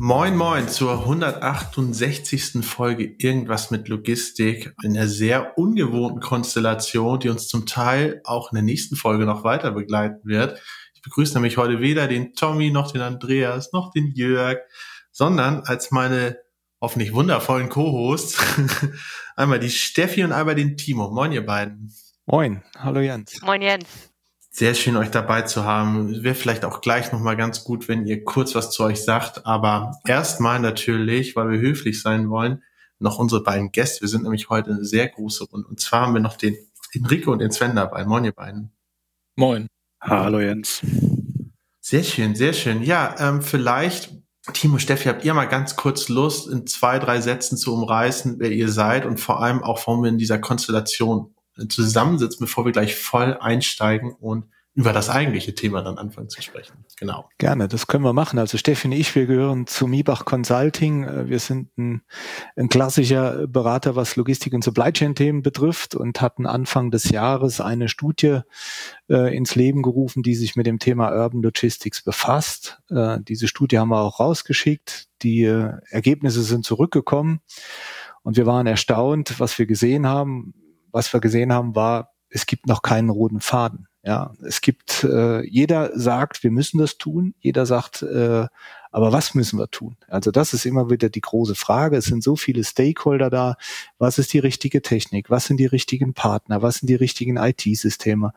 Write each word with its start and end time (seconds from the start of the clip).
Moin 0.00 0.36
Moin 0.36 0.68
zur 0.68 1.00
168. 1.00 2.64
Folge 2.64 3.16
Irgendwas 3.18 3.72
mit 3.72 3.88
Logistik 3.88 4.72
in 4.84 4.96
einer 4.96 5.08
sehr 5.08 5.58
ungewohnten 5.58 6.20
Konstellation, 6.20 7.18
die 7.18 7.28
uns 7.28 7.48
zum 7.48 7.66
Teil 7.66 8.20
auch 8.22 8.52
in 8.52 8.56
der 8.56 8.62
nächsten 8.62 8.94
Folge 8.94 9.26
noch 9.26 9.42
weiter 9.42 9.72
begleiten 9.72 10.20
wird. 10.22 10.60
Ich 10.94 11.02
begrüße 11.02 11.34
nämlich 11.34 11.56
heute 11.56 11.80
weder 11.80 12.06
den 12.06 12.34
Tommy 12.34 12.70
noch 12.70 12.92
den 12.92 13.00
Andreas 13.00 13.72
noch 13.72 13.90
den 13.90 14.12
Jörg, 14.14 14.58
sondern 15.10 15.62
als 15.64 15.90
meine 15.90 16.38
hoffentlich 16.80 17.12
wundervollen 17.12 17.68
Co-Hosts 17.68 18.38
einmal 19.36 19.58
die 19.58 19.68
Steffi 19.68 20.22
und 20.22 20.30
einmal 20.30 20.54
den 20.54 20.76
Timo. 20.76 21.10
Moin 21.10 21.32
ihr 21.32 21.44
beiden. 21.44 21.92
Moin, 22.24 22.62
hallo 22.76 23.00
Jens. 23.00 23.42
Moin 23.42 23.62
Jens. 23.62 24.07
Sehr 24.58 24.74
schön, 24.74 24.96
euch 24.96 25.12
dabei 25.12 25.42
zu 25.42 25.62
haben. 25.62 26.24
Wäre 26.24 26.34
vielleicht 26.34 26.64
auch 26.64 26.80
gleich 26.80 27.12
nochmal 27.12 27.36
ganz 27.36 27.62
gut, 27.62 27.86
wenn 27.86 28.08
ihr 28.08 28.24
kurz 28.24 28.56
was 28.56 28.72
zu 28.72 28.82
euch 28.82 29.04
sagt. 29.04 29.46
Aber 29.46 30.00
erstmal 30.04 30.58
natürlich, 30.58 31.36
weil 31.36 31.48
wir 31.50 31.60
höflich 31.60 32.02
sein 32.02 32.28
wollen, 32.28 32.64
noch 32.98 33.20
unsere 33.20 33.44
beiden 33.44 33.70
Gäste. 33.70 34.00
Wir 34.00 34.08
sind 34.08 34.24
nämlich 34.24 34.50
heute 34.50 34.72
eine 34.72 34.84
sehr 34.84 35.06
große 35.06 35.44
Runde. 35.44 35.68
Und 35.68 35.78
zwar 35.78 36.00
haben 36.00 36.14
wir 36.14 36.20
noch 36.20 36.36
den 36.36 36.56
Enrico 36.92 37.30
und 37.30 37.38
den 37.38 37.52
Sven 37.52 37.76
dabei. 37.76 38.04
Moin, 38.04 38.24
ihr 38.24 38.32
beiden. 38.32 38.72
Moin. 39.36 39.68
Hallo 40.00 40.40
Jens. 40.40 40.80
Sehr 41.80 42.02
schön, 42.02 42.34
sehr 42.34 42.52
schön. 42.52 42.82
Ja, 42.82 43.14
ähm, 43.20 43.42
vielleicht, 43.42 44.12
Timo, 44.54 44.78
Steffi, 44.78 45.08
habt 45.08 45.24
ihr 45.24 45.34
mal 45.34 45.44
ganz 45.44 45.76
kurz 45.76 46.08
Lust, 46.08 46.48
in 46.48 46.66
zwei, 46.66 46.98
drei 46.98 47.20
Sätzen 47.20 47.58
zu 47.58 47.72
umreißen, 47.72 48.40
wer 48.40 48.50
ihr 48.50 48.72
seid 48.72 49.06
und 49.06 49.20
vor 49.20 49.40
allem 49.40 49.62
auch, 49.62 49.86
warum 49.86 50.02
wir 50.02 50.10
in 50.10 50.18
dieser 50.18 50.40
Konstellation 50.40 51.32
zusammensitzen, 51.68 52.44
bevor 52.44 52.64
wir 52.64 52.72
gleich 52.72 52.96
voll 52.96 53.36
einsteigen 53.40 54.12
und 54.12 54.44
über 54.78 54.92
das 54.92 55.10
eigentliche 55.10 55.56
Thema 55.56 55.82
dann 55.82 55.98
anfangen 55.98 56.28
zu 56.28 56.40
sprechen. 56.40 56.84
Genau. 57.00 57.28
Gerne, 57.38 57.66
das 57.66 57.88
können 57.88 58.04
wir 58.04 58.12
machen. 58.12 58.38
Also 58.38 58.58
Steffi 58.58 58.86
und 58.86 58.92
ich, 58.92 59.12
wir 59.16 59.26
gehören 59.26 59.66
zu 59.66 59.88
Miebach 59.88 60.24
Consulting. 60.24 61.02
Äh, 61.02 61.28
wir 61.28 61.40
sind 61.40 61.76
ein, 61.76 62.02
ein 62.54 62.68
klassischer 62.68 63.48
Berater, 63.48 63.96
was 63.96 64.14
Logistik 64.14 64.52
und 64.52 64.62
Supply 64.62 64.92
Chain 64.92 65.16
Themen 65.16 65.42
betrifft 65.42 65.96
und 65.96 66.20
hatten 66.20 66.46
Anfang 66.46 66.92
des 66.92 67.10
Jahres 67.10 67.60
eine 67.60 67.88
Studie 67.88 68.42
äh, 69.10 69.36
ins 69.36 69.56
Leben 69.56 69.82
gerufen, 69.82 70.22
die 70.22 70.36
sich 70.36 70.54
mit 70.54 70.68
dem 70.68 70.78
Thema 70.78 71.10
Urban 71.10 71.42
Logistics 71.42 72.04
befasst. 72.04 72.80
Äh, 72.88 73.18
diese 73.22 73.48
Studie 73.48 73.80
haben 73.80 73.88
wir 73.88 74.02
auch 74.02 74.20
rausgeschickt. 74.20 75.08
Die 75.22 75.42
äh, 75.42 75.72
Ergebnisse 75.90 76.44
sind 76.44 76.64
zurückgekommen 76.64 77.40
und 78.22 78.36
wir 78.36 78.46
waren 78.46 78.68
erstaunt, 78.68 79.40
was 79.40 79.58
wir 79.58 79.66
gesehen 79.66 80.06
haben 80.06 80.54
was 80.92 81.12
wir 81.12 81.20
gesehen 81.20 81.52
haben, 81.52 81.74
war, 81.74 82.12
es 82.30 82.46
gibt 82.46 82.66
noch 82.66 82.82
keinen 82.82 83.10
roten 83.10 83.40
Faden. 83.40 83.88
Ja, 84.04 84.32
es 84.46 84.60
gibt, 84.60 85.04
äh, 85.04 85.44
jeder 85.46 85.90
sagt, 85.98 86.42
wir 86.42 86.50
müssen 86.50 86.78
das 86.78 86.98
tun, 86.98 87.34
jeder 87.40 87.66
sagt, 87.66 88.02
äh, 88.02 88.46
aber 88.90 89.12
was 89.12 89.34
müssen 89.34 89.58
wir 89.58 89.68
tun? 89.68 89.96
Also 90.06 90.30
das 90.30 90.54
ist 90.54 90.64
immer 90.64 90.88
wieder 90.88 91.10
die 91.10 91.20
große 91.20 91.54
Frage. 91.54 91.96
Es 91.96 92.06
sind 92.06 92.22
so 92.22 92.36
viele 92.36 92.64
Stakeholder 92.64 93.28
da. 93.28 93.56
Was 93.98 94.18
ist 94.18 94.32
die 94.32 94.38
richtige 94.38 94.80
Technik? 94.82 95.28
Was 95.30 95.44
sind 95.46 95.58
die 95.58 95.66
richtigen 95.66 96.14
Partner? 96.14 96.62
Was 96.62 96.76
sind 96.76 96.88
die 96.88 96.94
richtigen 96.94 97.36
IT-Systeme? 97.36 98.32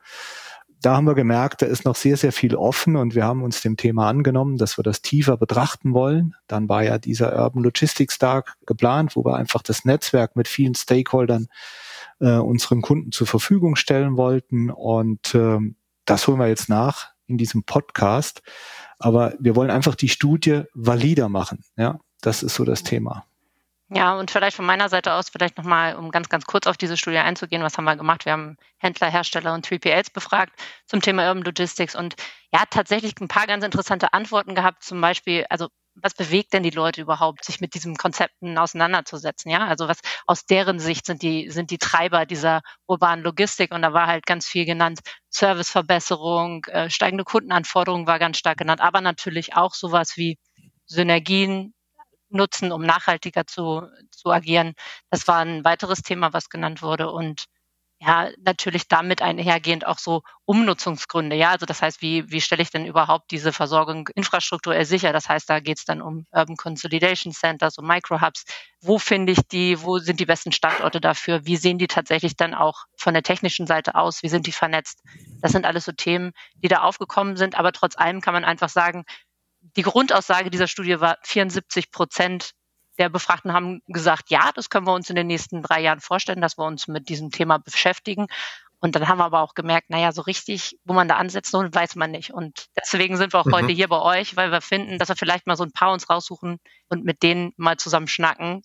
Da 0.81 0.95
haben 0.95 1.05
wir 1.05 1.13
gemerkt, 1.13 1.61
da 1.61 1.67
ist 1.67 1.85
noch 1.85 1.95
sehr, 1.95 2.17
sehr 2.17 2.31
viel 2.31 2.55
offen 2.55 2.95
und 2.95 3.13
wir 3.13 3.23
haben 3.23 3.43
uns 3.43 3.61
dem 3.61 3.77
Thema 3.77 4.09
angenommen, 4.09 4.57
dass 4.57 4.79
wir 4.79 4.83
das 4.83 5.03
tiefer 5.03 5.37
betrachten 5.37 5.93
wollen. 5.93 6.33
Dann 6.47 6.67
war 6.67 6.83
ja 6.83 6.97
dieser 6.97 7.37
Urban 7.39 7.63
Logistics 7.63 8.17
Tag 8.17 8.57
geplant, 8.65 9.15
wo 9.15 9.23
wir 9.23 9.35
einfach 9.35 9.61
das 9.61 9.85
Netzwerk 9.85 10.35
mit 10.35 10.47
vielen 10.47 10.73
Stakeholdern 10.73 11.47
äh, 12.19 12.37
unseren 12.37 12.81
Kunden 12.81 13.11
zur 13.11 13.27
Verfügung 13.27 13.75
stellen 13.75 14.17
wollten. 14.17 14.69
Und 14.69 15.33
äh, 15.35 15.59
das 16.05 16.27
holen 16.27 16.39
wir 16.39 16.47
jetzt 16.47 16.69
nach 16.69 17.09
in 17.27 17.37
diesem 17.37 17.63
Podcast. 17.63 18.41
Aber 18.99 19.33
wir 19.39 19.55
wollen 19.55 19.71
einfach 19.71 19.95
die 19.95 20.09
Studie 20.09 20.63
valider 20.73 21.29
machen. 21.29 21.63
Ja, 21.77 21.99
das 22.21 22.43
ist 22.43 22.55
so 22.55 22.65
das 22.65 22.83
Thema. 22.83 23.25
Ja, 23.93 24.17
und 24.17 24.31
vielleicht 24.31 24.55
von 24.55 24.65
meiner 24.65 24.87
Seite 24.87 25.13
aus, 25.13 25.29
vielleicht 25.29 25.57
nochmal, 25.57 25.97
um 25.97 26.11
ganz, 26.11 26.29
ganz 26.29 26.45
kurz 26.45 26.65
auf 26.65 26.77
diese 26.77 26.95
Studie 26.95 27.17
einzugehen, 27.17 27.61
was 27.61 27.77
haben 27.77 27.83
wir 27.83 27.97
gemacht? 27.97 28.23
Wir 28.23 28.31
haben 28.31 28.55
Händler, 28.77 29.09
Hersteller 29.11 29.53
und 29.53 29.67
3PLs 29.67 30.13
befragt 30.13 30.53
zum 30.85 31.01
Thema 31.01 31.27
Urban 31.27 31.43
Logistics 31.43 31.93
und 31.93 32.15
ja, 32.53 32.63
tatsächlich 32.69 33.19
ein 33.19 33.27
paar 33.27 33.47
ganz 33.47 33.65
interessante 33.65 34.13
Antworten 34.13 34.55
gehabt. 34.55 34.83
Zum 34.83 35.01
Beispiel, 35.01 35.45
also 35.49 35.67
was 35.95 36.13
bewegt 36.13 36.53
denn 36.53 36.63
die 36.63 36.69
Leute 36.69 37.01
überhaupt, 37.01 37.45
sich 37.45 37.59
mit 37.61 37.73
diesen 37.73 37.95
Konzepten 37.95 38.57
auseinanderzusetzen? 38.57 39.51
Ja, 39.51 39.67
also 39.67 39.87
was 39.87 39.99
aus 40.25 40.45
deren 40.45 40.79
Sicht 40.79 41.05
sind 41.05 41.21
die, 41.21 41.49
sind 41.49 41.71
die 41.71 41.77
Treiber 41.77 42.25
dieser 42.25 42.61
urbanen 42.87 43.23
Logistik? 43.23 43.73
Und 43.73 43.81
da 43.81 43.93
war 43.93 44.07
halt 44.07 44.25
ganz 44.25 44.47
viel 44.47 44.65
genannt. 44.65 45.01
Serviceverbesserung, 45.29 46.65
äh, 46.65 46.89
steigende 46.89 47.23
Kundenanforderungen 47.23 48.07
war 48.07 48.19
ganz 48.19 48.37
stark 48.37 48.57
genannt, 48.57 48.81
aber 48.81 49.01
natürlich 49.01 49.55
auch 49.55 49.73
sowas 49.73 50.17
wie 50.17 50.37
Synergien 50.85 51.73
nutzen, 52.29 52.71
um 52.71 52.81
nachhaltiger 52.83 53.45
zu, 53.45 53.83
zu 54.11 54.31
agieren. 54.31 54.73
Das 55.09 55.27
war 55.27 55.39
ein 55.39 55.63
weiteres 55.65 56.01
Thema, 56.01 56.33
was 56.33 56.49
genannt 56.49 56.81
wurde. 56.81 57.11
Und 57.11 57.45
ja, 58.03 58.31
natürlich 58.43 58.87
damit 58.87 59.21
einhergehend 59.21 59.85
auch 59.85 59.99
so 59.99 60.23
Umnutzungsgründe. 60.45 61.35
Ja, 61.35 61.51
also 61.51 61.67
das 61.67 61.83
heißt, 61.83 62.01
wie, 62.01 62.31
wie 62.31 62.41
stelle 62.41 62.63
ich 62.63 62.71
denn 62.71 62.87
überhaupt 62.87 63.29
diese 63.29 63.53
Versorgung 63.53 64.09
infrastrukturell 64.15 64.85
sicher? 64.85 65.13
Das 65.13 65.29
heißt, 65.29 65.47
da 65.47 65.59
geht 65.59 65.77
es 65.77 65.85
dann 65.85 66.01
um 66.01 66.25
Urban 66.31 66.57
Consolidation 66.57 67.31
Centers, 67.31 67.77
um 67.77 67.85
Microhubs. 67.85 68.45
Wo 68.81 68.97
finde 68.97 69.33
ich 69.33 69.41
die? 69.51 69.83
Wo 69.83 69.99
sind 69.99 70.19
die 70.19 70.25
besten 70.25 70.51
Standorte 70.51 70.99
dafür? 70.99 71.45
Wie 71.45 71.57
sehen 71.57 71.77
die 71.77 71.85
tatsächlich 71.85 72.35
dann 72.35 72.55
auch 72.55 72.85
von 72.97 73.13
der 73.13 73.21
technischen 73.21 73.67
Seite 73.67 73.93
aus? 73.93 74.23
Wie 74.23 74.29
sind 74.29 74.47
die 74.47 74.51
vernetzt? 74.51 75.03
Das 75.39 75.51
sind 75.51 75.67
alles 75.67 75.85
so 75.85 75.91
Themen, 75.91 76.31
die 76.55 76.69
da 76.69 76.81
aufgekommen 76.81 77.37
sind. 77.37 77.53
Aber 77.55 77.71
trotz 77.71 77.95
allem 77.95 78.19
kann 78.19 78.33
man 78.33 78.45
einfach 78.45 78.69
sagen, 78.69 79.05
die 79.75 79.83
Grundaussage 79.83 80.49
dieser 80.49 80.67
Studie 80.67 80.99
war 80.99 81.19
74 81.21 81.91
Prozent 81.91 82.53
der 82.97 83.09
Befragten 83.09 83.53
haben 83.53 83.81
gesagt, 83.87 84.29
ja, 84.29 84.51
das 84.53 84.69
können 84.69 84.85
wir 84.85 84.93
uns 84.93 85.09
in 85.09 85.15
den 85.15 85.27
nächsten 85.27 85.61
drei 85.61 85.81
Jahren 85.81 86.01
vorstellen, 86.01 86.41
dass 86.41 86.57
wir 86.57 86.65
uns 86.65 86.87
mit 86.87 87.09
diesem 87.09 87.31
Thema 87.31 87.57
beschäftigen. 87.57 88.27
Und 88.79 88.95
dann 88.95 89.07
haben 89.07 89.19
wir 89.19 89.25
aber 89.25 89.41
auch 89.41 89.53
gemerkt, 89.53 89.91
naja, 89.91 90.11
so 90.11 90.23
richtig, 90.23 90.77
wo 90.85 90.93
man 90.93 91.07
da 91.07 91.17
ansetzt, 91.17 91.53
weiß 91.53 91.95
man 91.95 92.09
nicht. 92.09 92.33
Und 92.33 92.67
deswegen 92.75 93.15
sind 93.15 93.31
wir 93.31 93.39
auch 93.39 93.45
mhm. 93.45 93.53
heute 93.53 93.71
hier 93.71 93.87
bei 93.87 94.01
euch, 94.01 94.35
weil 94.35 94.51
wir 94.51 94.61
finden, 94.61 94.97
dass 94.97 95.09
wir 95.09 95.15
vielleicht 95.15 95.45
mal 95.45 95.55
so 95.55 95.63
ein 95.63 95.71
paar 95.71 95.93
uns 95.93 96.09
raussuchen 96.09 96.57
und 96.89 97.05
mit 97.05 97.21
denen 97.21 97.53
mal 97.57 97.77
zusammen 97.77 98.07
schnacken. 98.07 98.63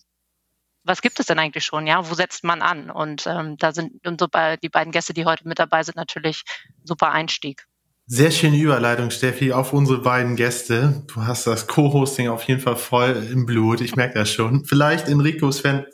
Was 0.84 1.02
gibt 1.02 1.20
es 1.20 1.26
denn 1.26 1.38
eigentlich 1.38 1.66
schon? 1.66 1.86
Ja, 1.86 2.08
wo 2.08 2.14
setzt 2.14 2.44
man 2.44 2.62
an? 2.62 2.90
Und 2.90 3.26
ähm, 3.26 3.58
da 3.58 3.72
sind 3.72 4.00
bei, 4.30 4.56
die 4.56 4.68
beiden 4.70 4.92
Gäste, 4.92 5.12
die 5.12 5.26
heute 5.26 5.46
mit 5.46 5.58
dabei 5.58 5.82
sind, 5.82 5.96
natürlich 5.96 6.44
super 6.82 7.10
Einstieg. 7.10 7.66
Sehr 8.08 8.30
schöne 8.30 8.56
Überleitung, 8.56 9.10
Steffi, 9.10 9.52
auf 9.52 9.72
unsere 9.72 10.00
beiden 10.00 10.36
Gäste. 10.36 11.02
Du 11.08 11.22
hast 11.22 11.44
das 11.48 11.66
Co-Hosting 11.66 12.28
auf 12.28 12.44
jeden 12.44 12.60
Fall 12.60 12.76
voll 12.76 13.26
im 13.32 13.46
Blut. 13.46 13.80
Ich 13.80 13.96
merke 13.96 14.20
das 14.20 14.30
schon. 14.30 14.64
Vielleicht 14.64 15.08
Enrico, 15.08 15.50
Sven, 15.50 15.86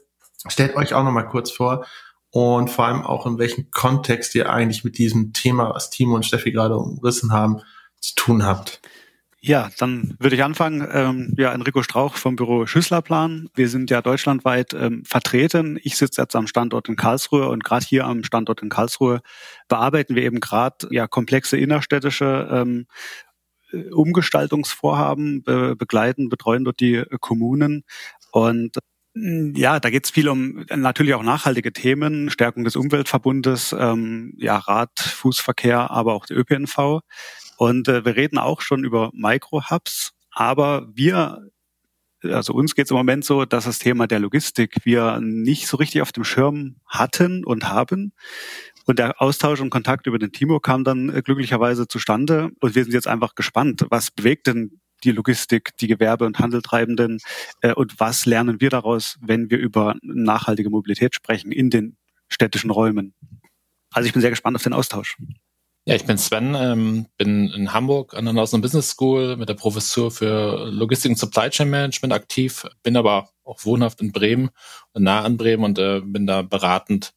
stellt 0.47 0.77
euch 0.77 0.93
auch 0.93 1.05
noch 1.05 1.11
mal 1.11 1.23
kurz 1.23 1.51
vor 1.51 1.87
und 2.29 2.69
vor 2.69 2.85
allem 2.85 3.01
auch 3.01 3.25
in 3.25 3.39
welchem 3.39 3.71
Kontext 3.71 4.35
ihr 4.35 4.53
eigentlich 4.53 4.85
mit 4.85 4.99
diesem 4.99 5.33
Thema, 5.33 5.71
was 5.75 5.89
Timo 5.89 6.15
und 6.15 6.27
Steffi 6.27 6.53
gerade 6.53 6.77
umrissen 6.77 7.33
haben, 7.33 7.63
zu 8.03 8.15
tun 8.15 8.45
habt. 8.45 8.83
Ja, 9.45 9.71
dann 9.79 10.15
würde 10.21 10.37
ich 10.37 10.45
anfangen. 10.45 10.87
Ähm, 10.93 11.35
ja, 11.37 11.53
Enrico 11.53 11.83
Strauch 11.83 12.15
vom 12.15 12.37
Büro 12.37 12.65
Schüsslerplan. 12.67 13.49
Wir 13.55 13.69
sind 13.69 13.91
ja 13.91 14.01
deutschlandweit 14.01 14.73
ähm, 14.73 15.05
vertreten. 15.05 15.81
Ich 15.83 15.97
sitze 15.97 16.23
jetzt 16.23 16.37
am 16.37 16.47
Standort 16.47 16.89
in 16.89 16.95
Karlsruhe 16.95 17.49
und 17.49 17.65
gerade 17.65 17.85
hier 17.85 18.07
am 18.07 18.23
Standort 18.23 18.63
in 18.63 18.69
Karlsruhe 18.69 19.21
bearbeiten 19.67 20.15
wir 20.15 20.23
eben 20.23 20.39
gerade 20.39 20.87
ja 20.93 21.09
komplexe 21.09 21.57
innerstädtische 21.57 22.49
ähm, 22.53 22.87
Umgestaltungsvorhaben, 23.91 25.43
be 25.43 25.75
begleiten, 25.75 26.29
betreuen 26.29 26.65
dort 26.65 26.79
die 26.79 26.97
äh, 26.97 27.07
Kommunen 27.21 27.83
und 28.31 28.79
mm, 29.15 29.55
ja, 29.57 29.81
da 29.81 29.91
geht 29.91 30.05
es 30.05 30.13
viel 30.13 30.29
um 30.29 30.65
natürlich 30.73 31.15
auch 31.15 31.23
nachhaltige 31.25 31.73
Themen, 31.73 32.31
Stärkung 32.31 32.63
des 32.63 32.77
Umweltverbundes, 32.77 33.75
ähm, 33.77 34.35
ja, 34.37 34.57
Rad, 34.59 35.01
Fußverkehr, 35.01 35.91
aber 35.91 36.15
auch 36.15 36.27
der 36.27 36.39
ÖPNV. 36.39 37.01
Und 37.63 37.87
äh, 37.87 38.05
wir 38.05 38.17
reden 38.17 38.39
auch 38.39 38.61
schon 38.61 38.83
über 38.83 39.13
Micro-Hubs, 39.15 40.15
aber 40.33 40.89
wir, 40.95 41.49
also 42.25 42.55
uns 42.55 42.75
geht 42.75 42.87
es 42.87 42.91
im 42.91 42.97
Moment 42.97 43.25
so, 43.25 43.45
dass 43.45 43.67
das 43.67 43.79
Thema 43.79 44.09
der 44.09 44.19
Logistik 44.19 44.79
wir 44.83 45.21
nicht 45.21 45.69
so 45.69 45.77
richtig 45.77 46.03
auf 46.03 46.11
dem 46.11 46.25
Schirm 46.25 46.81
hatten 46.89 47.45
und 47.45 47.69
haben. 47.69 48.15
Und 48.87 48.99
der 48.99 49.23
Austausch 49.23 49.61
und 49.61 49.71
Kontakt 49.71 50.09
über 50.09 50.19
den 50.19 50.33
Timo 50.33 50.59
kam 50.59 50.83
dann 50.83 51.09
äh, 51.09 51.23
glücklicherweise 51.23 51.87
zustande. 51.87 52.51
Und 52.59 52.75
wir 52.75 52.83
sind 52.83 52.95
jetzt 52.95 53.07
einfach 53.07 53.37
gespannt, 53.37 53.87
was 53.91 54.11
bewegt 54.11 54.49
denn 54.49 54.81
die 55.05 55.13
Logistik, 55.13 55.71
die 55.77 55.87
Gewerbe- 55.87 56.27
und 56.27 56.41
Handeltreibenden 56.41 57.21
äh, 57.61 57.75
und 57.75 58.01
was 58.01 58.27
lernen 58.27 58.61
wir 58.61 58.71
daraus, 58.71 59.19
wenn 59.21 59.51
wir 59.51 59.59
über 59.59 59.95
nachhaltige 60.03 60.69
Mobilität 60.69 61.15
sprechen 61.15 61.53
in 61.53 61.71
den 61.71 61.97
städtischen 62.27 62.73
Räumen. 62.73 63.15
Also 63.93 64.09
ich 64.09 64.13
bin 64.13 64.21
sehr 64.21 64.31
gespannt 64.31 64.57
auf 64.57 64.65
den 64.65 64.73
Austausch. 64.73 65.17
Ja, 65.85 65.97
ich 65.97 66.05
bin 66.05 66.17
Sven, 66.17 66.55
ähm, 66.55 67.07
bin 67.17 67.51
in 67.51 67.73
Hamburg 67.73 68.15
an 68.15 68.25
der 68.25 68.33
Northern 68.33 68.61
Business 68.61 68.91
School 68.91 69.37
mit 69.37 69.49
der 69.49 69.55
Professur 69.55 70.13
für 70.13 70.71
Logistik 70.71 71.11
und 71.11 71.19
Supply 71.19 71.51
Chain 71.51 71.71
Management 71.71 72.13
aktiv, 72.13 72.65
bin 72.85 72.97
aber 72.97 73.31
auch 73.43 73.65
wohnhaft 73.65 74.01
in 74.01 74.13
Bremen 74.13 74.51
und 74.93 75.03
nah 75.03 75.23
an 75.23 75.37
Bremen 75.37 75.65
und 75.65 75.81
äh, 75.81 76.01
bin 76.01 76.25
da 76.25 76.43
beratend 76.43 77.15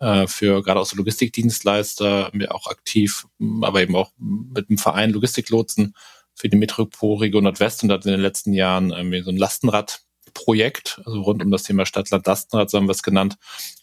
äh, 0.00 0.26
für 0.26 0.62
gerade 0.62 0.80
auch 0.80 0.84
so 0.84 0.96
Logistikdienstleister, 0.96 2.28
mir 2.34 2.54
auch 2.54 2.66
aktiv, 2.66 3.26
aber 3.62 3.80
eben 3.80 3.96
auch 3.96 4.12
mit 4.18 4.68
dem 4.68 4.76
Verein 4.76 5.10
Logistiklotsen 5.10 5.94
für 6.34 6.50
die 6.50 6.58
Metropolregion 6.58 7.44
Nordwest 7.44 7.82
und 7.82 7.92
hat 7.92 8.04
in 8.04 8.12
den 8.12 8.20
letzten 8.20 8.52
Jahren 8.52 8.90
irgendwie 8.90 9.22
so 9.22 9.30
ein 9.30 9.38
Lastenrad 9.38 10.02
Projekt, 10.34 11.00
also 11.04 11.20
rund 11.22 11.42
um 11.42 11.50
das 11.50 11.62
Thema 11.62 11.86
Stadtland 11.86 12.26
Lastenrad, 12.26 12.70
so 12.70 12.78
haben 12.78 12.86
wir 12.86 12.92
es 12.92 13.02
genannt, 13.02 13.36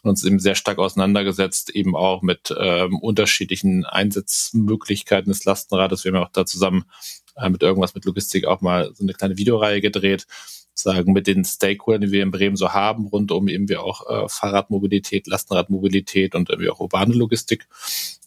und 0.04 0.10
uns 0.10 0.24
eben 0.24 0.40
sehr 0.40 0.56
stark 0.56 0.78
auseinandergesetzt, 0.78 1.70
eben 1.70 1.96
auch 1.96 2.22
mit 2.22 2.54
ähm, 2.58 3.00
unterschiedlichen 3.00 3.86
Einsatzmöglichkeiten 3.86 5.32
des 5.32 5.46
Lastenrades. 5.46 6.04
Wir 6.04 6.14
haben 6.14 6.24
auch 6.24 6.32
da 6.32 6.46
zusammen 6.46 6.86
äh, 7.36 7.50
mit 7.50 7.64
irgendwas 7.64 7.96
mit 7.96 8.06
Logistik 8.06 8.46
auch 8.46 8.62
mal 8.62 8.94
so 8.94 9.04
eine 9.04 9.14
kleine 9.14 9.38
Videoreihe 9.38 9.82
gedreht, 9.82 10.28
sagen 10.74 11.14
mit 11.14 11.28
den 11.28 11.44
Stakeholdern, 11.44 12.02
die 12.02 12.12
wir 12.12 12.24
in 12.24 12.32
Bremen 12.32 12.56
so 12.56 12.74
haben, 12.74 13.08
rund 13.08 13.32
um 13.32 13.48
eben 13.48 13.70
wir 13.70 13.84
auch 13.84 14.10
äh, 14.10 14.30
Fahrradmobilität, 14.30 15.28
Lastenradmobilität 15.28 16.36
und 16.36 16.50
irgendwie 16.50 16.70
auch 16.70 16.80
urbane 16.80 17.14
Logistik. 17.14 17.68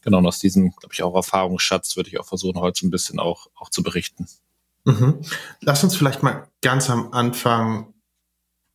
Genau, 0.03 0.19
und 0.19 0.27
aus 0.27 0.39
diesem, 0.39 0.71
glaube 0.71 0.93
ich, 0.93 1.03
auch 1.03 1.15
Erfahrungsschatz 1.15 1.97
würde 1.97 2.11
ich 2.11 2.19
auch 2.19 2.27
versuchen, 2.27 2.61
heute 2.61 2.81
so 2.81 2.87
ein 2.87 2.91
bisschen 2.91 3.19
auch, 3.19 3.47
auch 3.55 3.71
zu 3.71 3.83
berichten. 3.83 4.27
Mhm. 4.85 5.21
Lass 5.61 5.85
uns 5.85 5.97
vielleicht 5.97 6.23
mal 6.23 6.49
ganz 6.61 6.91
am 6.91 7.13
Anfang 7.13 7.95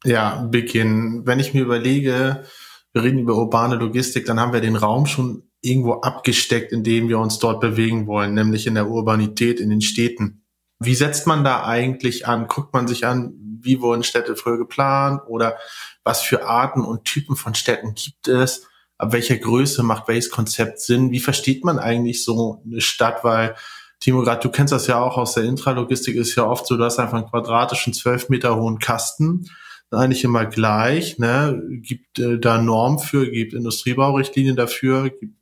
ja, 0.07 0.47
beginnen. 0.49 1.25
Wenn 1.25 1.39
ich 1.39 1.53
mir 1.53 1.63
überlege, 1.63 2.45
wir 2.93 3.03
reden 3.03 3.19
über 3.19 3.35
urbane 3.35 3.75
Logistik, 3.75 4.25
dann 4.25 4.39
haben 4.39 4.53
wir 4.53 4.61
den 4.61 4.75
Raum 4.77 5.05
schon 5.05 5.43
irgendwo 5.61 5.95
abgesteckt, 5.95 6.71
in 6.71 6.83
dem 6.83 7.09
wir 7.09 7.19
uns 7.19 7.39
dort 7.39 7.59
bewegen 7.59 8.07
wollen, 8.07 8.33
nämlich 8.33 8.67
in 8.67 8.75
der 8.75 8.87
Urbanität, 8.87 9.59
in 9.59 9.69
den 9.69 9.81
Städten. 9.81 10.45
Wie 10.79 10.95
setzt 10.95 11.27
man 11.27 11.43
da 11.43 11.65
eigentlich 11.65 12.27
an? 12.27 12.47
Guckt 12.47 12.73
man 12.73 12.87
sich 12.87 13.05
an, 13.05 13.33
wie 13.61 13.81
wurden 13.81 14.03
Städte 14.03 14.35
früher 14.35 14.57
geplant 14.57 15.21
oder 15.27 15.57
was 16.03 16.21
für 16.21 16.47
Arten 16.47 16.81
und 16.81 17.03
Typen 17.03 17.35
von 17.35 17.55
Städten 17.55 17.95
gibt 17.95 18.27
es? 18.27 18.65
Ab 18.97 19.11
welcher 19.11 19.37
Größe 19.37 19.83
macht 19.83 20.07
welches 20.07 20.29
Konzept 20.29 20.79
Sinn? 20.79 21.11
Wie 21.11 21.19
versteht 21.19 21.65
man 21.65 21.79
eigentlich 21.79 22.23
so 22.23 22.61
eine 22.65 22.81
Stadt? 22.81 23.23
Weil, 23.23 23.55
Timo, 23.99 24.21
gerade 24.21 24.41
du 24.41 24.49
kennst 24.49 24.71
das 24.71 24.87
ja 24.87 24.99
auch 25.01 25.17
aus 25.17 25.33
der 25.33 25.43
Intralogistik, 25.43 26.15
ist 26.15 26.35
ja 26.35 26.45
oft 26.45 26.65
so, 26.65 26.77
du 26.77 26.83
hast 26.83 26.99
einfach 26.99 27.17
einen 27.17 27.29
quadratischen, 27.29 27.93
zwölf 27.93 28.29
Meter 28.29 28.55
hohen 28.55 28.79
Kasten 28.79 29.47
eigentlich 29.91 30.23
immer 30.23 30.45
gleich, 30.45 31.17
ne? 31.17 31.61
gibt 31.81 32.19
äh, 32.19 32.39
da 32.39 32.61
Normen 32.61 32.99
für, 32.99 33.29
gibt 33.29 33.53
Industriebaurichtlinien 33.53 34.55
dafür, 34.55 35.09
gibt 35.09 35.35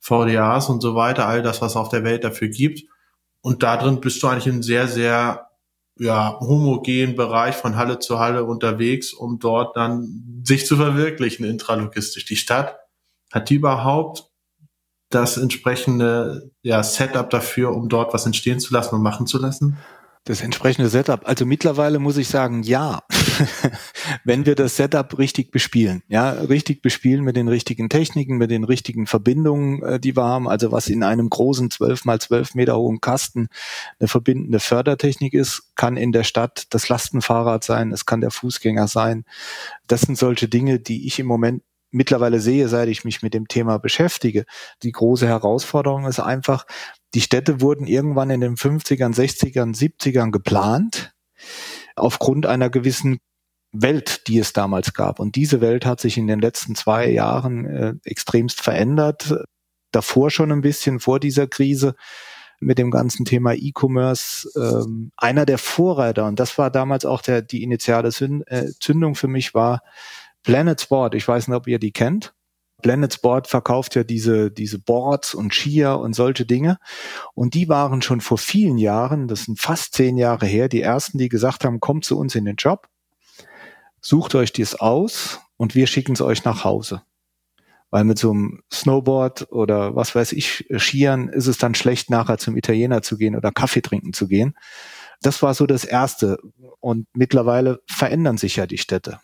VDAs 0.00 0.68
und 0.68 0.80
so 0.80 0.94
weiter, 0.94 1.26
all 1.26 1.42
das, 1.42 1.62
was 1.62 1.76
auf 1.76 1.88
der 1.88 2.04
Welt 2.04 2.24
dafür 2.24 2.48
gibt. 2.48 2.84
Und 3.40 3.62
da 3.62 3.76
drin 3.76 4.00
bist 4.00 4.22
du 4.22 4.28
eigentlich 4.28 4.46
in 4.46 4.62
sehr, 4.62 4.88
sehr 4.88 5.48
ja, 5.98 6.38
homogenen 6.40 7.16
Bereich 7.16 7.54
von 7.54 7.76
Halle 7.76 7.98
zu 7.98 8.18
Halle 8.18 8.44
unterwegs, 8.44 9.12
um 9.12 9.38
dort 9.38 9.76
dann 9.76 10.42
sich 10.44 10.66
zu 10.66 10.76
verwirklichen 10.76 11.44
intralogistisch. 11.44 12.24
Die 12.26 12.36
Stadt 12.36 12.76
hat 13.32 13.50
die 13.50 13.54
überhaupt 13.54 14.24
das 15.10 15.36
entsprechende 15.36 16.50
ja, 16.62 16.82
Setup 16.82 17.30
dafür, 17.30 17.72
um 17.74 17.88
dort 17.88 18.12
was 18.12 18.26
entstehen 18.26 18.60
zu 18.60 18.74
lassen 18.74 18.96
und 18.96 19.02
machen 19.02 19.26
zu 19.26 19.38
lassen? 19.38 19.78
das 20.26 20.42
entsprechende 20.42 20.90
Setup. 20.90 21.26
Also 21.26 21.46
mittlerweile 21.46 21.98
muss 21.98 22.16
ich 22.16 22.28
sagen, 22.28 22.62
ja, 22.64 23.00
wenn 24.24 24.46
wir 24.46 24.54
das 24.54 24.76
Setup 24.76 25.18
richtig 25.18 25.50
bespielen, 25.50 26.02
ja, 26.08 26.30
richtig 26.30 26.82
bespielen 26.82 27.24
mit 27.24 27.36
den 27.36 27.48
richtigen 27.48 27.88
Techniken, 27.88 28.36
mit 28.36 28.50
den 28.50 28.64
richtigen 28.64 29.06
Verbindungen, 29.06 29.82
äh, 29.82 30.00
die 30.00 30.16
wir 30.16 30.24
haben, 30.24 30.48
also 30.48 30.72
was 30.72 30.88
in 30.88 31.02
einem 31.02 31.28
großen 31.28 31.70
12 31.70 32.04
mal 32.04 32.20
12 32.20 32.54
Meter 32.54 32.76
hohen 32.76 33.00
Kasten 33.00 33.48
eine 33.98 34.08
verbindende 34.08 34.60
Fördertechnik 34.60 35.34
ist, 35.34 35.72
kann 35.74 35.96
in 35.96 36.12
der 36.12 36.24
Stadt 36.24 36.66
das 36.70 36.88
Lastenfahrrad 36.88 37.64
sein, 37.64 37.92
es 37.92 38.06
kann 38.06 38.20
der 38.20 38.30
Fußgänger 38.30 38.88
sein. 38.88 39.24
Das 39.86 40.02
sind 40.02 40.18
solche 40.18 40.48
Dinge, 40.48 40.80
die 40.80 41.06
ich 41.06 41.18
im 41.18 41.26
Moment 41.26 41.62
mittlerweile 41.90 42.40
sehe, 42.40 42.68
seit 42.68 42.88
ich 42.88 43.04
mich 43.04 43.22
mit 43.22 43.34
dem 43.34 43.48
Thema 43.48 43.78
beschäftige. 43.78 44.44
Die 44.82 44.92
große 44.92 45.26
Herausforderung 45.26 46.06
ist 46.06 46.20
einfach, 46.20 46.66
die 47.14 47.20
Städte 47.20 47.60
wurden 47.60 47.86
irgendwann 47.86 48.30
in 48.30 48.40
den 48.40 48.56
50ern, 48.56 49.14
60ern, 49.14 49.74
70ern 49.74 50.30
geplant, 50.30 51.15
aufgrund 51.96 52.46
einer 52.46 52.70
gewissen 52.70 53.18
Welt, 53.72 54.26
die 54.28 54.38
es 54.38 54.52
damals 54.52 54.94
gab. 54.94 55.18
Und 55.18 55.36
diese 55.36 55.60
Welt 55.60 55.84
hat 55.84 56.00
sich 56.00 56.16
in 56.16 56.26
den 56.26 56.40
letzten 56.40 56.74
zwei 56.74 57.10
Jahren 57.10 57.66
äh, 57.66 57.94
extremst 58.04 58.60
verändert. 58.60 59.34
Davor 59.92 60.30
schon 60.30 60.52
ein 60.52 60.60
bisschen 60.62 61.00
vor 61.00 61.20
dieser 61.20 61.46
Krise 61.46 61.94
mit 62.60 62.78
dem 62.78 62.90
ganzen 62.90 63.24
Thema 63.24 63.54
E-Commerce. 63.54 64.48
Ähm, 64.56 65.12
einer 65.16 65.46
der 65.46 65.58
Vorreiter, 65.58 66.26
und 66.26 66.40
das 66.40 66.56
war 66.58 66.70
damals 66.70 67.04
auch 67.04 67.22
der, 67.22 67.42
die 67.42 67.62
initiale 67.62 68.08
äh, 68.08 68.70
Zündung 68.80 69.14
für 69.14 69.28
mich, 69.28 69.54
war 69.54 69.82
Planet 70.42 70.80
Sport. 70.80 71.14
Ich 71.14 71.26
weiß 71.26 71.48
nicht, 71.48 71.56
ob 71.56 71.66
ihr 71.66 71.78
die 71.78 71.92
kennt. 71.92 72.35
Planet 72.86 73.12
Sport 73.12 73.48
verkauft 73.48 73.96
ja 73.96 74.04
diese, 74.04 74.52
diese 74.52 74.78
Boards 74.78 75.34
und 75.34 75.52
Skier 75.52 75.98
und 75.98 76.14
solche 76.14 76.46
Dinge. 76.46 76.78
Und 77.34 77.54
die 77.54 77.68
waren 77.68 78.00
schon 78.00 78.20
vor 78.20 78.38
vielen 78.38 78.78
Jahren, 78.78 79.26
das 79.26 79.46
sind 79.46 79.58
fast 79.58 79.94
zehn 79.94 80.16
Jahre 80.16 80.46
her, 80.46 80.68
die 80.68 80.82
ersten, 80.82 81.18
die 81.18 81.28
gesagt 81.28 81.64
haben, 81.64 81.80
kommt 81.80 82.04
zu 82.04 82.16
uns 82.16 82.36
in 82.36 82.44
den 82.44 82.54
Job, 82.54 82.86
sucht 84.00 84.36
euch 84.36 84.52
dies 84.52 84.76
aus 84.76 85.40
und 85.56 85.74
wir 85.74 85.88
schicken 85.88 86.12
es 86.12 86.20
euch 86.20 86.44
nach 86.44 86.62
Hause. 86.62 87.02
Weil 87.90 88.04
mit 88.04 88.20
so 88.20 88.30
einem 88.30 88.62
Snowboard 88.72 89.50
oder 89.50 89.96
was 89.96 90.14
weiß 90.14 90.30
ich, 90.30 90.68
Skiern 90.76 91.28
ist 91.28 91.48
es 91.48 91.58
dann 91.58 91.74
schlecht, 91.74 92.08
nachher 92.08 92.38
zum 92.38 92.56
Italiener 92.56 93.02
zu 93.02 93.16
gehen 93.16 93.34
oder 93.34 93.50
Kaffee 93.50 93.82
trinken 93.82 94.12
zu 94.12 94.28
gehen. 94.28 94.54
Das 95.22 95.42
war 95.42 95.54
so 95.54 95.66
das 95.66 95.84
Erste. 95.84 96.38
Und 96.78 97.08
mittlerweile 97.14 97.80
verändern 97.88 98.38
sich 98.38 98.54
ja 98.54 98.68
die 98.68 98.78
Städte. 98.78 99.18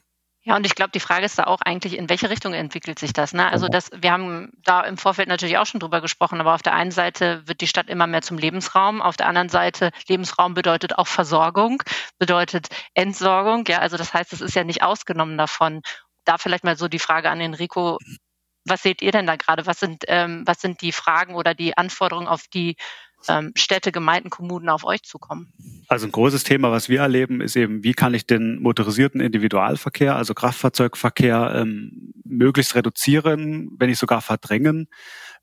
Ja, 0.45 0.57
und 0.57 0.67
ich 0.67 0.75
glaube, 0.75 0.91
die 0.91 0.99
Frage 1.01 1.25
ist 1.25 1.39
da 1.39 1.45
auch 1.45 1.61
eigentlich, 1.61 1.97
in 1.97 2.09
welche 2.09 2.29
Richtung 2.29 2.53
entwickelt 2.53 2.99
sich 2.99 3.13
das? 3.13 3.33
Ne? 3.33 3.49
Also 3.49 3.69
das, 3.69 3.91
wir 3.95 4.11
haben 4.11 4.51
da 4.65 4.81
im 4.81 4.97
Vorfeld 4.99 5.29
natürlich 5.29 5.57
auch 5.57 5.67
schon 5.67 5.79
drüber 5.79 6.01
gesprochen, 6.01 6.41
aber 6.41 6.55
auf 6.55 6.63
der 6.63 6.75
einen 6.75 6.91
Seite 6.91 7.47
wird 7.47 7.61
die 7.61 7.69
Stadt 7.69 7.89
immer 7.89 8.09
mehr 8.09 8.23
zum 8.23 8.39
Lebensraum, 8.39 9.01
auf 9.01 9.17
der 9.17 9.29
anderen 9.29 9.49
Seite 9.49 9.93
Lebensraum 10.09 10.55
bedeutet 10.55 10.99
auch 10.99 11.07
Versorgung, 11.07 11.81
bedeutet 12.19 12.69
Entsorgung. 12.95 13.65
Ja, 13.69 13.79
also 13.79 13.97
das 13.97 14.13
heißt, 14.15 14.33
es 14.33 14.41
ist 14.41 14.57
ja 14.57 14.65
nicht 14.65 14.83
ausgenommen 14.83 15.39
davon. 15.39 15.81
Da 16.25 16.39
vielleicht 16.39 16.65
mal 16.65 16.77
so 16.77 16.89
die 16.89 16.99
Frage 16.99 17.31
an 17.31 17.41
Enrico. 17.41 17.99
Was 18.65 18.83
seht 18.83 19.01
ihr 19.01 19.13
denn 19.13 19.27
da 19.27 19.37
gerade? 19.37 19.67
Was 19.67 19.79
sind, 19.79 20.05
ähm, 20.09 20.43
was 20.45 20.61
sind 20.61 20.83
die 20.83 20.93
Fragen 20.93 21.37
oder 21.37 21.55
die 21.55 21.77
Anforderungen, 21.77 22.27
auf 22.29 22.45
die 22.53 22.77
ähm, 23.29 23.53
Städte, 23.57 23.93
Gemeinden, 23.93 24.31
Kommunen 24.31 24.69
auf 24.69 24.85
euch 24.85 25.03
zukommen? 25.03 25.53
Also 25.89 26.07
ein 26.07 26.13
großes 26.13 26.45
Thema, 26.45 26.71
was 26.71 26.89
wir 26.89 27.01
erleben, 27.01 27.41
ist 27.41 27.57
eben, 27.57 27.85
wie 27.85 27.93
kann 27.93 28.15
ich 28.15 28.27
den 28.27 28.61
motorisierten 28.61 29.21
Individualverkehr, 29.21 30.17
also 30.17 30.35
Kraftfahrzeugverkehr, 30.35 31.55
ähm, 31.57 32.13
möglichst 32.25 32.75
reduzieren, 32.75 33.71
wenn 33.79 33.89
nicht 33.91 33.99
sogar 33.99 34.23
verdrängen. 34.23 34.89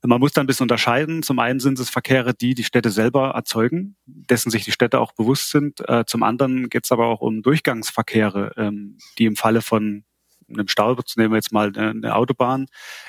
Man 0.01 0.19
muss 0.19 0.31
dann 0.31 0.45
ein 0.45 0.47
bisschen 0.47 0.63
unterscheiden. 0.63 1.23
Zum 1.23 1.39
einen 1.39 1.59
sind 1.59 1.77
es 1.79 1.89
Verkehre, 1.89 2.33
die 2.33 2.55
die 2.55 2.63
Städte 2.63 2.89
selber 2.89 3.31
erzeugen, 3.31 3.97
dessen 4.05 4.49
sich 4.49 4.63
die 4.63 4.71
Städte 4.71 4.99
auch 4.99 5.11
bewusst 5.11 5.51
sind. 5.51 5.87
Äh, 5.87 6.05
zum 6.05 6.23
anderen 6.23 6.69
geht 6.69 6.85
es 6.85 6.91
aber 6.91 7.07
auch 7.07 7.21
um 7.21 7.41
Durchgangsverkehre, 7.41 8.53
ähm, 8.55 8.97
die 9.17 9.25
im 9.25 9.35
Falle 9.35 9.61
von 9.61 10.05
einem 10.47 10.67
Stau, 10.67 10.97
nehmen 11.15 11.31
wir 11.31 11.37
jetzt 11.37 11.51
mal 11.51 11.71
eine 11.77 12.15
Autobahn, 12.15 12.67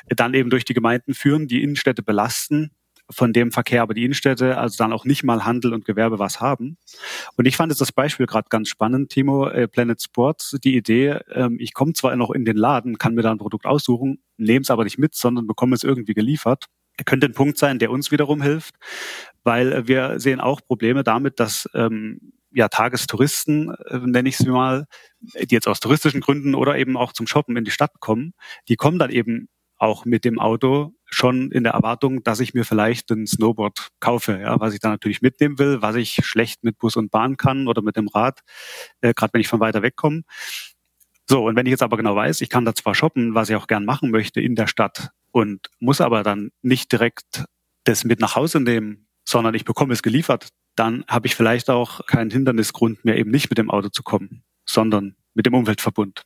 dann 0.08 0.34
eben 0.34 0.50
durch 0.50 0.66
die 0.66 0.74
Gemeinden 0.74 1.14
führen, 1.14 1.48
die 1.48 1.62
Innenstädte 1.62 2.02
belasten 2.02 2.72
von 3.10 3.32
dem 3.32 3.52
Verkehr 3.52 3.82
aber 3.82 3.94
die 3.94 4.04
Innenstädte, 4.04 4.56
also 4.58 4.76
dann 4.78 4.92
auch 4.92 5.04
nicht 5.04 5.22
mal 5.22 5.44
Handel 5.44 5.74
und 5.74 5.84
Gewerbe 5.84 6.18
was 6.18 6.40
haben. 6.40 6.78
Und 7.36 7.46
ich 7.46 7.56
fand 7.56 7.72
jetzt 7.72 7.80
das 7.80 7.92
Beispiel 7.92 8.26
gerade 8.26 8.48
ganz 8.48 8.68
spannend, 8.68 9.10
Timo, 9.10 9.48
äh, 9.48 9.68
Planet 9.68 10.00
Sports, 10.02 10.56
die 10.62 10.76
Idee, 10.76 11.18
ähm, 11.32 11.56
ich 11.60 11.74
komme 11.74 11.92
zwar 11.92 12.14
noch 12.16 12.30
in 12.30 12.44
den 12.44 12.56
Laden, 12.56 12.98
kann 12.98 13.14
mir 13.14 13.22
da 13.22 13.30
ein 13.30 13.38
Produkt 13.38 13.66
aussuchen, 13.66 14.22
nehme 14.36 14.62
es 14.62 14.70
aber 14.70 14.84
nicht 14.84 14.98
mit, 14.98 15.14
sondern 15.14 15.46
bekomme 15.46 15.74
es 15.74 15.82
irgendwie 15.82 16.14
geliefert. 16.14 16.66
Könnte 17.04 17.26
ein 17.26 17.34
Punkt 17.34 17.56
sein, 17.56 17.78
der 17.78 17.90
uns 17.90 18.10
wiederum 18.10 18.42
hilft, 18.42 18.74
weil 19.42 19.88
wir 19.88 20.20
sehen 20.20 20.40
auch 20.40 20.60
Probleme 20.60 21.02
damit, 21.02 21.40
dass 21.40 21.68
ähm, 21.72 22.32
ja, 22.52 22.68
Tagestouristen, 22.68 23.74
äh, 23.86 23.98
nenne 23.98 24.28
ich 24.28 24.38
es 24.40 24.46
mal, 24.46 24.86
die 25.20 25.54
jetzt 25.54 25.68
aus 25.68 25.80
touristischen 25.80 26.20
Gründen 26.20 26.54
oder 26.54 26.76
eben 26.76 26.96
auch 26.96 27.12
zum 27.12 27.26
Shoppen 27.26 27.56
in 27.56 27.64
die 27.64 27.70
Stadt 27.70 28.00
kommen, 28.00 28.34
die 28.68 28.76
kommen 28.76 28.98
dann 28.98 29.10
eben 29.10 29.48
auch 29.80 30.04
mit 30.04 30.24
dem 30.24 30.38
Auto 30.38 30.92
schon 31.06 31.50
in 31.50 31.64
der 31.64 31.72
Erwartung, 31.72 32.22
dass 32.22 32.40
ich 32.40 32.54
mir 32.54 32.64
vielleicht 32.64 33.10
ein 33.10 33.26
Snowboard 33.26 33.88
kaufe, 33.98 34.38
ja, 34.40 34.60
was 34.60 34.74
ich 34.74 34.80
dann 34.80 34.92
natürlich 34.92 35.22
mitnehmen 35.22 35.58
will, 35.58 35.82
was 35.82 35.96
ich 35.96 36.20
schlecht 36.22 36.62
mit 36.62 36.78
Bus 36.78 36.96
und 36.96 37.10
Bahn 37.10 37.36
kann 37.36 37.66
oder 37.66 37.82
mit 37.82 37.96
dem 37.96 38.06
Rad, 38.08 38.40
äh, 39.00 39.14
gerade 39.14 39.32
wenn 39.32 39.40
ich 39.40 39.48
von 39.48 39.60
weiter 39.60 39.82
weg 39.82 39.96
komme. 39.96 40.22
So, 41.28 41.46
und 41.46 41.56
wenn 41.56 41.66
ich 41.66 41.70
jetzt 41.70 41.82
aber 41.82 41.96
genau 41.96 42.14
weiß, 42.14 42.42
ich 42.42 42.50
kann 42.50 42.64
da 42.64 42.74
zwar 42.74 42.94
shoppen, 42.94 43.34
was 43.34 43.48
ich 43.48 43.56
auch 43.56 43.66
gern 43.66 43.84
machen 43.84 44.10
möchte 44.10 44.40
in 44.40 44.54
der 44.54 44.66
Stadt 44.66 45.10
und 45.32 45.68
muss 45.78 46.00
aber 46.00 46.22
dann 46.22 46.50
nicht 46.62 46.92
direkt 46.92 47.44
das 47.84 48.04
mit 48.04 48.20
nach 48.20 48.36
Hause 48.36 48.60
nehmen, 48.60 49.06
sondern 49.26 49.54
ich 49.54 49.64
bekomme 49.64 49.94
es 49.94 50.02
geliefert, 50.02 50.48
dann 50.76 51.04
habe 51.08 51.26
ich 51.26 51.34
vielleicht 51.34 51.70
auch 51.70 52.06
keinen 52.06 52.30
Hindernisgrund 52.30 53.04
mehr, 53.04 53.16
eben 53.16 53.30
nicht 53.30 53.48
mit 53.48 53.58
dem 53.58 53.70
Auto 53.70 53.88
zu 53.88 54.02
kommen, 54.02 54.42
sondern 54.66 55.16
mit 55.34 55.46
dem 55.46 55.54
Umweltverbund. 55.54 56.24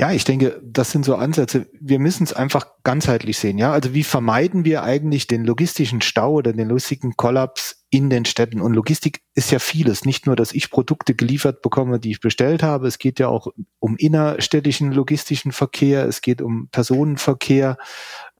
Ja, 0.00 0.12
ich 0.12 0.22
denke, 0.22 0.60
das 0.62 0.92
sind 0.92 1.04
so 1.04 1.16
Ansätze. 1.16 1.66
Wir 1.72 1.98
müssen 1.98 2.22
es 2.22 2.32
einfach 2.32 2.68
ganzheitlich 2.84 3.36
sehen. 3.36 3.58
Ja, 3.58 3.72
also 3.72 3.94
wie 3.94 4.04
vermeiden 4.04 4.64
wir 4.64 4.84
eigentlich 4.84 5.26
den 5.26 5.44
logistischen 5.44 6.02
Stau 6.02 6.34
oder 6.34 6.52
den 6.52 6.68
logistischen 6.68 7.16
Kollaps 7.16 7.84
in 7.90 8.08
den 8.08 8.24
Städten? 8.24 8.60
Und 8.60 8.74
Logistik 8.74 9.22
ist 9.34 9.50
ja 9.50 9.58
vieles. 9.58 10.04
Nicht 10.04 10.24
nur, 10.24 10.36
dass 10.36 10.52
ich 10.52 10.70
Produkte 10.70 11.16
geliefert 11.16 11.62
bekomme, 11.62 11.98
die 11.98 12.12
ich 12.12 12.20
bestellt 12.20 12.62
habe. 12.62 12.86
Es 12.86 12.98
geht 12.98 13.18
ja 13.18 13.26
auch 13.26 13.48
um 13.80 13.96
innerstädtischen 13.96 14.92
logistischen 14.92 15.50
Verkehr. 15.50 16.04
Es 16.04 16.20
geht 16.20 16.42
um 16.42 16.68
Personenverkehr. 16.68 17.76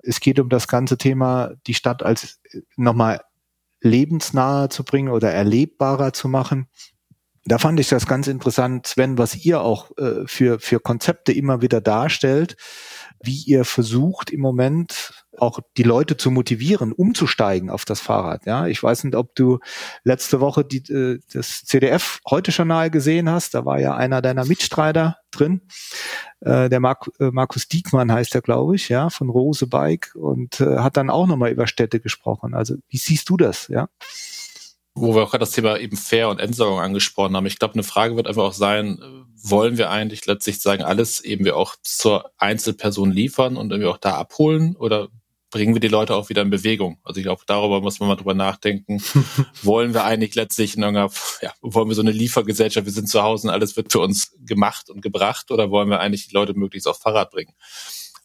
Es 0.00 0.20
geht 0.20 0.38
um 0.38 0.48
das 0.48 0.68
ganze 0.68 0.96
Thema, 0.96 1.54
die 1.66 1.74
Stadt 1.74 2.04
als 2.04 2.38
äh, 2.52 2.60
nochmal 2.76 3.20
lebensnaher 3.80 4.70
zu 4.70 4.84
bringen 4.84 5.08
oder 5.08 5.32
erlebbarer 5.32 6.12
zu 6.12 6.28
machen. 6.28 6.68
Da 7.48 7.56
fand 7.56 7.80
ich 7.80 7.88
das 7.88 8.06
ganz 8.06 8.26
interessant, 8.26 8.86
Sven, 8.86 9.16
was 9.16 9.34
ihr 9.34 9.62
auch 9.62 9.96
äh, 9.96 10.26
für, 10.26 10.60
für 10.60 10.80
Konzepte 10.80 11.32
immer 11.32 11.62
wieder 11.62 11.80
darstellt, 11.80 12.58
wie 13.22 13.42
ihr 13.46 13.64
versucht 13.64 14.28
im 14.28 14.40
Moment 14.40 15.14
auch 15.38 15.60
die 15.78 15.82
Leute 15.82 16.18
zu 16.18 16.30
motivieren, 16.30 16.92
umzusteigen 16.92 17.70
auf 17.70 17.86
das 17.86 18.00
Fahrrad. 18.00 18.44
Ja, 18.44 18.66
ich 18.66 18.82
weiß 18.82 19.04
nicht, 19.04 19.14
ob 19.14 19.34
du 19.34 19.60
letzte 20.04 20.40
Woche 20.40 20.62
die, 20.62 20.92
äh, 20.92 21.20
das 21.32 21.64
CDF 21.64 22.20
heute 22.28 22.50
Journal 22.50 22.90
gesehen 22.90 23.30
hast. 23.30 23.54
Da 23.54 23.64
war 23.64 23.80
ja 23.80 23.96
einer 23.96 24.20
deiner 24.20 24.44
Mitstreiter 24.44 25.16
drin. 25.30 25.62
Äh, 26.40 26.68
der 26.68 26.80
Mark, 26.80 27.10
äh, 27.18 27.30
Markus 27.30 27.66
Diekmann 27.66 28.12
heißt 28.12 28.34
er, 28.34 28.42
glaube 28.42 28.76
ich, 28.76 28.90
ja, 28.90 29.08
von 29.08 29.30
Rose 29.30 29.66
Bike 29.66 30.14
und 30.16 30.60
äh, 30.60 30.80
hat 30.80 30.98
dann 30.98 31.08
auch 31.08 31.26
nochmal 31.26 31.50
über 31.50 31.66
Städte 31.66 31.98
gesprochen. 31.98 32.52
Also 32.52 32.74
wie 32.90 32.98
siehst 32.98 33.30
du 33.30 33.38
das? 33.38 33.68
Ja 33.68 33.88
wo 35.00 35.14
wir 35.14 35.22
auch 35.22 35.30
gerade 35.30 35.40
das 35.40 35.52
Thema 35.52 35.78
eben 35.78 35.96
Fair 35.96 36.28
und 36.28 36.40
Entsorgung 36.40 36.80
angesprochen 36.80 37.36
haben. 37.36 37.46
Ich 37.46 37.58
glaube, 37.58 37.74
eine 37.74 37.82
Frage 37.82 38.16
wird 38.16 38.26
einfach 38.26 38.44
auch 38.44 38.52
sein, 38.52 38.98
wollen 39.42 39.78
wir 39.78 39.90
eigentlich 39.90 40.26
letztlich 40.26 40.60
sagen, 40.60 40.82
alles 40.82 41.20
eben 41.20 41.44
wir 41.44 41.56
auch 41.56 41.76
zur 41.82 42.30
Einzelperson 42.38 43.10
liefern 43.10 43.56
und 43.56 43.70
irgendwie 43.70 43.88
auch 43.88 43.98
da 43.98 44.16
abholen 44.16 44.76
oder 44.76 45.08
bringen 45.50 45.74
wir 45.74 45.80
die 45.80 45.88
Leute 45.88 46.14
auch 46.14 46.28
wieder 46.28 46.42
in 46.42 46.50
Bewegung? 46.50 46.98
Also 47.04 47.20
ich 47.20 47.24
glaube, 47.24 47.42
darüber 47.46 47.80
muss 47.80 48.00
man 48.00 48.08
mal 48.08 48.16
drüber 48.16 48.34
nachdenken. 48.34 49.02
wollen 49.62 49.94
wir 49.94 50.04
eigentlich 50.04 50.34
letztlich 50.34 50.76
in 50.76 50.82
irgendeiner, 50.82 51.10
ja, 51.40 51.52
wollen 51.60 51.88
wir 51.88 51.94
so 51.94 52.02
eine 52.02 52.10
Liefergesellschaft, 52.10 52.86
wir 52.86 52.92
sind 52.92 53.08
zu 53.08 53.22
Hause 53.22 53.48
und 53.48 53.54
alles 53.54 53.76
wird 53.76 53.92
für 53.92 54.00
uns 54.00 54.36
gemacht 54.40 54.90
und 54.90 55.00
gebracht 55.00 55.50
oder 55.50 55.70
wollen 55.70 55.88
wir 55.88 56.00
eigentlich 56.00 56.28
die 56.28 56.34
Leute 56.34 56.54
möglichst 56.54 56.86
auf 56.86 56.98
Fahrrad 56.98 57.30
bringen? 57.30 57.54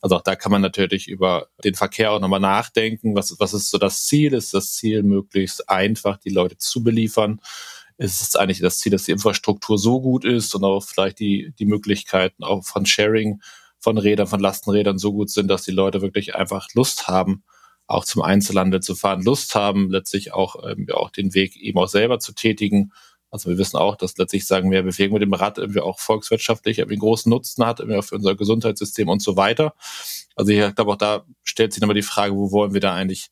Also 0.04 0.18
auch 0.18 0.22
da 0.22 0.36
kann 0.36 0.52
man 0.52 0.62
natürlich 0.62 1.08
über 1.08 1.48
den 1.64 1.76
Verkehr 1.76 2.12
auch 2.12 2.20
nochmal 2.20 2.42
nachdenken. 2.42 3.16
Was, 3.16 3.40
was 3.40 3.54
ist 3.54 3.72
so 3.72 3.78
das 3.78 4.06
Ziel? 4.06 4.34
Ist 4.34 4.54
das 4.54 4.74
Ziel, 4.74 5.02
möglichst 5.02 5.70
einfach 5.70 6.18
die 6.18 6.30
Leute 6.30 6.58
zu 6.58 6.84
beliefern? 6.84 7.40
Ist 7.98 8.22
es 8.22 8.36
eigentlich 8.36 8.60
das 8.60 8.80
Ziel, 8.80 8.92
dass 8.92 9.06
die 9.06 9.14
Infrastruktur 9.14 9.78
so 9.78 10.02
gut 10.02 10.26
ist 10.26 10.54
und 10.56 10.66
auch 10.66 10.84
vielleicht 10.84 11.20
die, 11.20 11.54
die 11.58 11.66
Möglichkeiten 11.66 12.44
auch 12.44 12.66
von 12.66 12.86
Sharing 12.86 13.42
von 13.80 13.98
Rädern, 13.98 14.28
von 14.28 14.42
Lastenrädern 14.42 14.98
so 14.98 15.14
gut 15.14 15.30
sind, 15.30 15.48
dass 15.48 15.64
die 15.64 15.72
Leute 15.72 16.02
wirklich 16.02 16.36
einfach 16.36 16.68
Lust 16.74 17.08
haben, 17.08 17.46
auch 17.88 18.04
zum 18.04 18.24
Einzelhandel 18.24 18.82
zu 18.82 18.96
fahren, 18.96 19.22
Lust 19.22 19.56
haben, 19.56 19.90
letztlich 19.90 20.34
auch, 20.34 20.70
ähm, 20.70 20.86
auch 20.92 21.12
den 21.12 21.34
Weg 21.34 21.56
eben 21.56 21.80
auch 21.80 21.88
selber 21.88 22.20
zu 22.20 22.34
tätigen 22.34 22.92
also 23.34 23.50
wir 23.50 23.58
wissen 23.58 23.78
auch, 23.78 23.96
dass 23.96 24.16
letztlich 24.18 24.46
sagen 24.46 24.70
mehr 24.70 24.84
Bewegung 24.84 25.16
mit 25.16 25.24
dem 25.24 25.34
Rad 25.34 25.58
irgendwie 25.58 25.80
auch 25.80 26.00
volkswirtschaftlich 26.00 26.78
irgendwie 26.78 27.00
großen 27.00 27.32
Nutzen 27.32 27.66
hat, 27.66 27.80
irgendwie 27.80 27.98
auch 27.98 28.04
für 28.04 28.16
unser 28.16 28.36
Gesundheitssystem 28.36 29.10
und 29.10 29.24
so 29.24 29.36
weiter. 29.36 29.74
Also 30.36 30.52
ich 30.52 30.76
glaube 30.76 30.92
auch 30.92 30.98
da 30.98 31.26
stellt 31.44 31.74
sich 31.74 31.82
nochmal 31.82 31.96
die 31.96 32.04
Frage, 32.04 32.36
wo 32.36 32.52
wollen 32.52 32.76
wir 32.76 32.80
da 32.80 32.94
eigentlich 32.94 33.32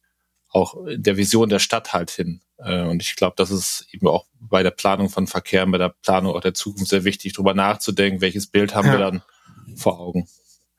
auch 0.50 0.88
in 0.88 1.04
der 1.04 1.18
Vision 1.18 1.50
der 1.50 1.60
Stadt 1.60 1.94
halt 1.94 2.10
hin? 2.10 2.42
Äh, 2.58 2.82
und 2.82 3.04
ich 3.04 3.16
glaube, 3.16 3.36
das 3.38 3.52
ist 3.52 3.86
eben 3.92 4.08
auch 4.08 4.26
bei 4.40 4.64
der 4.64 4.72
Planung 4.72 5.08
von 5.10 5.28
Verkehr, 5.28 5.68
bei 5.68 5.78
der 5.78 5.94
Planung 6.02 6.36
auch 6.36 6.42
der 6.42 6.56
Zukunft 6.56 6.90
sehr 6.90 7.04
wichtig, 7.04 7.34
darüber 7.34 7.54
nachzudenken, 7.54 8.22
welches 8.22 8.48
Bild 8.48 8.74
haben 8.74 8.88
ja. 8.88 8.94
wir 8.94 9.00
dann 9.00 9.22
vor 9.76 10.00
Augen. 10.00 10.28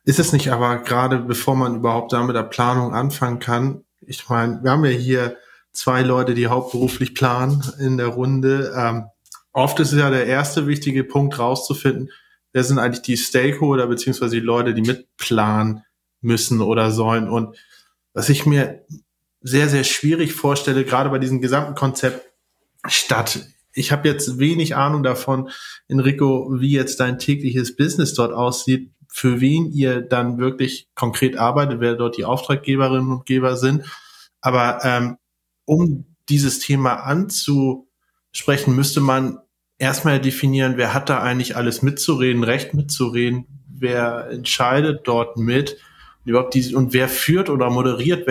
Ist 0.05 0.19
es 0.19 0.33
nicht 0.33 0.51
aber 0.51 0.79
gerade, 0.79 1.21
bevor 1.21 1.55
man 1.55 1.77
überhaupt 1.77 2.13
da 2.13 2.25
mit 2.25 2.35
der 2.35 2.43
Planung 2.43 2.93
anfangen 2.93 3.39
kann, 3.39 3.85
ich 4.01 4.29
meine, 4.29 4.61
wir 4.65 4.73
haben 4.73 4.85
ja 4.85 4.91
hier 4.91 5.37
zwei 5.73 6.03
Leute, 6.03 6.35
die 6.35 6.49
hauptberuflich 6.49 7.15
planen 7.15 7.63
in 7.79 7.97
der 7.97 8.09
Runde. 8.09 8.73
Ähm, 8.77 9.05
oft 9.53 9.81
ist 9.81 9.93
ja 9.93 10.11
der 10.11 10.27
erste 10.27 10.67
wichtige 10.67 11.05
Punkt 11.05 11.39
rauszufinden, 11.39 12.11
wer 12.53 12.65
sind 12.65 12.79
eigentlich 12.79 13.03
die 13.03 13.17
Stakeholder 13.17 13.87
beziehungsweise 13.87 14.37
die 14.37 14.47
Leute, 14.47 14.75
die 14.75 14.83
mitplanen 14.83 15.83
müssen 16.21 16.61
oder 16.61 16.91
sollen. 16.91 17.29
Und 17.29 17.57
was 18.13 18.29
ich 18.29 18.47
mir 18.47 18.85
sehr, 19.41 19.69
sehr 19.69 19.85
schwierig 19.85 20.35
vorstelle, 20.35 20.85
gerade 20.85 21.11
bei 21.11 21.19
diesem 21.19 21.41
gesamten 21.41 21.75
Konzept 21.75 22.33
Stadt. 22.87 23.47
Ich 23.75 23.93
habe 23.93 24.09
jetzt 24.09 24.39
wenig 24.39 24.77
Ahnung 24.77 25.03
davon, 25.03 25.51
Enrico, 25.89 26.49
wie 26.61 26.73
jetzt 26.73 27.01
dein 27.01 27.19
tägliches 27.19 27.77
Business 27.77 28.13
dort 28.15 28.33
aussieht, 28.33 28.93
für 29.09 29.41
wen 29.41 29.71
ihr 29.71 30.01
dann 30.01 30.39
wirklich 30.39 30.89
konkret 30.95 31.37
arbeitet, 31.37 31.81
wer 31.81 31.95
dort 31.95 32.17
die 32.17 32.25
Auftraggeberinnen 32.25 33.11
und 33.11 33.27
Geber 33.27 33.57
sind. 33.57 33.85
Aber 34.41 34.81
ähm, 34.83 35.17
um 35.73 36.05
dieses 36.29 36.59
Thema 36.59 36.97
anzusprechen, 36.97 38.77
müsste 38.77 39.01
man 39.01 39.39
erstmal 39.79 40.21
definieren, 40.21 40.75
wer 40.77 40.93
hat 40.93 41.09
da 41.09 41.21
eigentlich 41.21 41.57
alles 41.57 41.83
mitzureden, 41.83 42.45
Recht 42.45 42.75
mitzureden, 42.75 43.47
wer 43.69 44.29
entscheidet 44.31 45.01
dort 45.05 45.37
mit 45.39 45.79
und 46.25 46.31
überhaupt 46.31 46.55
diese, 46.55 46.77
und 46.77 46.93
wer 46.93 47.09
führt 47.09 47.49
oder 47.49 47.71
moderiert 47.71 48.29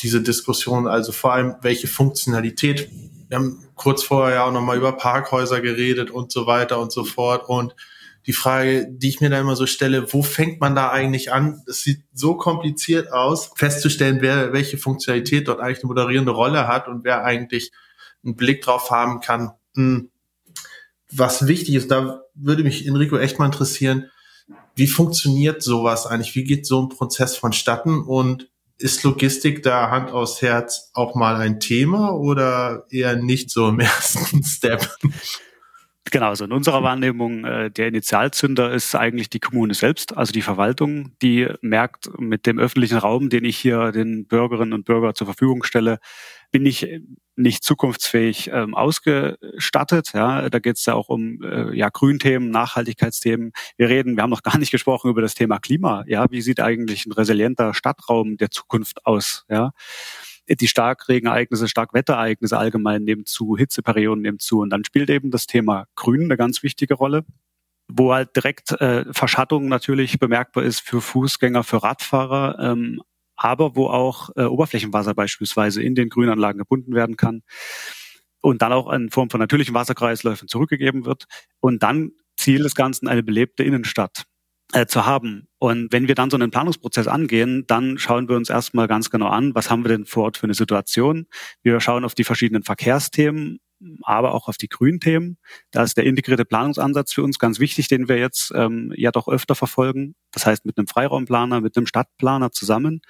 diese 0.00 0.22
Diskussion, 0.22 0.86
also 0.86 1.12
vor 1.12 1.32
allem 1.34 1.56
welche 1.62 1.88
Funktionalität. 1.88 2.88
Wir 3.28 3.38
haben 3.38 3.64
kurz 3.74 4.04
vorher 4.04 4.36
ja 4.36 4.44
auch 4.46 4.52
nochmal 4.52 4.76
über 4.76 4.92
Parkhäuser 4.92 5.60
geredet 5.60 6.10
und 6.10 6.30
so 6.30 6.46
weiter 6.46 6.78
und 6.78 6.92
so 6.92 7.04
fort 7.04 7.48
und 7.48 7.74
die 8.26 8.32
Frage, 8.32 8.86
die 8.90 9.08
ich 9.08 9.20
mir 9.20 9.30
da 9.30 9.38
immer 9.38 9.56
so 9.56 9.66
stelle, 9.66 10.12
wo 10.12 10.22
fängt 10.22 10.60
man 10.60 10.74
da 10.74 10.90
eigentlich 10.90 11.32
an? 11.32 11.62
Es 11.66 11.82
sieht 11.82 12.04
so 12.14 12.36
kompliziert 12.36 13.12
aus, 13.12 13.50
festzustellen, 13.54 14.22
wer 14.22 14.52
welche 14.52 14.78
Funktionalität 14.78 15.48
dort 15.48 15.60
eigentlich 15.60 15.80
eine 15.80 15.88
moderierende 15.88 16.32
Rolle 16.32 16.66
hat 16.66 16.88
und 16.88 17.04
wer 17.04 17.24
eigentlich 17.24 17.72
einen 18.24 18.36
Blick 18.36 18.62
drauf 18.62 18.90
haben 18.90 19.20
kann. 19.20 19.52
Hm, 19.74 20.10
was 21.12 21.46
wichtig 21.46 21.74
ist, 21.74 21.90
da 21.90 22.22
würde 22.34 22.64
mich 22.64 22.86
Enrico 22.86 23.18
echt 23.18 23.38
mal 23.38 23.46
interessieren, 23.46 24.10
wie 24.74 24.86
funktioniert 24.86 25.62
sowas 25.62 26.06
eigentlich? 26.06 26.34
Wie 26.34 26.44
geht 26.44 26.66
so 26.66 26.82
ein 26.82 26.88
Prozess 26.88 27.36
vonstatten 27.36 28.02
und 28.02 28.48
ist 28.78 29.04
Logistik 29.04 29.62
da 29.62 29.90
Hand 29.90 30.10
aus 30.10 30.42
Herz 30.42 30.90
auch 30.94 31.14
mal 31.14 31.36
ein 31.36 31.60
Thema 31.60 32.12
oder 32.12 32.86
eher 32.90 33.16
nicht 33.16 33.50
so 33.50 33.68
im 33.68 33.80
ersten 33.80 34.42
Step? 34.42 34.88
Genau, 36.10 36.28
also 36.28 36.44
in 36.44 36.52
unserer 36.52 36.82
Wahrnehmung, 36.82 37.44
äh, 37.46 37.70
der 37.70 37.88
Initialzünder 37.88 38.72
ist 38.72 38.94
eigentlich 38.94 39.30
die 39.30 39.40
Kommune 39.40 39.72
selbst, 39.72 40.16
also 40.16 40.32
die 40.32 40.42
Verwaltung, 40.42 41.12
die 41.22 41.48
merkt, 41.62 42.10
mit 42.18 42.46
dem 42.46 42.58
öffentlichen 42.58 42.98
Raum, 42.98 43.30
den 43.30 43.44
ich 43.44 43.56
hier 43.56 43.90
den 43.90 44.26
Bürgerinnen 44.26 44.74
und 44.74 44.84
Bürgern 44.84 45.14
zur 45.14 45.26
Verfügung 45.26 45.64
stelle, 45.64 45.98
bin 46.52 46.66
ich 46.66 46.86
nicht 47.36 47.64
zukunftsfähig 47.64 48.50
ähm, 48.52 48.74
ausgestattet. 48.74 50.12
Ja, 50.14 50.48
da 50.50 50.58
geht 50.60 50.76
es 50.76 50.84
ja 50.84 50.94
auch 50.94 51.08
um 51.08 51.42
äh, 51.42 51.76
ja, 51.76 51.88
Grünthemen, 51.88 52.50
Nachhaltigkeitsthemen. 52.50 53.52
Wir 53.76 53.88
reden, 53.88 54.16
wir 54.16 54.22
haben 54.22 54.30
noch 54.30 54.42
gar 54.42 54.58
nicht 54.58 54.70
gesprochen 54.70 55.10
über 55.10 55.22
das 55.22 55.34
Thema 55.34 55.58
Klima. 55.58 56.04
Ja, 56.06 56.26
wie 56.30 56.42
sieht 56.42 56.60
eigentlich 56.60 57.06
ein 57.06 57.12
resilienter 57.12 57.74
Stadtraum 57.74 58.36
der 58.36 58.50
Zukunft 58.50 59.04
aus? 59.06 59.44
Ja, 59.48 59.72
die 60.48 60.68
Starkregenereignisse, 60.68 61.68
Starkwetterereignisse 61.68 62.58
allgemein 62.58 63.04
nehmen 63.04 63.26
zu, 63.26 63.56
Hitzeperioden 63.56 64.22
nehmen 64.22 64.38
zu. 64.38 64.60
Und 64.60 64.70
dann 64.70 64.84
spielt 64.84 65.10
eben 65.10 65.30
das 65.30 65.46
Thema 65.46 65.86
Grün 65.94 66.24
eine 66.24 66.36
ganz 66.36 66.62
wichtige 66.62 66.94
Rolle 66.94 67.24
wo 67.88 68.14
halt 68.14 68.34
direkt 68.34 68.72
äh, 68.80 69.04
Verschattung 69.12 69.68
natürlich 69.68 70.18
bemerkbar 70.18 70.64
ist 70.64 70.80
für 70.80 71.00
Fußgänger, 71.00 71.64
für 71.64 71.82
Radfahrer, 71.82 72.58
ähm, 72.58 73.02
aber 73.36 73.76
wo 73.76 73.88
auch 73.88 74.30
äh, 74.36 74.44
Oberflächenwasser 74.44 75.14
beispielsweise 75.14 75.82
in 75.82 75.94
den 75.94 76.08
Grünanlagen 76.08 76.58
gebunden 76.58 76.94
werden 76.94 77.16
kann 77.16 77.42
und 78.40 78.62
dann 78.62 78.72
auch 78.72 78.92
in 78.92 79.10
Form 79.10 79.30
von 79.30 79.40
natürlichen 79.40 79.74
Wasserkreisläufen 79.74 80.48
zurückgegeben 80.48 81.04
wird. 81.04 81.24
Und 81.60 81.82
dann 81.82 82.12
Ziel 82.36 82.62
des 82.62 82.74
Ganzen 82.74 83.08
eine 83.08 83.22
belebte 83.22 83.64
Innenstadt 83.64 84.24
zu 84.86 85.06
haben. 85.06 85.46
Und 85.58 85.92
wenn 85.92 86.08
wir 86.08 86.14
dann 86.14 86.30
so 86.30 86.36
einen 86.36 86.50
Planungsprozess 86.50 87.06
angehen, 87.06 87.64
dann 87.66 87.98
schauen 87.98 88.28
wir 88.28 88.36
uns 88.36 88.50
erstmal 88.50 88.88
ganz 88.88 89.10
genau 89.10 89.28
an, 89.28 89.54
was 89.54 89.70
haben 89.70 89.84
wir 89.84 89.88
denn 89.88 90.04
vor 90.04 90.24
Ort 90.24 90.36
für 90.36 90.44
eine 90.44 90.54
Situation. 90.54 91.26
Wir 91.62 91.80
schauen 91.80 92.04
auf 92.04 92.14
die 92.14 92.24
verschiedenen 92.24 92.62
Verkehrsthemen, 92.62 93.60
aber 94.02 94.34
auch 94.34 94.48
auf 94.48 94.56
die 94.56 94.68
Grünthemen. 94.68 95.38
Da 95.70 95.82
ist 95.82 95.96
der 95.96 96.04
integrierte 96.04 96.44
Planungsansatz 96.44 97.12
für 97.12 97.22
uns 97.22 97.38
ganz 97.38 97.60
wichtig, 97.60 97.88
den 97.88 98.08
wir 98.08 98.18
jetzt 98.18 98.52
ähm, 98.54 98.92
ja 98.96 99.10
doch 99.10 99.28
öfter 99.28 99.54
verfolgen. 99.54 100.14
Das 100.32 100.46
heißt 100.46 100.64
mit 100.64 100.78
einem 100.78 100.86
Freiraumplaner, 100.86 101.60
mit 101.60 101.76
einem 101.76 101.86
Stadtplaner 101.86 102.50
zusammen. 102.50 103.00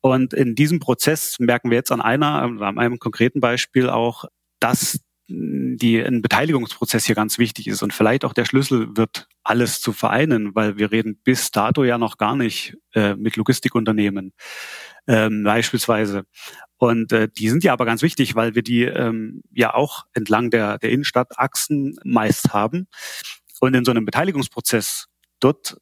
Und 0.00 0.32
in 0.32 0.54
diesem 0.54 0.80
Prozess 0.80 1.36
merken 1.38 1.70
wir 1.70 1.76
jetzt 1.76 1.92
an 1.92 2.00
einer, 2.00 2.42
an 2.42 2.78
einem 2.78 2.98
konkreten 2.98 3.40
Beispiel 3.40 3.88
auch, 3.88 4.24
dass 4.60 5.00
die 5.28 6.00
ein 6.00 6.22
Beteiligungsprozess 6.22 7.04
hier 7.04 7.14
ganz 7.14 7.38
wichtig 7.38 7.66
ist 7.68 7.82
und 7.82 7.92
vielleicht 7.92 8.24
auch 8.24 8.32
der 8.32 8.46
Schlüssel 8.46 8.96
wird 8.96 9.28
alles 9.42 9.80
zu 9.80 9.92
vereinen, 9.92 10.54
weil 10.54 10.78
wir 10.78 10.90
reden 10.90 11.20
bis 11.22 11.50
dato 11.50 11.84
ja 11.84 11.98
noch 11.98 12.16
gar 12.16 12.34
nicht 12.34 12.76
äh, 12.94 13.14
mit 13.14 13.36
Logistikunternehmen 13.36 14.32
ähm, 15.06 15.44
beispielsweise. 15.44 16.24
Und 16.78 17.12
äh, 17.12 17.28
die 17.28 17.50
sind 17.50 17.62
ja 17.62 17.72
aber 17.72 17.84
ganz 17.84 18.02
wichtig, 18.02 18.36
weil 18.36 18.54
wir 18.54 18.62
die 18.62 18.84
ähm, 18.84 19.42
ja 19.52 19.74
auch 19.74 20.04
entlang 20.14 20.50
der, 20.50 20.78
der 20.78 20.90
Innenstadtachsen 20.90 21.96
meist 22.04 22.54
haben. 22.54 22.88
Und 23.60 23.74
in 23.74 23.84
so 23.84 23.90
einem 23.90 24.04
Beteiligungsprozess, 24.04 25.08
dort 25.40 25.76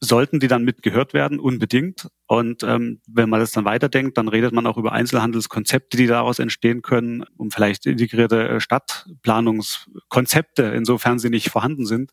sollten 0.00 0.40
die 0.40 0.48
dann 0.48 0.64
mitgehört 0.64 1.12
werden, 1.12 1.38
unbedingt. 1.38 2.08
Und 2.26 2.62
ähm, 2.62 3.02
wenn 3.06 3.28
man 3.28 3.40
das 3.40 3.52
dann 3.52 3.66
weiterdenkt, 3.66 4.16
dann 4.16 4.28
redet 4.28 4.52
man 4.52 4.66
auch 4.66 4.78
über 4.78 4.92
Einzelhandelskonzepte, 4.92 5.98
die 5.98 6.06
daraus 6.06 6.38
entstehen 6.38 6.80
können, 6.80 7.24
um 7.36 7.50
vielleicht 7.50 7.84
integrierte 7.84 8.48
äh, 8.48 8.60
Stadtplanungskonzepte, 8.60 10.62
insofern 10.62 11.18
sie 11.18 11.28
nicht 11.28 11.50
vorhanden 11.50 11.84
sind. 11.84 12.12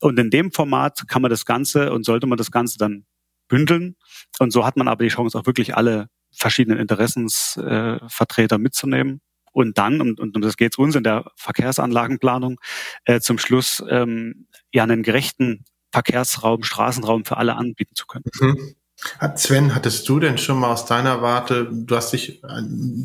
Und 0.00 0.18
in 0.18 0.30
dem 0.30 0.52
Format 0.52 1.08
kann 1.08 1.22
man 1.22 1.30
das 1.30 1.44
Ganze 1.44 1.92
und 1.92 2.04
sollte 2.04 2.28
man 2.28 2.38
das 2.38 2.52
Ganze 2.52 2.78
dann 2.78 3.04
bündeln. 3.48 3.96
Und 4.38 4.52
so 4.52 4.64
hat 4.64 4.76
man 4.76 4.86
aber 4.86 5.04
die 5.04 5.10
Chance, 5.10 5.38
auch 5.38 5.46
wirklich 5.46 5.76
alle 5.76 6.08
verschiedenen 6.30 6.78
Interessensvertreter 6.78 8.56
äh, 8.56 8.58
mitzunehmen. 8.58 9.22
Und 9.52 9.78
dann, 9.78 10.02
und, 10.02 10.20
und 10.20 10.36
um 10.36 10.42
das 10.42 10.56
geht 10.56 10.74
es 10.74 10.78
uns 10.78 10.94
in 10.94 11.02
der 11.02 11.32
Verkehrsanlagenplanung, 11.36 12.60
äh, 13.06 13.20
zum 13.20 13.38
Schluss 13.38 13.82
ähm, 13.88 14.46
ja 14.70 14.82
einen 14.82 15.02
gerechten 15.02 15.64
Verkehrsraum, 15.96 16.62
Straßenraum 16.62 17.24
für 17.24 17.38
alle 17.38 17.56
anbieten 17.56 17.94
zu 17.94 18.06
können. 18.06 18.24
Mhm. 18.38 18.74
Sven, 19.36 19.74
hattest 19.74 20.06
du 20.08 20.20
denn 20.20 20.36
schon 20.36 20.58
mal 20.58 20.70
aus 20.72 20.84
deiner 20.84 21.22
Warte, 21.22 21.70
du 21.70 21.96
hast 21.96 22.12
dich, 22.12 22.42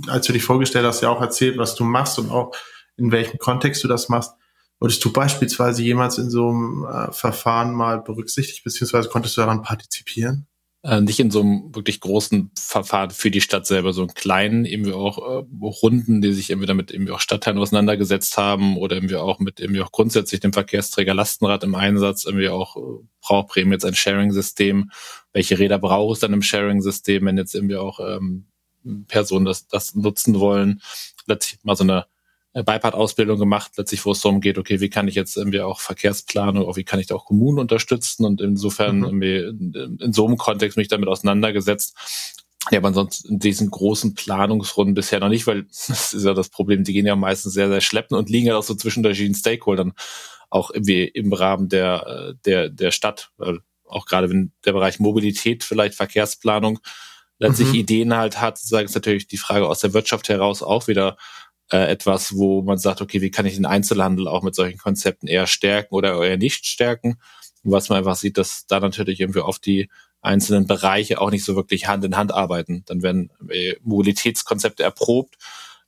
als 0.08 0.26
du 0.26 0.34
dich 0.34 0.44
vorgestellt 0.44 0.86
hast, 0.86 1.02
ja 1.02 1.10
auch 1.10 1.22
erzählt, 1.22 1.58
was 1.58 1.76
du 1.76 1.86
machst 1.86 2.20
und 2.20 2.30
auch 2.30 2.54
in 2.98 3.14
welchem 3.14 3.38
Kontext 3.38 3.82
du 3.84 3.88
das 3.88 4.10
machst. 4.10 4.34
Wurdest 4.82 5.06
du 5.06 5.14
beispielsweise 5.14 5.84
jemals 5.84 6.18
in 6.18 6.30
so 6.30 6.50
einem 6.50 6.86
äh, 6.86 7.14
Verfahren 7.14 7.74
mal 7.74 8.02
berücksichtigt, 8.02 8.64
beziehungsweise 8.66 9.08
konntest 9.08 9.38
du 9.38 9.42
daran 9.42 9.62
partizipieren? 9.62 10.48
Äh, 10.84 11.02
nicht 11.02 11.20
in 11.20 11.30
so 11.30 11.42
einem 11.42 11.76
wirklich 11.76 12.00
großen 12.00 12.52
Verfahren 12.58 13.12
für 13.12 13.30
die 13.30 13.42
Stadt 13.42 13.68
selber, 13.68 13.94
so 13.94 14.02
einen 14.02 14.14
kleinen, 14.14 14.66
irgendwie 14.66 14.94
auch 14.94 15.18
äh, 15.20 15.46
Runden, 15.62 16.22
die 16.22 16.34
sich 16.34 16.50
irgendwie 16.50 16.68
damit 16.68 16.92
irgendwie 16.92 17.12
auch 17.12 17.20
Stadtteilen 17.20 17.60
auseinandergesetzt 17.60 18.38
haben 18.38 18.78
oder 18.78 18.96
irgendwie 18.96 19.16
auch 19.16 19.40
mit 19.40 19.60
irgendwie 19.60 19.82
auch 19.82 19.92
grundsätzlich 19.92 20.40
dem 20.40 20.54
Verkehrsträger 20.54 21.14
Lastenrad 21.14 21.64
im 21.64 21.76
Einsatz, 21.76 22.26
irgendwie 22.26 22.50
auch 22.50 22.78
äh, 22.78 23.06
braucht 23.22 23.50
Bremen 23.50 23.72
jetzt 23.72 23.86
ein 23.86 23.94
Sharing-System, 23.94 24.92
welche 25.34 25.60
Räder 25.60 25.78
braucht 25.78 26.16
es 26.16 26.20
dann 26.22 26.34
im 26.34 26.42
Sharing-System, 26.42 27.26
wenn 27.26 27.38
jetzt 27.38 27.54
irgendwie 27.54 27.78
auch 27.78 28.00
ähm, 28.00 28.48
Personen 29.08 29.46
das, 29.46 29.68
das 29.68 29.94
nutzen 29.94 30.40
wollen, 30.40 30.82
letztlich 31.28 31.64
mal 31.64 31.76
so 31.76 31.84
eine 31.84 32.08
Beipart-Ausbildung 32.54 33.40
gemacht, 33.40 33.72
letztlich, 33.78 34.06
wo 34.06 34.12
es 34.12 34.20
darum 34.20 34.42
geht, 34.42 34.58
okay, 34.58 34.82
wie 34.82 34.90
kann 34.90 35.08
ich 35.08 35.16
jetzt 35.16 35.38
irgendwie 35.38 35.62
auch 35.62 35.80
Verkehrsplanung, 35.80 36.66
auch 36.66 36.76
wie 36.76 36.84
kann 36.84 37.00
ich 37.00 37.08
da 37.08 37.16
auch 37.16 37.26
Kommunen 37.26 37.60
unterstützen 37.60 38.26
und 38.26 38.42
insofern 38.42 39.00
mhm. 39.00 39.22
in, 39.22 39.98
in, 40.02 40.14
so 40.14 40.26
einem 40.28 40.38
Kontext 40.38 40.78
mich 40.78 40.90
damit 40.90 41.08
auseinandergesetzt. 41.08 41.96
Ja, 42.70 42.80
aber 42.80 42.90
ansonsten 42.90 43.30
in 43.30 43.40
diesen 43.40 43.72
großen 43.72 44.16
Planungsrunden 44.16 44.94
bisher 44.94 45.20
noch 45.20 45.30
nicht, 45.30 45.48
weil 45.48 45.64
das 45.88 46.14
ist 46.14 46.26
ja 46.26 46.34
das 46.34 46.50
Problem, 46.50 46.84
die 46.84 46.94
gehen 46.94 47.06
ja 47.06 47.16
meistens 47.16 47.54
sehr, 47.54 47.70
sehr 47.70 47.82
schleppen 47.82 48.18
und 48.18 48.30
liegen 48.30 48.48
ja 48.48 48.58
auch 48.58 48.64
so 48.64 48.76
zwischen 48.76 49.04
verschiedenen 49.04 49.36
Stakeholdern, 49.36 49.94
auch 50.50 50.72
irgendwie 50.72 51.06
im 51.06 51.32
Rahmen 51.32 51.70
der, 51.70 52.36
der, 52.46 52.70
der 52.70 52.92
Stadt, 52.92 53.32
weil 53.38 53.60
auch 53.86 54.06
gerade 54.06 54.30
wenn 54.30 54.52
der 54.66 54.74
Bereich 54.74 55.00
Mobilität, 55.00 55.64
vielleicht 55.64 55.96
Verkehrsplanung, 55.96 56.80
letztlich 57.40 57.70
mhm. 57.70 57.76
Ideen 57.76 58.16
halt 58.16 58.40
hat, 58.40 58.58
sagen 58.58 58.86
ist 58.86 58.96
natürlich 58.96 59.28
die 59.28 59.38
Frage 59.38 59.68
aus 59.68 59.80
der 59.80 59.94
Wirtschaft 59.94 60.30
heraus 60.30 60.62
auch 60.62 60.88
wieder, 60.88 61.18
äh, 61.72 61.88
etwas, 61.88 62.36
wo 62.36 62.62
man 62.62 62.78
sagt, 62.78 63.02
okay, 63.02 63.22
wie 63.22 63.32
kann 63.32 63.46
ich 63.46 63.56
den 63.56 63.66
Einzelhandel 63.66 64.28
auch 64.28 64.44
mit 64.44 64.56
solchen 64.56 64.78
Konzepten 64.78 65.28
eher 65.28 65.48
stärken 65.48 65.96
oder 65.96 66.22
eher 66.24 66.38
nicht 66.38 66.66
stärken? 66.66 67.18
Und 67.64 67.72
was 67.72 67.90
man 67.90 68.00
einfach 68.00 68.16
sieht, 68.16 68.38
dass 68.38 68.66
da 68.68 68.80
natürlich 68.80 69.20
irgendwie 69.20 69.40
oft 69.40 69.66
die 69.66 69.90
einzelnen 70.22 70.68
Bereiche 70.68 71.20
auch 71.20 71.32
nicht 71.32 71.44
so 71.44 71.56
wirklich 71.56 71.88
Hand 71.88 72.06
in 72.06 72.16
Hand 72.18 72.34
arbeiten. 72.34 72.84
Dann 72.86 73.02
werden 73.02 73.32
äh, 73.50 73.76
Mobilitätskonzepte 73.82 74.84
erprobt. 74.84 75.38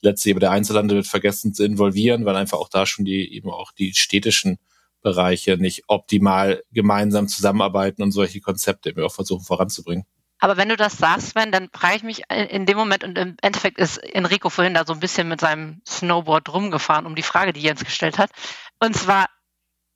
Letztlich 0.01 0.33
aber 0.33 0.39
der 0.39 0.51
Einzelhandel 0.51 0.97
wird 0.97 1.07
vergessen 1.07 1.53
zu 1.53 1.63
involvieren, 1.63 2.25
weil 2.25 2.35
einfach 2.35 2.57
auch 2.57 2.69
da 2.69 2.85
schon 2.85 3.05
die 3.05 3.33
eben 3.33 3.49
auch 3.49 3.71
die 3.71 3.93
städtischen 3.93 4.57
Bereiche 5.01 5.57
nicht 5.57 5.83
optimal 5.87 6.63
gemeinsam 6.71 7.27
zusammenarbeiten 7.27 8.01
und 8.01 8.11
solche 8.11 8.41
Konzepte 8.41 8.89
eben 8.89 9.03
auch 9.03 9.13
versuchen 9.13 9.43
voranzubringen. 9.43 10.05
Aber 10.44 10.58
wenn 10.58 10.68
du 10.68 10.75
das 10.75 10.98
sagst, 10.98 11.29
Sven, 11.29 11.53
dann 11.53 11.70
frage 11.74 11.96
ich 11.96 12.03
mich 12.03 12.24
in 12.29 12.66
dem 12.66 12.75
Moment, 12.75 13.06
und 13.06 13.18
im 13.18 13.38
Endeffekt 13.42 13.77
ist 13.77 13.98
Enrico 14.00 14.50
vorhin 14.50 14.74
da 14.74 14.84
so 14.86 14.92
ein 14.92 15.00
bisschen 15.00 15.29
mit 15.29 15.40
seinem 15.40 15.82
Snowboard 15.88 16.51
rumgefahren, 16.51 17.06
um 17.06 17.16
die 17.16 17.24
Frage, 17.24 17.53
die 17.53 17.62
Jens 17.62 17.86
gestellt 17.86 18.18
hat. 18.18 18.29
Und 18.77 18.94
zwar, 18.94 19.27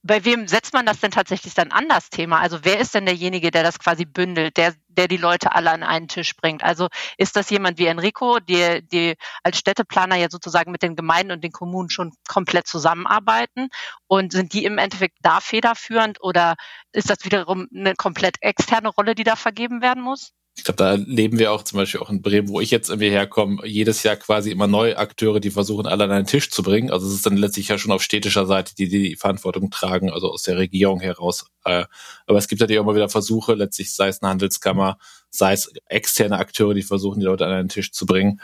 bei 0.04 0.24
wem 0.24 0.48
setzt 0.48 0.74
man 0.74 0.86
das 0.86 1.02
denn 1.02 1.12
tatsächlich 1.12 1.54
dann 1.54 1.74
an 1.74 1.90
das 1.90 2.10
Thema? 2.10 2.40
Also 2.40 2.60
wer 2.64 2.80
ist 2.80 2.96
denn 2.96 3.06
derjenige, 3.06 3.52
der 3.52 3.64
das 3.64 3.78
quasi 3.78 4.06
bündelt, 4.06 4.56
der, 4.56 4.74
der 4.88 5.10
die 5.10 5.18
Leute 5.18 5.54
alle 5.54 5.70
an 5.70 5.84
einen 5.84 6.08
Tisch 6.08 6.34
bringt? 6.38 6.64
Also 6.64 6.88
ist 7.18 7.36
das 7.36 7.50
jemand 7.50 7.78
wie 7.78 7.88
Enrico, 7.88 8.40
der 8.40 8.80
die 8.80 9.16
als 9.44 9.58
Städteplaner 9.58 10.16
ja 10.16 10.30
sozusagen 10.30 10.72
mit 10.72 10.82
den 10.82 10.96
Gemeinden 10.96 11.34
und 11.34 11.44
den 11.44 11.52
Kommunen 11.52 11.90
schon 11.90 12.14
komplett 12.26 12.68
zusammenarbeiten? 12.68 13.68
Und 14.08 14.32
sind 14.32 14.54
die 14.54 14.64
im 14.64 14.78
Endeffekt 14.78 15.18
da 15.24 15.42
federführend 15.42 16.24
oder 16.24 16.56
ist 16.94 17.10
das 17.10 17.26
wiederum 17.26 17.68
eine 17.76 17.96
komplett 17.96 18.38
externe 18.40 18.88
Rolle, 18.88 19.14
die 19.14 19.26
da 19.26 19.36
vergeben 19.36 19.82
werden 19.82 20.02
muss? 20.02 20.37
Ich 20.58 20.63
glaube, 20.63 20.78
da 20.78 20.93
leben 20.96 21.38
wir 21.38 21.52
auch 21.52 21.62
zum 21.62 21.78
Beispiel 21.78 22.02
auch 22.02 22.10
in 22.10 22.24
Bremen, 22.24 22.50
wo 22.50 22.60
ich 22.60 22.72
jetzt 22.72 22.89
irgendwie 22.89 23.12
herkomme, 23.12 23.65
jedes 23.67 24.02
Jahr 24.02 24.15
quasi 24.15 24.50
immer 24.50 24.65
neue 24.65 24.98
Akteure, 24.98 25.39
die 25.39 25.52
versuchen, 25.52 25.86
alle 25.86 26.06
an 26.06 26.12
einen 26.12 26.26
Tisch 26.26 26.50
zu 26.50 26.63
bringen. 26.63 26.91
Also 26.91 27.06
es 27.06 27.13
ist 27.13 27.28
dann 27.28 27.38
letztlich 27.38 27.67
ja 27.67 27.78
schon 27.78 27.91
auf 27.91 28.02
städtischer 28.02 28.48
Seite, 28.48 28.74
die 28.74 28.89
die 28.89 29.15
Verantwortung 29.15 29.70
tragen, 29.70 30.12
also 30.12 30.32
aus 30.32 30.41
der 30.41 30.58
Regierung 30.58 31.00
heraus. 31.00 31.46
Äh, 31.63 31.86
aber 32.26 32.39
es 32.39 32.48
gibt 32.48 32.60
natürlich 32.60 32.80
auch 32.80 32.86
immer 32.86 32.96
wieder 32.96 33.08
Versuche, 33.08 33.54
letztlich 33.54 33.93
sei 33.93 34.08
es 34.08 34.24
eine 34.24 34.32
Handelskammer, 34.32 34.98
sei 35.30 35.54
es 35.54 35.72
externe 35.86 36.39
Akteure, 36.39 36.74
die 36.74 36.82
versuchen, 36.82 37.20
die 37.20 37.28
Leute 37.28 37.46
an 37.46 37.52
einen 37.52 37.70
Tisch 37.70 37.91
zu 37.91 38.08
bringen. 38.08 38.41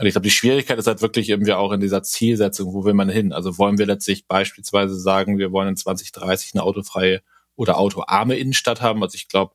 Und 0.00 0.06
ich 0.06 0.14
glaube, 0.14 0.24
die 0.24 0.32
Schwierigkeit 0.32 0.78
ist 0.78 0.88
halt 0.88 1.02
wirklich 1.02 1.28
irgendwie 1.28 1.52
auch 1.52 1.70
in 1.70 1.80
dieser 1.80 2.02
Zielsetzung, 2.02 2.74
wo 2.74 2.84
will 2.84 2.94
man 2.94 3.08
hin? 3.08 3.32
Also 3.32 3.58
wollen 3.58 3.78
wir 3.78 3.86
letztlich 3.86 4.26
beispielsweise 4.26 4.98
sagen, 4.98 5.38
wir 5.38 5.52
wollen 5.52 5.68
in 5.68 5.76
2030 5.76 6.54
eine 6.54 6.64
autofreie 6.64 7.22
oder 7.54 7.78
autoarme 7.78 8.36
Innenstadt 8.36 8.82
haben? 8.82 9.04
Also 9.04 9.14
ich 9.14 9.28
glaube, 9.28 9.54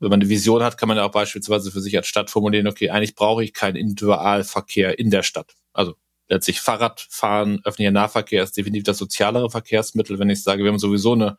wenn 0.00 0.10
man 0.10 0.20
eine 0.20 0.28
Vision 0.28 0.62
hat, 0.62 0.78
kann 0.78 0.88
man 0.88 0.96
ja 0.96 1.04
auch 1.04 1.10
beispielsweise 1.10 1.70
für 1.70 1.80
sich 1.80 1.96
als 1.96 2.06
Stadt 2.06 2.30
formulieren, 2.30 2.68
okay, 2.68 2.90
eigentlich 2.90 3.14
brauche 3.14 3.42
ich 3.42 3.52
keinen 3.52 3.76
Individualverkehr 3.76 4.98
in 4.98 5.10
der 5.10 5.22
Stadt. 5.22 5.54
Also 5.72 5.94
letztlich 6.28 6.60
Fahrradfahren, 6.60 7.60
öffentlicher 7.64 7.90
Nahverkehr 7.90 8.42
ist 8.42 8.56
definitiv 8.56 8.84
das 8.84 8.98
sozialere 8.98 9.50
Verkehrsmittel. 9.50 10.18
Wenn 10.18 10.30
ich 10.30 10.42
sage, 10.42 10.62
wir 10.62 10.70
haben 10.70 10.78
sowieso 10.78 11.12
eine 11.14 11.38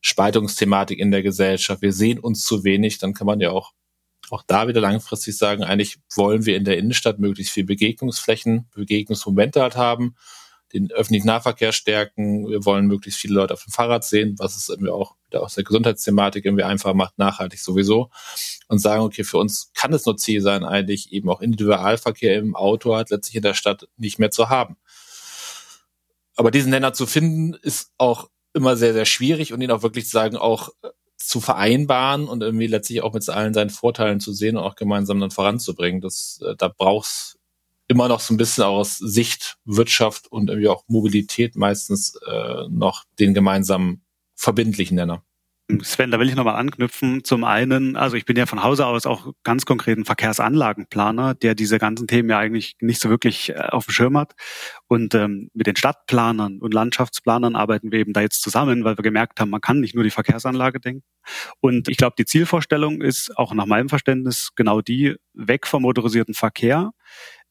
Spaltungsthematik 0.00 0.98
in 0.98 1.10
der 1.10 1.22
Gesellschaft, 1.22 1.80
wir 1.80 1.92
sehen 1.92 2.18
uns 2.18 2.44
zu 2.44 2.64
wenig, 2.64 2.98
dann 2.98 3.14
kann 3.14 3.26
man 3.26 3.40
ja 3.40 3.50
auch 3.50 3.72
auch 4.30 4.42
da 4.46 4.68
wieder 4.68 4.80
langfristig 4.80 5.36
sagen, 5.36 5.64
eigentlich 5.64 5.98
wollen 6.14 6.46
wir 6.46 6.56
in 6.56 6.64
der 6.64 6.78
Innenstadt 6.78 7.18
möglichst 7.18 7.52
viel 7.52 7.64
Begegnungsflächen, 7.64 8.68
Begegnungsmomente 8.74 9.60
halt 9.60 9.76
haben 9.76 10.16
den 10.74 10.90
öffentlichen 10.90 11.26
Nahverkehr 11.26 11.72
stärken. 11.72 12.48
Wir 12.48 12.64
wollen 12.64 12.86
möglichst 12.86 13.20
viele 13.20 13.34
Leute 13.34 13.54
auf 13.54 13.64
dem 13.64 13.72
Fahrrad 13.72 14.04
sehen, 14.04 14.34
was 14.38 14.56
es 14.56 14.68
irgendwie 14.68 14.90
auch 14.90 15.14
aus 15.32 15.54
der 15.54 15.64
Gesundheitsthematik 15.64 16.44
irgendwie 16.44 16.64
einfach 16.64 16.94
macht, 16.94 17.18
nachhaltig 17.18 17.60
sowieso. 17.60 18.10
Und 18.68 18.78
sagen, 18.78 19.02
okay, 19.02 19.24
für 19.24 19.38
uns 19.38 19.70
kann 19.74 19.92
es 19.92 20.04
nur 20.04 20.16
Ziel 20.16 20.40
sein, 20.40 20.64
eigentlich 20.64 21.12
eben 21.12 21.28
auch 21.30 21.40
Individualverkehr 21.40 22.36
im 22.36 22.54
Auto 22.54 22.94
halt 22.94 23.10
letztlich 23.10 23.36
in 23.36 23.42
der 23.42 23.54
Stadt 23.54 23.88
nicht 23.96 24.18
mehr 24.18 24.30
zu 24.30 24.48
haben. 24.48 24.76
Aber 26.36 26.50
diesen 26.50 26.70
Nenner 26.70 26.92
zu 26.92 27.06
finden, 27.06 27.54
ist 27.54 27.92
auch 27.96 28.28
immer 28.52 28.76
sehr, 28.76 28.92
sehr 28.92 29.04
schwierig 29.04 29.52
und 29.52 29.60
ihn 29.60 29.70
auch 29.70 29.82
wirklich 29.82 30.06
zu 30.06 30.12
sagen, 30.12 30.36
auch 30.36 30.70
zu 31.16 31.40
vereinbaren 31.40 32.28
und 32.28 32.42
irgendwie 32.42 32.66
letztlich 32.66 33.02
auch 33.02 33.14
mit 33.14 33.28
allen 33.28 33.54
seinen 33.54 33.70
Vorteilen 33.70 34.20
zu 34.20 34.32
sehen 34.32 34.56
und 34.56 34.64
auch 34.64 34.74
gemeinsam 34.74 35.20
dann 35.20 35.30
voranzubringen. 35.30 36.00
Das, 36.00 36.40
äh, 36.44 36.54
da 36.56 36.68
brauchst 36.68 37.38
immer 37.88 38.08
noch 38.08 38.20
so 38.20 38.34
ein 38.34 38.36
bisschen 38.36 38.64
aus 38.64 38.98
Sicht 38.98 39.56
Wirtschaft 39.64 40.30
und 40.30 40.50
irgendwie 40.50 40.68
auch 40.68 40.84
Mobilität 40.86 41.56
meistens 41.56 42.16
äh, 42.26 42.68
noch 42.68 43.04
den 43.18 43.34
gemeinsamen 43.34 44.04
verbindlichen 44.34 44.96
Nenner. 44.96 45.22
Sven, 45.80 46.10
da 46.10 46.20
will 46.20 46.28
ich 46.28 46.34
nochmal 46.34 46.56
anknüpfen. 46.56 47.24
Zum 47.24 47.42
einen, 47.42 47.96
also 47.96 48.16
ich 48.16 48.26
bin 48.26 48.36
ja 48.36 48.44
von 48.44 48.62
Hause 48.62 48.84
aus 48.84 49.06
auch 49.06 49.32
ganz 49.44 49.64
konkret 49.64 49.96
ein 49.96 50.04
Verkehrsanlagenplaner, 50.04 51.34
der 51.34 51.54
diese 51.54 51.78
ganzen 51.78 52.06
Themen 52.06 52.28
ja 52.28 52.38
eigentlich 52.38 52.76
nicht 52.80 53.00
so 53.00 53.08
wirklich 53.08 53.48
äh, 53.48 53.54
auf 53.54 53.86
dem 53.86 53.92
Schirm 53.92 54.18
hat. 54.18 54.34
Und 54.88 55.14
ähm, 55.14 55.48
mit 55.54 55.66
den 55.66 55.76
Stadtplanern 55.76 56.58
und 56.58 56.74
Landschaftsplanern 56.74 57.56
arbeiten 57.56 57.92
wir 57.92 58.00
eben 58.00 58.12
da 58.12 58.20
jetzt 58.20 58.42
zusammen, 58.42 58.84
weil 58.84 58.98
wir 58.98 59.02
gemerkt 59.02 59.40
haben, 59.40 59.48
man 59.48 59.62
kann 59.62 59.80
nicht 59.80 59.94
nur 59.94 60.04
die 60.04 60.10
Verkehrsanlage 60.10 60.80
denken. 60.80 61.02
Und 61.60 61.88
ich 61.88 61.96
glaube, 61.96 62.16
die 62.18 62.26
Zielvorstellung 62.26 63.00
ist 63.00 63.34
auch 63.38 63.54
nach 63.54 63.66
meinem 63.66 63.88
Verständnis 63.88 64.50
genau 64.54 64.82
die, 64.82 65.16
weg 65.32 65.66
vom 65.66 65.82
motorisierten 65.82 66.34
Verkehr 66.34 66.92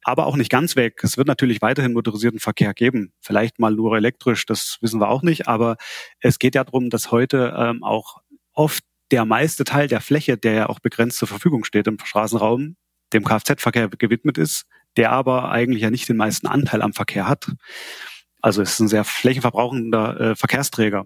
aber 0.03 0.25
auch 0.25 0.35
nicht 0.35 0.49
ganz 0.49 0.75
weg. 0.75 0.99
Es 1.03 1.17
wird 1.17 1.27
natürlich 1.27 1.61
weiterhin 1.61 1.93
motorisierten 1.93 2.39
Verkehr 2.39 2.73
geben. 2.73 3.13
Vielleicht 3.19 3.59
mal 3.59 3.73
nur 3.73 3.95
elektrisch, 3.95 4.45
das 4.45 4.77
wissen 4.81 4.99
wir 4.99 5.09
auch 5.09 5.21
nicht. 5.21 5.47
Aber 5.47 5.77
es 6.19 6.39
geht 6.39 6.55
ja 6.55 6.63
darum, 6.63 6.89
dass 6.89 7.11
heute 7.11 7.53
ähm, 7.57 7.83
auch 7.83 8.21
oft 8.53 8.83
der 9.11 9.25
meiste 9.25 9.63
Teil 9.63 9.87
der 9.87 10.01
Fläche, 10.01 10.37
der 10.37 10.53
ja 10.53 10.69
auch 10.69 10.79
begrenzt 10.79 11.17
zur 11.17 11.27
Verfügung 11.27 11.63
steht 11.63 11.87
im 11.87 11.99
Straßenraum, 12.03 12.75
dem 13.13 13.23
Kfz-Verkehr 13.23 13.89
gewidmet 13.89 14.37
ist, 14.37 14.65
der 14.97 15.11
aber 15.11 15.51
eigentlich 15.51 15.83
ja 15.83 15.91
nicht 15.91 16.09
den 16.09 16.17
meisten 16.17 16.47
Anteil 16.47 16.81
am 16.81 16.93
Verkehr 16.93 17.27
hat. 17.27 17.51
Also 18.41 18.61
es 18.61 18.73
ist 18.73 18.79
ein 18.79 18.87
sehr 18.87 19.03
flächenverbrauchender 19.03 20.19
äh, 20.19 20.35
Verkehrsträger. 20.35 21.05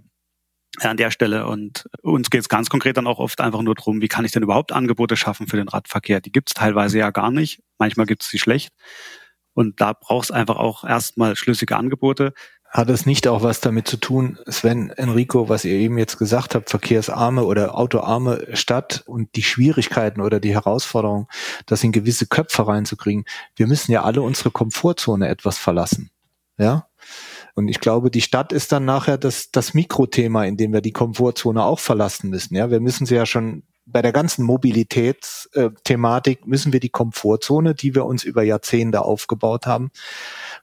An 0.81 0.97
der 0.97 1.11
Stelle. 1.11 1.47
Und 1.47 1.89
uns 2.01 2.29
geht 2.29 2.41
es 2.41 2.49
ganz 2.49 2.69
konkret 2.69 2.97
dann 2.97 3.07
auch 3.07 3.19
oft 3.19 3.41
einfach 3.41 3.61
nur 3.61 3.75
darum, 3.75 4.01
wie 4.01 4.07
kann 4.07 4.25
ich 4.25 4.31
denn 4.31 4.43
überhaupt 4.43 4.71
Angebote 4.71 5.17
schaffen 5.17 5.47
für 5.47 5.57
den 5.57 5.69
Radverkehr? 5.69 6.21
Die 6.21 6.31
gibt 6.31 6.49
es 6.49 6.53
teilweise 6.53 6.99
ja 6.99 7.11
gar 7.11 7.31
nicht. 7.31 7.61
Manchmal 7.77 8.05
gibt 8.05 8.23
es 8.23 8.29
sie 8.29 8.39
schlecht. 8.39 8.73
Und 9.53 9.81
da 9.81 9.93
braucht 9.93 10.25
es 10.25 10.31
einfach 10.31 10.57
auch 10.57 10.83
erstmal 10.83 11.35
schlüssige 11.35 11.77
Angebote. 11.77 12.33
Hat 12.69 12.89
es 12.89 13.05
nicht 13.05 13.27
auch 13.27 13.43
was 13.43 13.61
damit 13.61 13.87
zu 13.87 13.97
tun, 13.97 14.37
Sven, 14.45 14.89
Enrico, 14.89 15.47
was 15.47 15.63
ihr 15.63 15.73
eben 15.73 15.97
jetzt 15.97 16.19
gesagt 16.19 16.53
habt, 16.53 16.69
verkehrsarme 16.69 17.43
oder 17.43 17.75
autoarme 17.75 18.45
Stadt 18.53 19.03
und 19.07 19.35
die 19.35 19.41
Schwierigkeiten 19.41 20.21
oder 20.21 20.41
die 20.41 20.53
Herausforderung, 20.53 21.27
das 21.65 21.83
in 21.83 21.93
gewisse 21.93 22.27
Köpfe 22.27 22.67
reinzukriegen? 22.67 23.23
Wir 23.55 23.67
müssen 23.67 23.93
ja 23.93 24.03
alle 24.03 24.21
unsere 24.21 24.51
Komfortzone 24.51 25.29
etwas 25.29 25.57
verlassen. 25.57 26.11
Ja? 26.57 26.87
Und 27.57 27.69
ich 27.69 27.79
glaube, 27.79 28.11
die 28.11 28.21
Stadt 28.21 28.53
ist 28.53 28.71
dann 28.71 28.85
nachher 28.85 29.17
das, 29.17 29.49
das 29.49 29.73
Mikrothema, 29.73 30.45
in 30.45 30.57
dem 30.57 30.73
wir 30.73 30.81
die 30.81 30.91
Komfortzone 30.91 31.63
auch 31.63 31.79
verlassen 31.79 32.29
müssen. 32.29 32.53
Ja, 32.53 32.69
wir 32.69 32.79
müssen 32.79 33.07
sie 33.07 33.15
ja 33.15 33.25
schon 33.25 33.63
bei 33.87 34.03
der 34.03 34.11
ganzen 34.11 34.43
Mobilitätsthematik 34.43 36.45
müssen 36.45 36.71
wir 36.71 36.79
die 36.79 36.89
Komfortzone, 36.89 37.73
die 37.73 37.95
wir 37.95 38.05
uns 38.05 38.23
über 38.23 38.43
Jahrzehnte 38.43 39.01
aufgebaut 39.01 39.65
haben, 39.65 39.89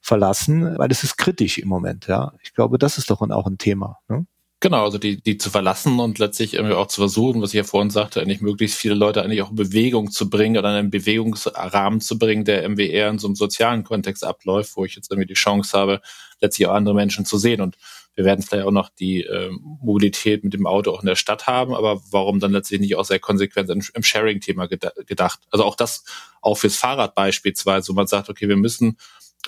verlassen, 0.01 0.79
weil 0.79 0.93
es 0.93 1.03
ist 1.03 1.17
kritisch 1.17 1.59
im 1.59 1.67
Moment. 1.67 2.07
Ja, 2.07 2.33
ich 2.45 2.55
glaube, 2.55 2.79
das 2.79 2.97
ist 2.97 3.11
doch 3.11 3.23
auch 3.23 3.47
ein 3.47 3.59
Thema. 3.59 3.99
Ne? 4.09 4.27
Genau, 4.65 4.83
also 4.83 4.97
die, 4.97 5.21
die 5.21 5.37
zu 5.37 5.51
verlassen 5.51 6.01
und 6.01 6.19
letztlich 6.19 6.55
irgendwie 6.55 6.75
auch 6.75 6.87
zu 6.87 7.03
versuchen, 7.03 7.43
was 7.43 7.51
ich 7.51 7.59
ja 7.59 7.65
vorhin 7.65 7.91
sagte, 7.91 8.23
eigentlich 8.23 8.41
möglichst 8.41 8.79
viele 8.79 8.95
Leute 8.95 9.23
eigentlich 9.23 9.43
auch 9.43 9.51
in 9.51 9.57
Bewegung 9.57 10.11
zu 10.11 10.31
bringen 10.31 10.57
oder 10.57 10.71
einen 10.71 10.89
Bewegungsrahmen 10.89 12.01
zu 12.01 12.19
bringen, 12.19 12.47
der 12.47 12.67
MWR 12.67 13.11
in 13.11 13.19
so 13.19 13.27
einem 13.27 13.35
sozialen 13.35 13.85
Kontext 13.85 14.25
abläuft, 14.25 14.75
wo 14.77 14.87
ich 14.87 14.97
jetzt 14.97 15.11
irgendwie 15.11 15.27
die 15.27 15.35
Chance 15.35 15.79
habe, 15.79 16.01
letztlich 16.41 16.67
auch 16.67 16.73
andere 16.73 16.95
Menschen 16.95 17.27
zu 17.27 17.37
sehen. 17.37 17.61
Und 17.61 17.77
wir 18.15 18.25
werden 18.25 18.41
vielleicht 18.41 18.65
auch 18.65 18.71
noch 18.71 18.89
die 18.89 19.25
äh, 19.25 19.51
Mobilität 19.83 20.45
mit 20.45 20.55
dem 20.55 20.67
Auto 20.67 20.93
auch 20.93 21.03
in 21.03 21.09
der 21.09 21.17
Stadt 21.17 21.47
haben, 21.47 21.75
aber 21.75 22.01
warum 22.11 22.41
dann 22.41 22.53
letztlich 22.53 22.81
nicht 22.81 22.97
auch 22.97 23.05
sehr 23.05 23.19
konsequent 23.19 23.69
im, 23.69 23.83
im 23.93 24.03
Sharing-Thema 24.03 24.67
gedacht? 24.67 25.41
Also 25.51 25.67
auch 25.67 25.77
das, 25.77 26.05
auch 26.41 26.57
fürs 26.57 26.77
Fahrrad 26.77 27.15
beispielsweise, 27.15 27.91
wo 27.91 27.93
man 27.93 28.07
sagt, 28.07 28.31
okay, 28.31 28.49
wir 28.49 28.57
müssen 28.57 28.97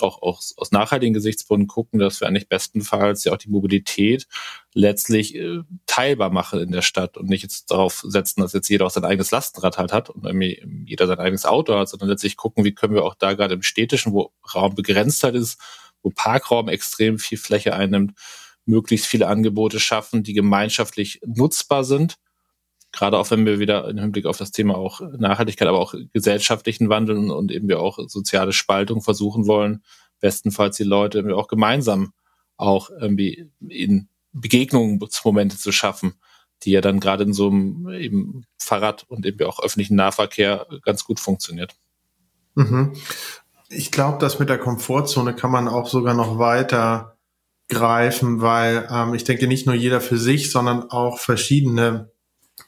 auch 0.02 0.22
aus, 0.22 0.54
aus 0.56 0.72
nachhaltigen 0.72 1.14
Gesichtspunkten 1.14 1.66
gucken, 1.66 1.98
dass 1.98 2.20
wir 2.20 2.28
eigentlich 2.28 2.48
bestenfalls 2.48 3.24
ja 3.24 3.32
auch 3.32 3.36
die 3.36 3.48
Mobilität 3.48 4.26
letztlich 4.74 5.34
äh, 5.34 5.60
teilbar 5.86 6.30
machen 6.30 6.60
in 6.60 6.72
der 6.72 6.82
Stadt 6.82 7.16
und 7.16 7.28
nicht 7.28 7.42
jetzt 7.42 7.70
darauf 7.70 8.04
setzen, 8.06 8.40
dass 8.40 8.52
jetzt 8.52 8.68
jeder 8.68 8.86
auch 8.86 8.90
sein 8.90 9.04
eigenes 9.04 9.30
Lastenrad 9.30 9.78
halt 9.78 9.92
hat 9.92 10.10
und 10.10 10.26
jeder 10.86 11.06
sein 11.06 11.18
eigenes 11.18 11.46
Auto 11.46 11.74
hat, 11.74 11.88
sondern 11.88 12.08
letztlich 12.08 12.36
gucken, 12.36 12.64
wie 12.64 12.74
können 12.74 12.94
wir 12.94 13.04
auch 13.04 13.14
da 13.14 13.34
gerade 13.34 13.54
im 13.54 13.62
städtischen, 13.62 14.12
wo 14.12 14.32
Raum 14.54 14.74
begrenzt 14.74 15.22
halt 15.24 15.34
ist, 15.34 15.60
wo 16.02 16.10
Parkraum 16.10 16.68
extrem 16.68 17.18
viel 17.18 17.38
Fläche 17.38 17.74
einnimmt, 17.74 18.12
möglichst 18.64 19.06
viele 19.06 19.28
Angebote 19.28 19.80
schaffen, 19.80 20.22
die 20.22 20.34
gemeinschaftlich 20.34 21.20
nutzbar 21.24 21.84
sind 21.84 22.18
gerade 22.92 23.18
auch 23.18 23.30
wenn 23.30 23.46
wir 23.46 23.58
wieder 23.58 23.88
im 23.88 23.98
Hinblick 23.98 24.26
auf 24.26 24.38
das 24.38 24.52
Thema 24.52 24.76
auch 24.76 25.00
Nachhaltigkeit, 25.18 25.68
aber 25.68 25.80
auch 25.80 25.94
gesellschaftlichen 26.12 26.88
Wandel 26.88 27.30
und 27.30 27.52
eben 27.52 27.68
wir 27.68 27.80
auch 27.80 27.98
soziale 28.08 28.52
Spaltung 28.52 29.02
versuchen 29.02 29.46
wollen, 29.46 29.82
bestenfalls 30.20 30.76
die 30.76 30.84
Leute 30.84 31.18
irgendwie 31.18 31.36
auch 31.36 31.48
gemeinsam 31.48 32.12
auch 32.56 32.90
irgendwie 32.90 33.50
in 33.68 34.08
Begegnungsmomente 34.32 35.56
zu 35.56 35.72
schaffen, 35.72 36.14
die 36.62 36.70
ja 36.70 36.80
dann 36.80 37.00
gerade 37.00 37.24
in 37.24 37.32
so 37.32 37.48
einem 37.48 37.88
eben 37.90 38.44
Fahrrad 38.58 39.04
und 39.08 39.26
eben 39.26 39.44
auch 39.46 39.62
öffentlichen 39.62 39.96
Nahverkehr 39.96 40.66
ganz 40.82 41.04
gut 41.04 41.20
funktioniert. 41.20 41.74
Mhm. 42.54 42.94
Ich 43.68 43.90
glaube, 43.90 44.18
das 44.18 44.38
mit 44.38 44.48
der 44.48 44.58
Komfortzone 44.58 45.34
kann 45.34 45.50
man 45.50 45.68
auch 45.68 45.88
sogar 45.88 46.14
noch 46.14 46.38
weiter 46.38 47.16
greifen, 47.68 48.40
weil 48.40 48.88
ähm, 48.90 49.14
ich 49.14 49.24
denke, 49.24 49.48
nicht 49.48 49.66
nur 49.66 49.74
jeder 49.74 50.00
für 50.00 50.18
sich, 50.18 50.52
sondern 50.52 50.90
auch 50.90 51.18
verschiedene 51.18 52.12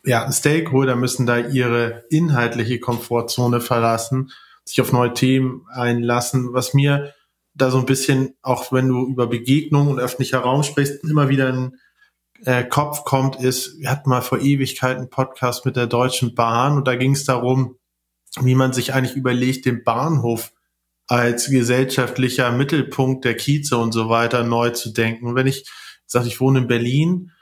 ja, 0.04 0.30
Stakeholder 0.30 0.96
müssen 0.96 1.26
da 1.26 1.38
ihre 1.38 2.04
inhaltliche 2.10 2.80
Komfortzone 2.80 3.60
verlassen, 3.60 4.30
sich 4.64 4.80
auf 4.80 4.92
neue 4.92 5.14
Themen 5.14 5.66
einlassen, 5.70 6.52
was 6.52 6.74
mir 6.74 7.14
da 7.54 7.70
so 7.70 7.78
ein 7.78 7.86
bisschen, 7.86 8.34
auch 8.42 8.72
wenn 8.72 8.88
du 8.88 9.06
über 9.06 9.26
Begegnungen 9.26 9.92
und 9.92 9.98
öffentlicher 9.98 10.40
Raum 10.40 10.62
sprichst, 10.62 11.02
immer 11.04 11.28
wieder 11.28 11.48
in 11.48 11.76
äh, 12.44 12.64
Kopf 12.64 13.04
kommt, 13.04 13.36
ist, 13.36 13.78
wir 13.80 13.90
hatten 13.90 14.08
mal 14.08 14.22
vor 14.22 14.40
Ewigkeiten 14.40 15.00
einen 15.00 15.10
Podcast 15.10 15.66
mit 15.66 15.76
der 15.76 15.86
Deutschen 15.86 16.34
Bahn 16.34 16.76
und 16.76 16.86
da 16.86 16.94
ging 16.94 17.12
es 17.12 17.24
darum, 17.24 17.76
wie 18.40 18.54
man 18.54 18.72
sich 18.72 18.94
eigentlich 18.94 19.16
überlegt, 19.16 19.66
den 19.66 19.82
Bahnhof 19.82 20.52
als 21.08 21.48
gesellschaftlicher 21.48 22.52
Mittelpunkt 22.52 23.24
der 23.24 23.34
Kieze 23.34 23.76
und 23.78 23.92
so 23.92 24.08
weiter 24.08 24.44
neu 24.44 24.70
zu 24.70 24.92
denken. 24.92 25.26
Und 25.26 25.34
wenn 25.34 25.46
ich 25.46 25.68
sage, 26.06 26.28
ich 26.28 26.40
wohne 26.40 26.60
in 26.60 26.68
Berlin, 26.68 27.32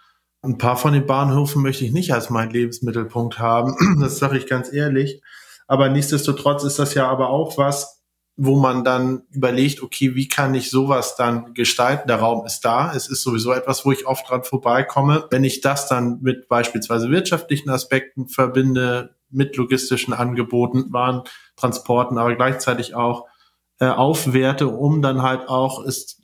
ein 0.42 0.58
paar 0.58 0.76
von 0.76 0.92
den 0.92 1.06
Bahnhöfen 1.06 1.62
möchte 1.62 1.84
ich 1.84 1.92
nicht 1.92 2.12
als 2.12 2.30
meinen 2.30 2.50
Lebensmittelpunkt 2.50 3.38
haben. 3.38 3.74
Das 4.00 4.18
sage 4.18 4.38
ich 4.38 4.46
ganz 4.46 4.72
ehrlich. 4.72 5.22
Aber 5.66 5.88
nichtsdestotrotz 5.88 6.64
ist 6.64 6.78
das 6.78 6.94
ja 6.94 7.08
aber 7.08 7.30
auch 7.30 7.58
was, 7.58 8.04
wo 8.36 8.56
man 8.56 8.84
dann 8.84 9.22
überlegt, 9.30 9.82
okay, 9.82 10.14
wie 10.14 10.28
kann 10.28 10.54
ich 10.54 10.70
sowas 10.70 11.16
dann 11.16 11.54
gestalten? 11.54 12.06
Der 12.06 12.18
Raum 12.18 12.44
ist 12.44 12.60
da. 12.60 12.92
Es 12.94 13.08
ist 13.08 13.22
sowieso 13.22 13.52
etwas, 13.52 13.84
wo 13.84 13.92
ich 13.92 14.06
oft 14.06 14.28
dran 14.28 14.44
vorbeikomme. 14.44 15.26
Wenn 15.30 15.42
ich 15.42 15.62
das 15.62 15.88
dann 15.88 16.20
mit 16.20 16.48
beispielsweise 16.48 17.10
wirtschaftlichen 17.10 17.70
Aspekten 17.70 18.28
verbinde, 18.28 19.16
mit 19.30 19.56
logistischen 19.56 20.14
Angeboten, 20.14 20.92
Warentransporten, 20.92 22.18
aber 22.18 22.36
gleichzeitig 22.36 22.94
auch 22.94 23.26
äh, 23.80 23.86
aufwerte, 23.86 24.68
um 24.68 25.02
dann 25.02 25.22
halt 25.22 25.48
auch 25.48 25.82
ist 25.82 26.22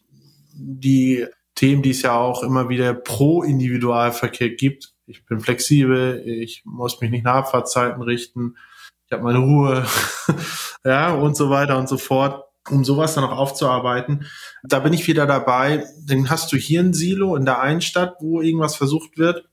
die 0.55 1.27
Themen, 1.55 1.83
die 1.83 1.91
es 1.91 2.03
ja 2.03 2.17
auch 2.17 2.43
immer 2.43 2.69
wieder 2.69 2.95
pro 2.95 3.43
Individualverkehr 3.43 4.51
gibt. 4.51 4.95
Ich 5.07 5.25
bin 5.27 5.41
flexibel, 5.41 6.23
ich 6.27 6.63
muss 6.65 7.01
mich 7.01 7.11
nicht 7.11 7.25
nach 7.25 7.35
Abfahrtzeiten 7.35 8.03
richten, 8.03 8.57
ich 9.13 9.13
habe 9.13 9.25
meine 9.25 9.41
Ruhe, 9.41 9.85
ja, 10.85 11.13
und 11.13 11.37
so 11.37 11.51
weiter 11.51 11.79
und 11.79 11.87
so 11.87 11.99
fort, 11.99 12.45
um 12.71 12.83
sowas 12.83 13.15
dann 13.15 13.25
auch 13.25 13.37
aufzuarbeiten. 13.37 14.27
Da 14.63 14.79
bin 14.79 14.95
ich 14.95 15.07
wieder 15.07 15.27
dabei. 15.27 15.85
Dann 16.07 16.31
hast 16.31 16.51
du 16.51 16.57
hier 16.57 16.81
ein 16.81 16.95
Silo 16.95 17.37
in 17.37 17.45
der 17.45 17.61
einen 17.61 17.83
Stadt, 17.83 18.15
wo 18.21 18.41
irgendwas 18.41 18.75
versucht 18.75 19.19
wird. 19.19 19.45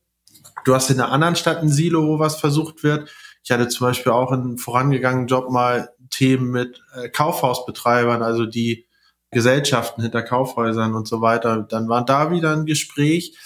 Du 0.63 0.73
hast 0.73 0.89
in 0.89 0.97
der 0.97 1.11
anderen 1.11 1.35
Stadt 1.35 1.57
ein 1.57 1.67
Silo, 1.67 2.07
wo 2.07 2.19
was 2.19 2.39
versucht 2.39 2.83
wird. 2.83 3.11
Ich 3.43 3.51
hatte 3.51 3.67
zum 3.67 3.87
Beispiel 3.87 4.13
auch 4.13 4.31
in 4.31 4.57
vorangegangenen 4.57 5.27
Job 5.27 5.49
mal 5.49 5.89
Themen 6.09 6.51
mit 6.51 6.81
äh, 6.95 7.09
Kaufhausbetreibern, 7.09 8.23
also 8.23 8.45
die 8.45 8.87
Gesellschaften 9.31 10.01
hinter 10.01 10.23
Kaufhäusern 10.23 10.95
und 10.95 11.07
so 11.07 11.21
weiter. 11.21 11.61
Dann 11.61 11.87
war 11.87 12.03
da 12.03 12.31
wieder 12.31 12.51
ein 12.53 12.65
Gespräch, 12.65 13.37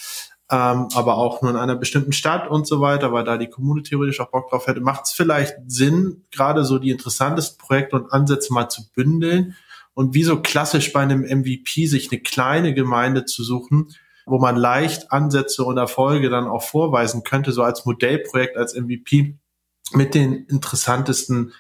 ähm, 0.50 0.88
aber 0.94 1.18
auch 1.18 1.42
nur 1.42 1.52
in 1.52 1.58
einer 1.58 1.76
bestimmten 1.76 2.14
Stadt 2.14 2.50
und 2.50 2.68
so 2.68 2.80
weiter, 2.80 3.12
weil 3.12 3.24
da 3.24 3.38
die 3.38 3.50
Kommune 3.50 3.84
theoretisch 3.84 4.20
auch 4.20 4.32
Bock 4.32 4.50
drauf 4.50 4.68
hätte. 4.68 4.82
Macht 4.82 5.06
es 5.06 5.12
vielleicht 5.12 5.56
Sinn, 5.68 6.26
gerade 6.32 6.64
so 6.64 6.80
die 6.80 6.92
interessantesten 6.92 7.58
Projekte 7.58 7.96
und 7.96 8.12
Ansätze 8.12 8.54
mal 8.54 8.70
zu 8.70 8.84
bündeln 8.94 9.56
und 9.94 10.14
wie 10.14 10.24
so 10.24 10.42
klassisch 10.42 10.94
bei 10.94 11.02
einem 11.02 11.22
MVP 11.22 11.86
sich 11.88 12.12
eine 12.12 12.22
kleine 12.22 12.74
Gemeinde 12.74 13.26
zu 13.26 13.44
suchen, 13.44 13.90
wo 14.26 14.40
man 14.40 14.56
leicht 14.56 15.12
Ansätze 15.12 15.64
und 15.64 15.78
Erfolge 15.78 16.30
dann 16.30 16.48
auch 16.48 16.64
vorweisen 16.64 17.24
könnte, 17.24 17.52
so 17.52 17.62
als 17.64 17.86
Modellprojekt, 17.86 18.58
als 18.58 18.74
MVP 18.74 19.38
mit 19.92 20.16
den 20.16 20.46
interessantesten 20.46 21.54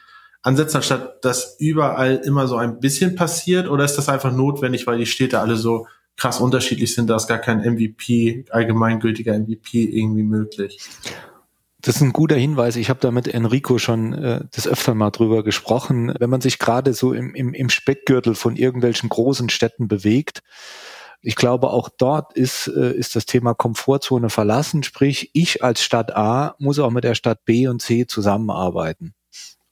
ansetzen, 0.43 0.77
anstatt 0.77 1.25
dass 1.25 1.55
überall 1.59 2.17
immer 2.23 2.47
so 2.47 2.57
ein 2.57 2.79
bisschen 2.79 3.15
passiert? 3.15 3.67
Oder 3.67 3.85
ist 3.85 3.95
das 3.95 4.09
einfach 4.09 4.31
notwendig, 4.31 4.85
weil 4.85 4.99
die 4.99 5.05
Städte 5.05 5.39
alle 5.39 5.55
so 5.55 5.87
krass 6.15 6.39
unterschiedlich 6.39 6.93
sind, 6.93 7.09
da 7.09 7.15
ist 7.15 7.27
gar 7.27 7.39
kein 7.39 7.59
MVP, 7.59 8.45
allgemeingültiger 8.51 9.37
MVP 9.37 9.83
irgendwie 9.83 10.23
möglich? 10.23 10.79
Das 11.81 11.97
ist 11.97 12.01
ein 12.01 12.13
guter 12.13 12.35
Hinweis. 12.35 12.75
Ich 12.75 12.89
habe 12.89 12.99
da 13.01 13.11
mit 13.11 13.27
Enrico 13.27 13.77
schon 13.77 14.13
äh, 14.13 14.41
das 14.51 14.67
öfter 14.67 14.93
mal 14.93 15.09
drüber 15.11 15.43
gesprochen. 15.43 16.13
Wenn 16.17 16.29
man 16.29 16.39
sich 16.39 16.59
gerade 16.59 16.93
so 16.93 17.13
im, 17.13 17.35
im, 17.35 17.53
im 17.53 17.69
Speckgürtel 17.69 18.35
von 18.35 18.55
irgendwelchen 18.55 19.09
großen 19.09 19.49
Städten 19.49 19.87
bewegt, 19.87 20.43
ich 21.21 21.35
glaube, 21.35 21.71
auch 21.71 21.89
dort 21.97 22.33
ist, 22.33 22.67
äh, 22.67 22.93
ist 22.93 23.15
das 23.15 23.25
Thema 23.25 23.53
Komfortzone 23.53 24.29
verlassen. 24.29 24.83
Sprich, 24.83 25.31
ich 25.33 25.63
als 25.63 25.81
Stadt 25.81 26.15
A 26.15 26.55
muss 26.57 26.79
auch 26.79 26.91
mit 26.91 27.05
der 27.05 27.15
Stadt 27.15 27.43
B 27.43 27.67
und 27.67 27.81
C 27.81 28.05
zusammenarbeiten 28.05 29.13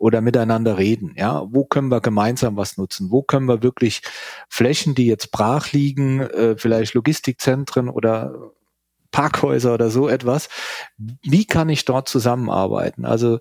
oder 0.02 0.20
miteinander 0.22 0.80
reden. 0.80 1.14
Ja, 1.16 1.44
wo 1.48 1.64
können 1.64 1.90
wir 1.90 2.02
gemeinsam 2.02 2.58
was 2.58 2.76
nutzen? 2.76 3.12
Wo 3.12 3.22
können 3.22 3.46
wir 3.46 3.62
wirklich 3.62 4.02
Flächen, 4.50 4.96
die 4.96 5.06
jetzt 5.06 5.32
brach 5.32 5.72
liegen, 5.74 6.22
äh, 6.22 6.58
vielleicht 6.58 6.96
Logistikzentren 6.96 7.88
oder 7.88 8.52
Parkhäuser 9.12 9.74
oder 9.74 9.92
so 9.92 10.08
etwas. 10.08 10.48
Wie 10.98 11.46
kann 11.46 11.70
ich 11.70 11.86
dort 11.86 12.08
zusammenarbeiten? 12.08 13.06
Also 13.06 13.40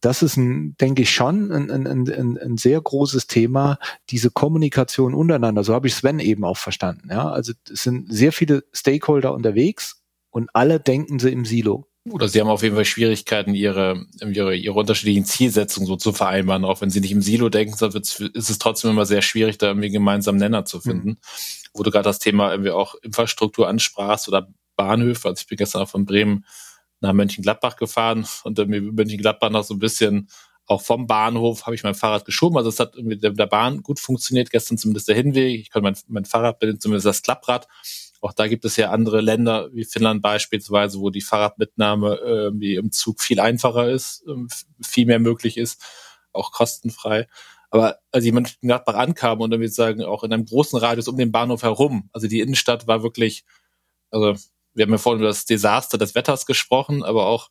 das 0.00 0.22
ist 0.22 0.36
ein, 0.36 0.76
denke 0.78 1.02
ich 1.02 1.10
schon, 1.10 1.50
ein, 1.50 1.70
ein, 1.70 1.86
ein, 1.86 2.38
ein 2.38 2.56
sehr 2.58 2.80
großes 2.80 3.26
Thema, 3.26 3.78
diese 4.10 4.30
Kommunikation 4.30 5.14
untereinander. 5.14 5.64
So 5.64 5.74
habe 5.74 5.88
ich 5.88 5.94
Sven 5.94 6.20
eben 6.20 6.44
auch 6.44 6.58
verstanden. 6.58 7.08
Ja, 7.10 7.30
also 7.30 7.52
es 7.72 7.82
sind 7.82 8.12
sehr 8.12 8.30
viele 8.30 8.62
Stakeholder 8.72 9.32
unterwegs 9.32 10.02
und 10.30 10.50
alle 10.52 10.78
denken 10.78 11.18
sie 11.18 11.32
im 11.32 11.46
Silo. 11.46 11.88
Oder 12.10 12.28
sie 12.28 12.40
haben 12.40 12.48
auf 12.48 12.62
jeden 12.62 12.76
Fall 12.76 12.84
Schwierigkeiten, 12.84 13.54
ihre, 13.54 14.06
ihre, 14.20 14.54
ihre 14.54 14.78
unterschiedlichen 14.78 15.24
Zielsetzungen 15.24 15.86
so 15.86 15.96
zu 15.96 16.12
vereinbaren. 16.12 16.64
Auch 16.64 16.80
wenn 16.80 16.90
sie 16.90 17.00
nicht 17.00 17.12
im 17.12 17.22
Silo 17.22 17.48
denken, 17.48 17.74
ist 17.74 18.50
es 18.50 18.58
trotzdem 18.58 18.92
immer 18.92 19.06
sehr 19.06 19.22
schwierig, 19.22 19.58
da 19.58 19.66
irgendwie 19.68 19.90
gemeinsam 19.90 20.36
Nenner 20.36 20.64
zu 20.64 20.80
finden. 20.80 21.08
Mhm. 21.08 21.18
Wo 21.74 21.82
du 21.82 21.90
gerade 21.90 22.04
das 22.04 22.20
Thema 22.20 22.52
irgendwie 22.52 22.70
auch 22.70 22.94
Infrastruktur 23.02 23.68
ansprachst 23.68 24.28
oder 24.28 24.48
Bahnhöfe. 24.76 25.28
Also 25.28 25.40
ich 25.40 25.48
bin 25.48 25.58
gestern 25.58 25.82
auch 25.82 25.88
von 25.88 26.04
Bremen 26.04 26.44
nach 27.00 27.12
Mönchengladbach 27.12 27.76
gefahren 27.76 28.26
und 28.44 28.58
dann 28.58 28.68
Mönchengladbach 28.68 29.50
noch 29.50 29.64
so 29.64 29.74
ein 29.74 29.80
bisschen 29.80 30.28
auch 30.66 30.82
vom 30.82 31.06
Bahnhof 31.06 31.64
habe 31.66 31.76
ich 31.76 31.84
mein 31.84 31.94
Fahrrad 31.94 32.24
geschoben. 32.24 32.56
Also 32.56 32.70
es 32.70 32.80
hat 32.80 32.96
mit 32.96 33.22
der 33.22 33.30
Bahn 33.30 33.82
gut 33.82 34.00
funktioniert. 34.00 34.50
Gestern 34.50 34.78
zumindest 34.78 35.08
der 35.08 35.14
Hinweg. 35.14 35.60
Ich 35.60 35.70
konnte 35.70 35.84
mein, 35.84 35.96
mein 36.08 36.24
Fahrrad 36.24 36.58
benutzen, 36.58 36.80
zumindest 36.80 37.06
das 37.06 37.22
Klapprad. 37.22 37.68
Auch 38.20 38.32
da 38.32 38.46
gibt 38.46 38.64
es 38.64 38.76
ja 38.76 38.90
andere 38.90 39.20
Länder 39.20 39.68
wie 39.72 39.84
Finnland 39.84 40.22
beispielsweise, 40.22 41.00
wo 41.00 41.10
die 41.10 41.20
Fahrradmitnahme 41.20 42.16
irgendwie 42.16 42.76
im 42.76 42.92
Zug 42.92 43.20
viel 43.20 43.40
einfacher 43.40 43.90
ist, 43.90 44.24
ähm, 44.28 44.48
viel 44.82 45.06
mehr 45.06 45.18
möglich 45.18 45.56
ist, 45.56 45.82
auch 46.32 46.52
kostenfrei. 46.52 47.26
Aber 47.70 47.98
als 48.12 48.24
ich 48.24 48.28
in 48.28 48.34
Mönchengladbach 48.34 48.94
ankam 48.94 49.40
und 49.40 49.50
dann 49.50 49.60
würde 49.60 49.68
ich 49.68 49.74
sagen, 49.74 50.02
auch 50.02 50.24
in 50.24 50.32
einem 50.32 50.46
großen 50.46 50.78
Radius 50.78 51.08
um 51.08 51.16
den 51.16 51.32
Bahnhof 51.32 51.62
herum, 51.62 52.08
also 52.12 52.28
die 52.28 52.40
Innenstadt 52.40 52.86
war 52.86 53.02
wirklich, 53.02 53.44
also 54.10 54.34
wir 54.74 54.84
haben 54.84 54.92
ja 54.92 54.98
vorhin 54.98 55.20
über 55.20 55.28
das 55.28 55.46
Desaster 55.46 55.98
des 55.98 56.14
Wetters 56.14 56.46
gesprochen, 56.46 57.02
aber 57.02 57.26
auch 57.26 57.50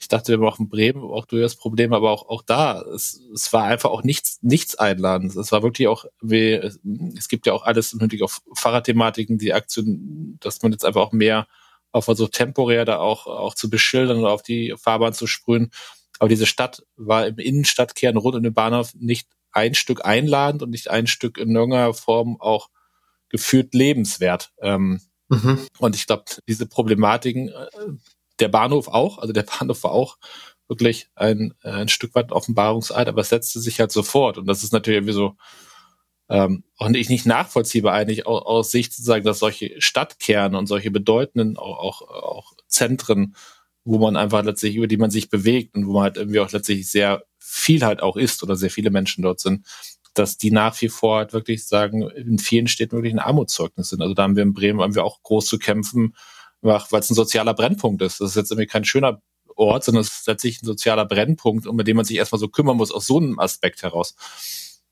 ich 0.00 0.08
dachte, 0.08 0.32
wir 0.32 0.38
haben 0.38 0.52
auch 0.52 0.58
in 0.58 0.70
Bremen 0.70 1.02
auch 1.02 1.26
durchaus 1.26 1.56
Probleme, 1.56 1.94
aber 1.94 2.10
auch, 2.10 2.28
auch 2.28 2.42
da, 2.42 2.80
es, 2.80 3.20
es 3.34 3.52
war 3.52 3.64
einfach 3.64 3.90
auch 3.90 4.02
nichts, 4.02 4.38
nichts 4.40 4.74
einladend. 4.74 5.36
Es 5.36 5.52
war 5.52 5.62
wirklich 5.62 5.88
auch, 5.88 6.06
wie, 6.22 6.52
es 7.16 7.28
gibt 7.28 7.46
ja 7.46 7.52
auch 7.52 7.64
alles 7.64 7.92
natürlich 7.94 8.22
auch 8.22 8.32
Fahrradthematiken, 8.54 9.36
die 9.36 9.52
Aktion, 9.52 10.38
dass 10.40 10.62
man 10.62 10.72
jetzt 10.72 10.86
einfach 10.86 11.02
auch 11.02 11.12
mehr 11.12 11.46
auf 11.92 12.06
so 12.06 12.26
temporär 12.28 12.86
da 12.86 12.98
auch, 12.98 13.26
auch 13.26 13.54
zu 13.54 13.68
beschildern 13.68 14.18
oder 14.18 14.30
auf 14.30 14.42
die 14.42 14.74
Fahrbahn 14.78 15.12
zu 15.12 15.26
sprühen. 15.26 15.70
Aber 16.18 16.28
diese 16.28 16.46
Stadt 16.46 16.82
war 16.96 17.26
im 17.26 17.38
Innenstadtkern 17.38 18.16
rund 18.16 18.36
um 18.36 18.42
den 18.42 18.54
Bahnhof 18.54 18.94
nicht 18.94 19.28
ein 19.52 19.74
Stück 19.74 20.04
einladend 20.04 20.62
und 20.62 20.70
nicht 20.70 20.88
ein 20.88 21.08
Stück 21.08 21.36
in 21.36 21.54
irgendeiner 21.54 21.92
Form 21.92 22.40
auch 22.40 22.68
gefühlt 23.28 23.74
lebenswert. 23.74 24.52
Ähm, 24.62 25.00
mhm. 25.28 25.58
Und 25.78 25.94
ich 25.94 26.06
glaube, 26.06 26.24
diese 26.48 26.66
Problematiken, 26.66 27.48
äh, 27.48 27.68
der 28.40 28.48
Bahnhof 28.48 28.88
auch, 28.88 29.18
also 29.18 29.32
der 29.32 29.42
Bahnhof 29.60 29.84
war 29.84 29.92
auch 29.92 30.18
wirklich 30.68 31.08
ein, 31.16 31.54
ein 31.62 31.88
Stück 31.88 32.14
weit 32.14 32.32
Offenbarungseid, 32.32 33.08
aber 33.08 33.22
es 33.22 33.28
setzte 33.28 33.58
sich 33.60 33.80
halt 33.80 33.90
sofort. 33.90 34.38
Und 34.38 34.46
das 34.46 34.62
ist 34.62 34.72
natürlich 34.72 34.98
irgendwie 34.98 35.14
so 35.14 35.36
ähm, 36.28 36.62
auch 36.76 36.88
nicht, 36.88 37.10
nicht 37.10 37.26
nachvollziehbar 37.26 37.92
eigentlich 37.92 38.26
aus, 38.26 38.42
aus 38.46 38.70
Sicht 38.70 38.92
sozusagen, 38.92 39.24
dass 39.24 39.40
solche 39.40 39.74
Stadtkerne 39.80 40.56
und 40.56 40.66
solche 40.66 40.92
bedeutenden 40.92 41.56
auch, 41.56 41.78
auch, 41.78 42.02
auch 42.08 42.52
Zentren, 42.68 43.34
wo 43.84 43.98
man 43.98 44.16
einfach 44.16 44.44
letztlich, 44.44 44.76
über 44.76 44.86
die 44.86 44.96
man 44.96 45.10
sich 45.10 45.28
bewegt 45.28 45.74
und 45.74 45.88
wo 45.88 45.94
man 45.94 46.04
halt 46.04 46.16
irgendwie 46.16 46.38
auch 46.38 46.52
letztlich 46.52 46.88
sehr 46.88 47.24
viel 47.38 47.84
halt 47.84 48.00
auch 48.00 48.16
ist 48.16 48.44
oder 48.44 48.54
sehr 48.54 48.70
viele 48.70 48.90
Menschen 48.90 49.22
dort 49.22 49.40
sind, 49.40 49.66
dass 50.14 50.36
die 50.36 50.52
nach 50.52 50.80
wie 50.80 50.88
vor 50.88 51.18
halt 51.18 51.32
wirklich 51.32 51.66
sagen, 51.66 52.08
in 52.10 52.38
vielen 52.38 52.68
Städten 52.68 52.96
wirklich 52.96 53.14
ein 53.14 53.18
Armutszeugnis 53.18 53.88
sind. 53.88 54.00
Also 54.00 54.14
da 54.14 54.22
haben 54.22 54.36
wir 54.36 54.44
in 54.44 54.54
Bremen 54.54 54.80
haben 54.80 54.94
wir 54.94 55.04
auch 55.04 55.22
groß 55.22 55.46
zu 55.46 55.58
kämpfen, 55.58 56.14
weil 56.62 57.00
es 57.00 57.10
ein 57.10 57.14
sozialer 57.14 57.54
Brennpunkt 57.54 58.02
ist. 58.02 58.20
Das 58.20 58.30
ist 58.30 58.36
jetzt 58.36 58.50
irgendwie 58.50 58.66
kein 58.66 58.84
schöner 58.84 59.20
Ort, 59.56 59.84
sondern 59.84 60.02
es 60.02 60.08
ist 60.08 60.26
letztlich 60.26 60.62
ein 60.62 60.66
sozialer 60.66 61.04
Brennpunkt, 61.04 61.66
um 61.66 61.76
den 61.78 61.96
man 61.96 62.04
sich 62.04 62.16
erstmal 62.16 62.38
so 62.38 62.48
kümmern 62.48 62.76
muss, 62.76 62.92
aus 62.92 63.06
so 63.06 63.18
einem 63.18 63.38
Aspekt 63.38 63.82
heraus. 63.82 64.14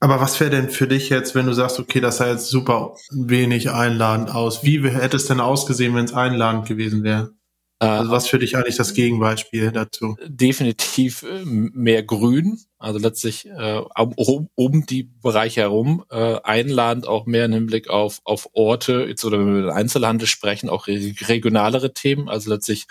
Aber 0.00 0.20
was 0.20 0.38
wäre 0.38 0.50
denn 0.50 0.70
für 0.70 0.86
dich 0.86 1.08
jetzt, 1.08 1.34
wenn 1.34 1.46
du 1.46 1.52
sagst, 1.52 1.80
okay, 1.80 2.00
das 2.00 2.18
sah 2.18 2.28
jetzt 2.28 2.48
super 2.48 2.94
wenig 3.10 3.70
einladend 3.70 4.30
aus? 4.30 4.62
Wie 4.62 4.88
hätte 4.88 5.16
es 5.16 5.26
denn 5.26 5.40
ausgesehen, 5.40 5.94
wenn 5.94 6.04
es 6.04 6.14
einladend 6.14 6.66
gewesen 6.66 7.02
wäre? 7.02 7.32
Äh, 7.80 7.86
also 7.86 8.10
was 8.10 8.26
für 8.26 8.38
dich 8.38 8.56
eigentlich 8.56 8.76
das 8.76 8.94
Gegenbeispiel 8.94 9.70
dazu? 9.70 10.16
Definitiv 10.26 11.22
äh, 11.22 11.44
mehr 11.44 12.02
Grün, 12.02 12.58
also 12.78 12.98
letztlich 12.98 13.46
äh, 13.46 13.82
um, 13.96 14.48
um 14.54 14.86
die 14.86 15.04
Bereiche 15.04 15.60
herum 15.60 16.04
äh, 16.10 16.40
einladend 16.42 17.06
auch 17.06 17.26
mehr 17.26 17.44
im 17.44 17.52
Hinblick 17.52 17.88
auf 17.88 18.20
auf 18.24 18.48
Orte 18.52 19.06
jetzt 19.08 19.24
oder 19.24 19.38
wenn 19.38 19.54
wir 19.54 19.62
über 19.62 19.74
Einzelhandel 19.74 20.26
sprechen 20.26 20.68
auch 20.68 20.88
regionalere 20.88 21.94
Themen, 21.94 22.28
also 22.28 22.50
letztlich 22.50 22.86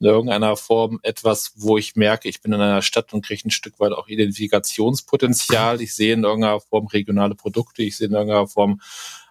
in 0.00 0.06
irgendeiner 0.06 0.56
Form 0.56 0.98
etwas, 1.02 1.52
wo 1.56 1.76
ich 1.76 1.94
merke, 1.94 2.28
ich 2.28 2.40
bin 2.40 2.54
in 2.54 2.60
einer 2.60 2.80
Stadt 2.80 3.12
und 3.12 3.24
kriege 3.24 3.46
ein 3.46 3.50
Stück 3.50 3.78
weit 3.80 3.92
auch 3.92 4.08
Identifikationspotenzial. 4.08 5.82
Ich 5.82 5.94
sehe 5.94 6.14
in 6.14 6.24
irgendeiner 6.24 6.60
Form 6.60 6.86
regionale 6.86 7.34
Produkte, 7.34 7.82
ich 7.82 7.98
sehe 7.98 8.08
in 8.08 8.14
irgendeiner 8.14 8.46
Form 8.46 8.80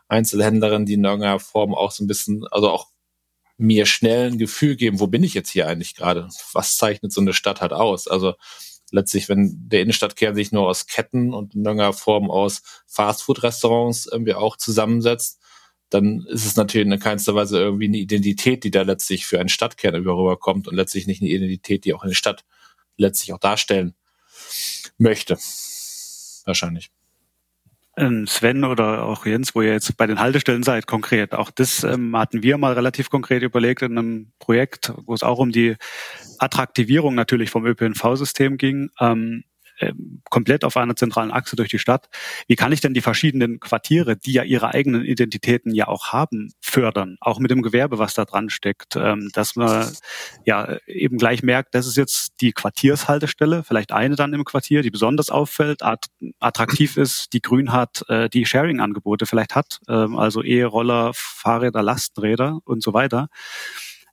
Einzelhändlerin, 0.07 0.85
die 0.85 0.93
in 0.93 1.05
irgendeiner 1.05 1.39
Form 1.39 1.73
auch 1.73 1.89
so 1.91 2.03
ein 2.03 2.07
bisschen, 2.07 2.45
also 2.51 2.69
auch 2.69 2.87
mir 3.59 3.85
schnell 3.85 4.31
ein 4.31 4.37
Gefühl 4.37 4.75
geben, 4.75 4.99
wo 4.99 5.07
bin 5.07 5.23
ich 5.23 5.33
jetzt 5.33 5.49
hier 5.49 5.67
eigentlich 5.67 5.93
gerade? 5.93 6.29
Was 6.53 6.77
zeichnet 6.77 7.11
so 7.11 7.21
eine 7.21 7.33
Stadt 7.33 7.61
halt 7.61 7.73
aus? 7.73 8.07
Also 8.07 8.33
letztlich, 8.91 9.29
wenn 9.29 9.67
der 9.67 9.81
Innenstadtkern 9.81 10.33
sich 10.33 10.51
nur 10.51 10.67
aus 10.67 10.87
Ketten 10.87 11.33
und 11.33 11.55
in 11.55 11.65
irgendeiner 11.65 11.93
Form 11.93 12.31
aus 12.31 12.61
Fastfood-Restaurants 12.87 14.07
irgendwie 14.07 14.33
auch 14.33 14.55
zusammensetzt, 14.55 15.39
dann 15.89 16.25
ist 16.27 16.45
es 16.45 16.55
natürlich 16.55 16.87
in 16.87 16.99
keinster 16.99 17.35
Weise 17.35 17.59
irgendwie 17.59 17.87
eine 17.87 17.97
Identität, 17.97 18.63
die 18.63 18.71
da 18.71 18.83
letztlich 18.83 19.25
für 19.25 19.39
einen 19.39 19.49
Stadtkern 19.49 19.95
rüberkommt 19.95 20.67
und 20.67 20.75
letztlich 20.75 21.07
nicht 21.07 21.21
eine 21.21 21.29
Identität, 21.29 21.83
die 21.83 21.93
auch 21.93 22.03
eine 22.03 22.15
Stadt 22.15 22.45
letztlich 22.95 23.33
auch 23.33 23.39
darstellen 23.39 23.93
möchte. 24.97 25.37
Wahrscheinlich. 26.45 26.91
Ähm, 27.99 28.27
Sven 28.27 28.63
oder 28.63 29.03
auch 29.03 29.25
Jens, 29.25 29.53
wo 29.53 29.61
ihr 29.61 29.73
jetzt 29.73 29.97
bei 29.97 30.07
den 30.07 30.19
Haltestellen 30.19 30.63
seid, 30.63 30.87
konkret. 30.87 31.33
Auch 31.33 31.51
das 31.51 31.83
ähm, 31.83 32.15
hatten 32.15 32.41
wir 32.41 32.57
mal 32.57 32.71
relativ 32.71 33.09
konkret 33.09 33.43
überlegt 33.43 33.81
in 33.81 33.97
einem 33.97 34.31
Projekt, 34.39 34.93
wo 35.05 35.13
es 35.13 35.21
auch 35.21 35.37
um 35.37 35.51
die 35.51 35.75
Attraktivierung 36.37 37.13
natürlich 37.13 37.49
vom 37.49 37.65
ÖPNV-System 37.65 38.57
ging. 38.57 38.89
Ähm, 39.01 39.43
komplett 40.29 40.63
auf 40.63 40.77
einer 40.77 40.95
zentralen 40.95 41.31
Achse 41.31 41.55
durch 41.55 41.69
die 41.69 41.79
Stadt. 41.79 42.09
Wie 42.47 42.55
kann 42.55 42.71
ich 42.71 42.81
denn 42.81 42.93
die 42.93 43.01
verschiedenen 43.01 43.59
Quartiere, 43.59 44.17
die 44.17 44.33
ja 44.33 44.43
ihre 44.43 44.69
eigenen 44.73 45.03
Identitäten 45.03 45.73
ja 45.73 45.87
auch 45.87 46.07
haben, 46.07 46.51
fördern? 46.61 47.17
Auch 47.21 47.39
mit 47.39 47.51
dem 47.51 47.61
Gewerbe, 47.61 47.99
was 47.99 48.13
da 48.13 48.25
dran 48.25 48.49
steckt, 48.49 48.95
ähm, 48.95 49.29
dass 49.33 49.55
man 49.55 49.91
ja 50.45 50.77
eben 50.87 51.17
gleich 51.17 51.43
merkt, 51.43 51.75
das 51.75 51.87
ist 51.87 51.97
jetzt 51.97 52.33
die 52.41 52.51
Quartiershaltestelle, 52.51 53.63
vielleicht 53.63 53.91
eine 53.91 54.15
dann 54.15 54.33
im 54.33 54.45
Quartier, 54.45 54.81
die 54.81 54.91
besonders 54.91 55.29
auffällt, 55.29 55.81
attraktiv 56.39 56.97
ist, 56.97 57.33
die 57.33 57.41
grün 57.41 57.71
hat, 57.71 58.03
äh, 58.09 58.29
die 58.29 58.45
Sharing-Angebote 58.45 59.25
vielleicht 59.25 59.55
hat, 59.55 59.79
ähm, 59.87 60.17
also 60.17 60.43
E-Roller, 60.43 61.11
Fahrräder, 61.13 61.81
Lastenräder 61.81 62.59
und 62.65 62.83
so 62.83 62.93
weiter, 62.93 63.29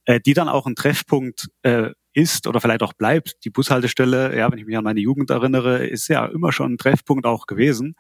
äh, 0.05 0.21
die 0.21 0.35
dann 0.35 0.49
auch 0.49 0.67
ein 0.67 0.75
Treffpunkt 0.75 1.49
äh, 1.63 1.91
ist 2.17 2.47
oder 2.47 2.61
vielleicht 2.61 2.83
auch 2.83 2.95
bleibt. 2.95 3.45
Die 3.45 3.51
Bushaltestelle, 3.51 4.37
ja, 4.37 4.51
wenn 4.51 4.59
ich 4.59 4.65
mich 4.65 4.77
an 4.77 4.85
meine 4.85 5.01
Jugend 5.01 5.31
erinnere, 5.31 5.87
ist 5.87 6.09
ja 6.09 6.25
immer 6.27 6.51
schon 6.51 6.73
ein 6.73 6.79
Treffpunkt 6.79 7.27
auch 7.27 7.47
gewesen. 7.47 7.95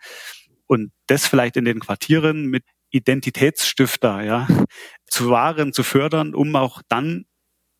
Und 0.66 0.90
das 1.06 1.26
vielleicht 1.26 1.56
in 1.56 1.66
den 1.66 1.80
Quartieren 1.80 2.46
mit 2.46 2.64
Identitätsstifter, 2.90 4.22
ja, 4.22 4.48
zu 5.06 5.28
wahren, 5.28 5.72
zu 5.72 5.82
fördern, 5.82 6.34
um 6.34 6.56
auch 6.56 6.80
dann 6.88 7.26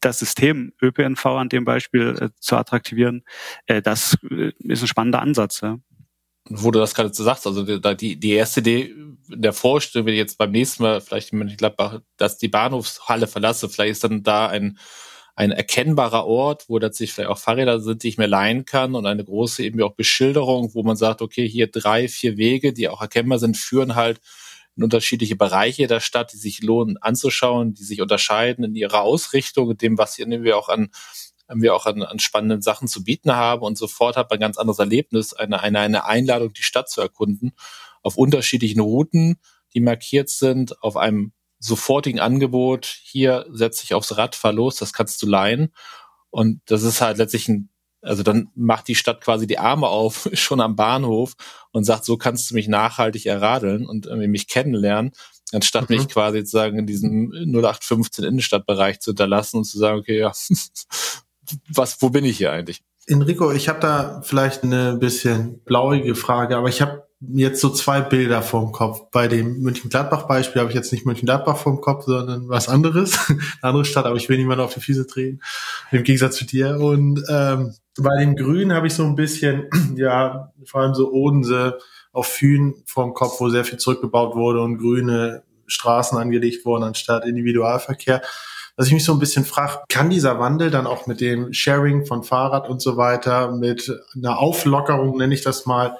das 0.00 0.18
System 0.18 0.74
ÖPNV 0.82 1.24
an 1.26 1.48
dem 1.48 1.64
Beispiel 1.64 2.16
äh, 2.20 2.28
zu 2.38 2.56
attraktivieren, 2.56 3.24
äh, 3.64 3.80
das 3.80 4.18
äh, 4.30 4.52
ist 4.58 4.82
ein 4.82 4.88
spannender 4.88 5.22
Ansatz. 5.22 5.62
Ja. 5.62 5.78
Wo 6.50 6.70
du 6.70 6.78
das 6.78 6.94
gerade 6.94 7.12
so 7.14 7.24
sagst, 7.24 7.46
also 7.46 7.64
die, 7.94 8.20
die 8.20 8.32
erste 8.32 8.60
Idee 8.60 8.94
der 9.28 9.54
Vorstellung, 9.54 10.06
wenn 10.06 10.14
ich 10.14 10.18
jetzt 10.18 10.36
beim 10.36 10.52
nächsten 10.52 10.82
Mal 10.82 11.00
vielleicht 11.00 11.32
in 11.32 11.38
Mönchengladbach, 11.38 12.00
dass 12.18 12.36
die 12.36 12.48
Bahnhofshalle 12.48 13.26
verlasse, 13.26 13.68
vielleicht 13.68 13.92
ist 13.92 14.04
dann 14.04 14.22
da 14.22 14.48
ein 14.48 14.78
ein 15.36 15.50
erkennbarer 15.52 16.26
Ort, 16.26 16.64
wo 16.68 16.78
tatsächlich 16.78 17.12
vielleicht 17.14 17.30
auch 17.30 17.38
Fahrräder 17.38 17.78
sind, 17.80 18.02
die 18.02 18.08
ich 18.08 18.16
mir 18.18 18.26
leihen 18.26 18.64
kann 18.64 18.94
und 18.94 19.04
eine 19.04 19.22
große 19.22 19.62
eben 19.62 19.80
auch 19.82 19.94
Beschilderung, 19.94 20.74
wo 20.74 20.82
man 20.82 20.96
sagt, 20.96 21.20
okay, 21.20 21.46
hier 21.46 21.70
drei, 21.70 22.08
vier 22.08 22.38
Wege, 22.38 22.72
die 22.72 22.88
auch 22.88 23.02
erkennbar 23.02 23.38
sind, 23.38 23.58
führen 23.58 23.94
halt 23.94 24.20
in 24.76 24.82
unterschiedliche 24.82 25.36
Bereiche 25.36 25.86
der 25.86 26.00
Stadt, 26.00 26.32
die 26.32 26.38
sich 26.38 26.62
lohnen 26.62 26.96
anzuschauen, 26.96 27.74
die 27.74 27.84
sich 27.84 28.00
unterscheiden 28.00 28.64
in 28.64 28.74
ihrer 28.74 29.02
Ausrichtung, 29.02 29.76
dem, 29.76 29.98
was 29.98 30.18
wir 30.18 30.56
auch 30.56 30.70
an 30.70 30.88
wir 31.48 31.76
auch 31.76 31.86
an, 31.86 32.02
an 32.02 32.18
spannenden 32.18 32.60
Sachen 32.60 32.88
zu 32.88 33.04
bieten 33.04 33.32
haben. 33.32 33.62
Und 33.62 33.78
sofort 33.78 34.16
hat 34.16 34.30
man 34.30 34.38
ein 34.38 34.40
ganz 34.40 34.58
anderes 34.58 34.80
Erlebnis, 34.80 35.32
eine, 35.32 35.62
eine, 35.62 35.78
eine 35.78 36.04
Einladung, 36.04 36.52
die 36.52 36.64
Stadt 36.64 36.90
zu 36.90 37.00
erkunden, 37.00 37.52
auf 38.02 38.16
unterschiedlichen 38.16 38.80
Routen, 38.80 39.38
die 39.72 39.80
markiert 39.80 40.28
sind, 40.28 40.82
auf 40.82 40.96
einem 40.96 41.32
sofortigen 41.58 42.20
Angebot, 42.20 42.86
hier 42.86 43.46
setz 43.50 43.80
dich 43.80 43.94
aufs 43.94 44.16
Rad, 44.16 44.34
fahr 44.34 44.52
los, 44.52 44.76
das 44.76 44.92
kannst 44.92 45.22
du 45.22 45.26
leihen. 45.26 45.72
Und 46.30 46.60
das 46.66 46.82
ist 46.82 47.00
halt 47.00 47.18
letztlich 47.18 47.48
ein, 47.48 47.70
also 48.02 48.22
dann 48.22 48.48
macht 48.54 48.88
die 48.88 48.94
Stadt 48.94 49.20
quasi 49.20 49.46
die 49.46 49.58
Arme 49.58 49.88
auf, 49.88 50.28
schon 50.34 50.60
am 50.60 50.76
Bahnhof 50.76 51.34
und 51.72 51.84
sagt, 51.84 52.04
so 52.04 52.16
kannst 52.16 52.50
du 52.50 52.54
mich 52.54 52.68
nachhaltig 52.68 53.26
erradeln 53.26 53.86
und 53.86 54.06
irgendwie 54.06 54.28
mich 54.28 54.48
kennenlernen, 54.48 55.12
anstatt 55.52 55.88
mhm. 55.88 55.96
mich 55.96 56.08
quasi 56.08 56.38
sozusagen 56.40 56.78
in 56.78 56.86
diesem 56.86 57.32
0815 57.32 58.24
Innenstadtbereich 58.24 59.00
zu 59.00 59.10
hinterlassen 59.10 59.58
und 59.58 59.64
zu 59.64 59.78
sagen, 59.78 59.98
okay, 59.98 60.18
ja, 60.18 60.32
was, 61.68 62.02
wo 62.02 62.10
bin 62.10 62.24
ich 62.24 62.36
hier 62.38 62.52
eigentlich? 62.52 62.82
Enrico, 63.06 63.52
ich 63.52 63.68
habe 63.68 63.78
da 63.78 64.20
vielleicht 64.22 64.64
eine 64.64 64.96
bisschen 64.96 65.60
blauige 65.60 66.16
Frage, 66.16 66.56
aber 66.56 66.68
ich 66.68 66.82
habe 66.82 67.05
jetzt 67.34 67.60
so 67.60 67.70
zwei 67.70 68.00
Bilder 68.00 68.42
vorm 68.42 68.72
Kopf. 68.72 69.10
Bei 69.10 69.28
dem 69.28 69.60
München-Gladbach-Beispiel 69.62 70.60
habe 70.60 70.70
ich 70.70 70.76
jetzt 70.76 70.92
nicht 70.92 71.06
München-Gladbach 71.06 71.56
vorm 71.56 71.80
Kopf, 71.80 72.04
sondern 72.04 72.48
was 72.48 72.68
anderes, 72.68 73.18
eine 73.28 73.40
andere 73.62 73.84
Stadt, 73.84 74.06
aber 74.06 74.16
ich 74.16 74.28
will 74.28 74.38
niemanden 74.38 74.64
auf 74.64 74.74
die 74.74 74.80
Füße 74.80 75.06
drehen, 75.06 75.42
im 75.90 76.02
Gegensatz 76.02 76.36
zu 76.36 76.44
dir. 76.44 76.78
Und 76.78 77.22
ähm, 77.28 77.74
bei 77.98 78.18
dem 78.18 78.36
Grün 78.36 78.72
habe 78.72 78.86
ich 78.86 78.94
so 78.94 79.04
ein 79.04 79.14
bisschen, 79.14 79.68
ja, 79.96 80.52
vor 80.64 80.82
allem 80.82 80.94
so 80.94 81.10
Odense 81.10 81.78
auf 82.12 82.26
Fühn 82.26 82.74
vorm 82.86 83.14
Kopf, 83.14 83.40
wo 83.40 83.48
sehr 83.48 83.64
viel 83.64 83.78
zurückgebaut 83.78 84.34
wurde 84.34 84.60
und 84.60 84.78
grüne 84.78 85.42
Straßen 85.66 86.16
angelegt 86.16 86.64
wurden 86.64 86.84
anstatt 86.84 87.26
Individualverkehr. 87.26 88.22
Was 88.76 88.88
ich 88.88 88.92
mich 88.92 89.04
so 89.04 89.12
ein 89.12 89.18
bisschen 89.18 89.44
frage, 89.44 89.78
kann 89.88 90.10
dieser 90.10 90.38
Wandel 90.38 90.70
dann 90.70 90.86
auch 90.86 91.06
mit 91.06 91.20
dem 91.22 91.52
Sharing 91.52 92.04
von 92.04 92.22
Fahrrad 92.22 92.68
und 92.68 92.82
so 92.82 92.98
weiter, 92.98 93.52
mit 93.52 93.90
einer 94.14 94.38
Auflockerung, 94.38 95.16
nenne 95.16 95.34
ich 95.34 95.42
das 95.42 95.64
mal, 95.64 95.96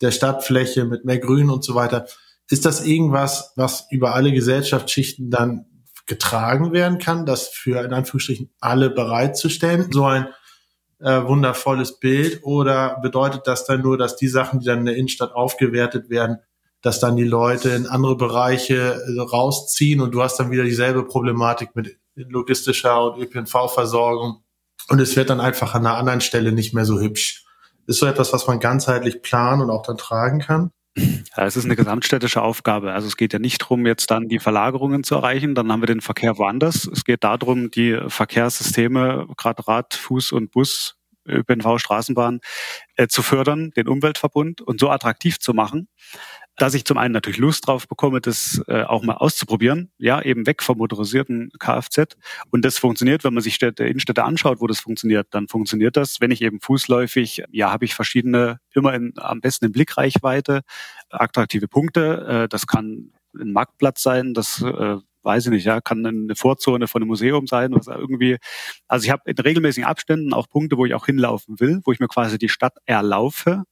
der 0.00 0.10
Stadtfläche, 0.10 0.84
mit 0.84 1.04
mehr 1.04 1.18
Grün 1.18 1.50
und 1.50 1.64
so 1.64 1.74
weiter, 1.74 2.06
ist 2.48 2.64
das 2.64 2.84
irgendwas, 2.84 3.52
was 3.56 3.86
über 3.90 4.14
alle 4.14 4.32
Gesellschaftsschichten 4.32 5.30
dann 5.30 5.66
getragen 6.06 6.72
werden 6.72 6.98
kann, 6.98 7.26
das 7.26 7.48
für 7.48 7.84
in 7.84 7.92
Anführungsstrichen 7.92 8.50
alle 8.60 8.90
bereitzustellen? 8.90 9.90
So 9.92 10.04
ein 10.04 10.28
äh, 10.98 11.24
wundervolles 11.24 12.00
Bild 12.00 12.40
oder 12.42 12.98
bedeutet 13.00 13.46
das 13.46 13.64
dann 13.64 13.82
nur, 13.82 13.96
dass 13.96 14.16
die 14.16 14.28
Sachen, 14.28 14.60
die 14.60 14.66
dann 14.66 14.80
in 14.80 14.86
der 14.86 14.96
Innenstadt 14.96 15.32
aufgewertet 15.32 16.10
werden, 16.10 16.38
dass 16.82 16.98
dann 16.98 17.16
die 17.16 17.24
Leute 17.24 17.70
in 17.70 17.86
andere 17.86 18.16
Bereiche 18.16 19.00
äh, 19.00 19.20
rausziehen 19.20 20.00
und 20.00 20.12
du 20.12 20.22
hast 20.22 20.38
dann 20.38 20.50
wieder 20.50 20.64
dieselbe 20.64 21.04
Problematik 21.04 21.76
mit 21.76 21.98
logistischer 22.14 23.04
und 23.04 23.22
ÖPNV-Versorgung 23.22 24.42
und 24.88 25.00
es 25.00 25.14
wird 25.16 25.30
dann 25.30 25.40
einfach 25.40 25.74
an 25.74 25.86
einer 25.86 25.96
anderen 25.96 26.20
Stelle 26.20 26.52
nicht 26.52 26.74
mehr 26.74 26.84
so 26.84 27.00
hübsch. 27.00 27.44
Ist 27.90 27.98
so 27.98 28.06
etwas, 28.06 28.32
was 28.32 28.46
man 28.46 28.60
ganzheitlich 28.60 29.20
planen 29.20 29.62
und 29.62 29.70
auch 29.70 29.82
dann 29.82 29.96
tragen 29.96 30.38
kann? 30.38 30.70
Ja, 30.94 31.44
es 31.44 31.56
ist 31.56 31.64
eine 31.64 31.74
gesamtstädtische 31.74 32.40
Aufgabe. 32.40 32.92
Also 32.92 33.08
es 33.08 33.16
geht 33.16 33.32
ja 33.32 33.40
nicht 33.40 33.62
darum, 33.62 33.84
jetzt 33.84 34.12
dann 34.12 34.28
die 34.28 34.38
Verlagerungen 34.38 35.02
zu 35.02 35.16
erreichen, 35.16 35.56
dann 35.56 35.72
haben 35.72 35.82
wir 35.82 35.88
den 35.88 36.00
Verkehr 36.00 36.38
woanders. 36.38 36.86
Es 36.86 37.02
geht 37.02 37.24
darum, 37.24 37.72
die 37.72 37.98
Verkehrssysteme, 38.06 39.26
gerade 39.36 39.66
Rad, 39.66 39.94
Fuß 39.94 40.30
und 40.30 40.52
Bus, 40.52 40.98
ÖPNV, 41.26 41.80
Straßenbahn, 41.80 42.38
äh, 42.94 43.08
zu 43.08 43.22
fördern, 43.22 43.72
den 43.72 43.88
Umweltverbund 43.88 44.60
und 44.60 44.78
so 44.78 44.88
attraktiv 44.88 45.40
zu 45.40 45.52
machen, 45.52 45.88
dass 46.60 46.74
ich 46.74 46.84
zum 46.84 46.98
einen 46.98 47.12
natürlich 47.14 47.38
Lust 47.38 47.66
drauf 47.66 47.88
bekomme, 47.88 48.20
das 48.20 48.62
äh, 48.68 48.82
auch 48.82 49.02
mal 49.02 49.14
auszuprobieren, 49.14 49.90
ja, 49.96 50.20
eben 50.20 50.46
weg 50.46 50.62
vom 50.62 50.76
motorisierten 50.76 51.50
Kfz. 51.58 52.16
Und 52.50 52.66
das 52.66 52.76
funktioniert, 52.76 53.24
wenn 53.24 53.32
man 53.32 53.42
sich 53.42 53.54
Städte, 53.54 53.84
Innenstädte 53.84 54.24
anschaut, 54.24 54.60
wo 54.60 54.66
das 54.66 54.78
funktioniert, 54.78 55.28
dann 55.30 55.48
funktioniert 55.48 55.96
das. 55.96 56.20
Wenn 56.20 56.30
ich 56.30 56.42
eben 56.42 56.60
fußläufig, 56.60 57.44
ja, 57.50 57.72
habe 57.72 57.86
ich 57.86 57.94
verschiedene, 57.94 58.58
immer 58.74 58.92
in, 58.92 59.14
am 59.16 59.40
besten 59.40 59.66
in 59.66 59.72
Blickreichweite, 59.72 60.60
attraktive 61.08 61.66
Punkte. 61.66 62.42
Äh, 62.44 62.48
das 62.48 62.66
kann 62.66 63.12
ein 63.34 63.52
Marktplatz 63.52 64.02
sein, 64.02 64.34
das 64.34 64.60
äh, 64.60 64.96
weiß 65.22 65.46
ich 65.46 65.52
nicht, 65.52 65.64
ja, 65.64 65.80
kann 65.80 66.04
eine 66.04 66.36
Vorzone 66.36 66.88
von 66.88 67.00
einem 67.00 67.08
Museum 67.08 67.46
sein, 67.46 67.72
was 67.72 67.86
irgendwie, 67.86 68.36
also 68.86 69.04
ich 69.04 69.10
habe 69.10 69.22
in 69.24 69.38
regelmäßigen 69.38 69.88
Abständen 69.88 70.34
auch 70.34 70.48
Punkte, 70.48 70.76
wo 70.76 70.84
ich 70.84 70.94
auch 70.94 71.06
hinlaufen 71.06 71.58
will, 71.58 71.80
wo 71.84 71.92
ich 71.92 72.00
mir 72.00 72.08
quasi 72.08 72.38
die 72.38 72.48
Stadt 72.50 72.76
erlaufe 72.84 73.64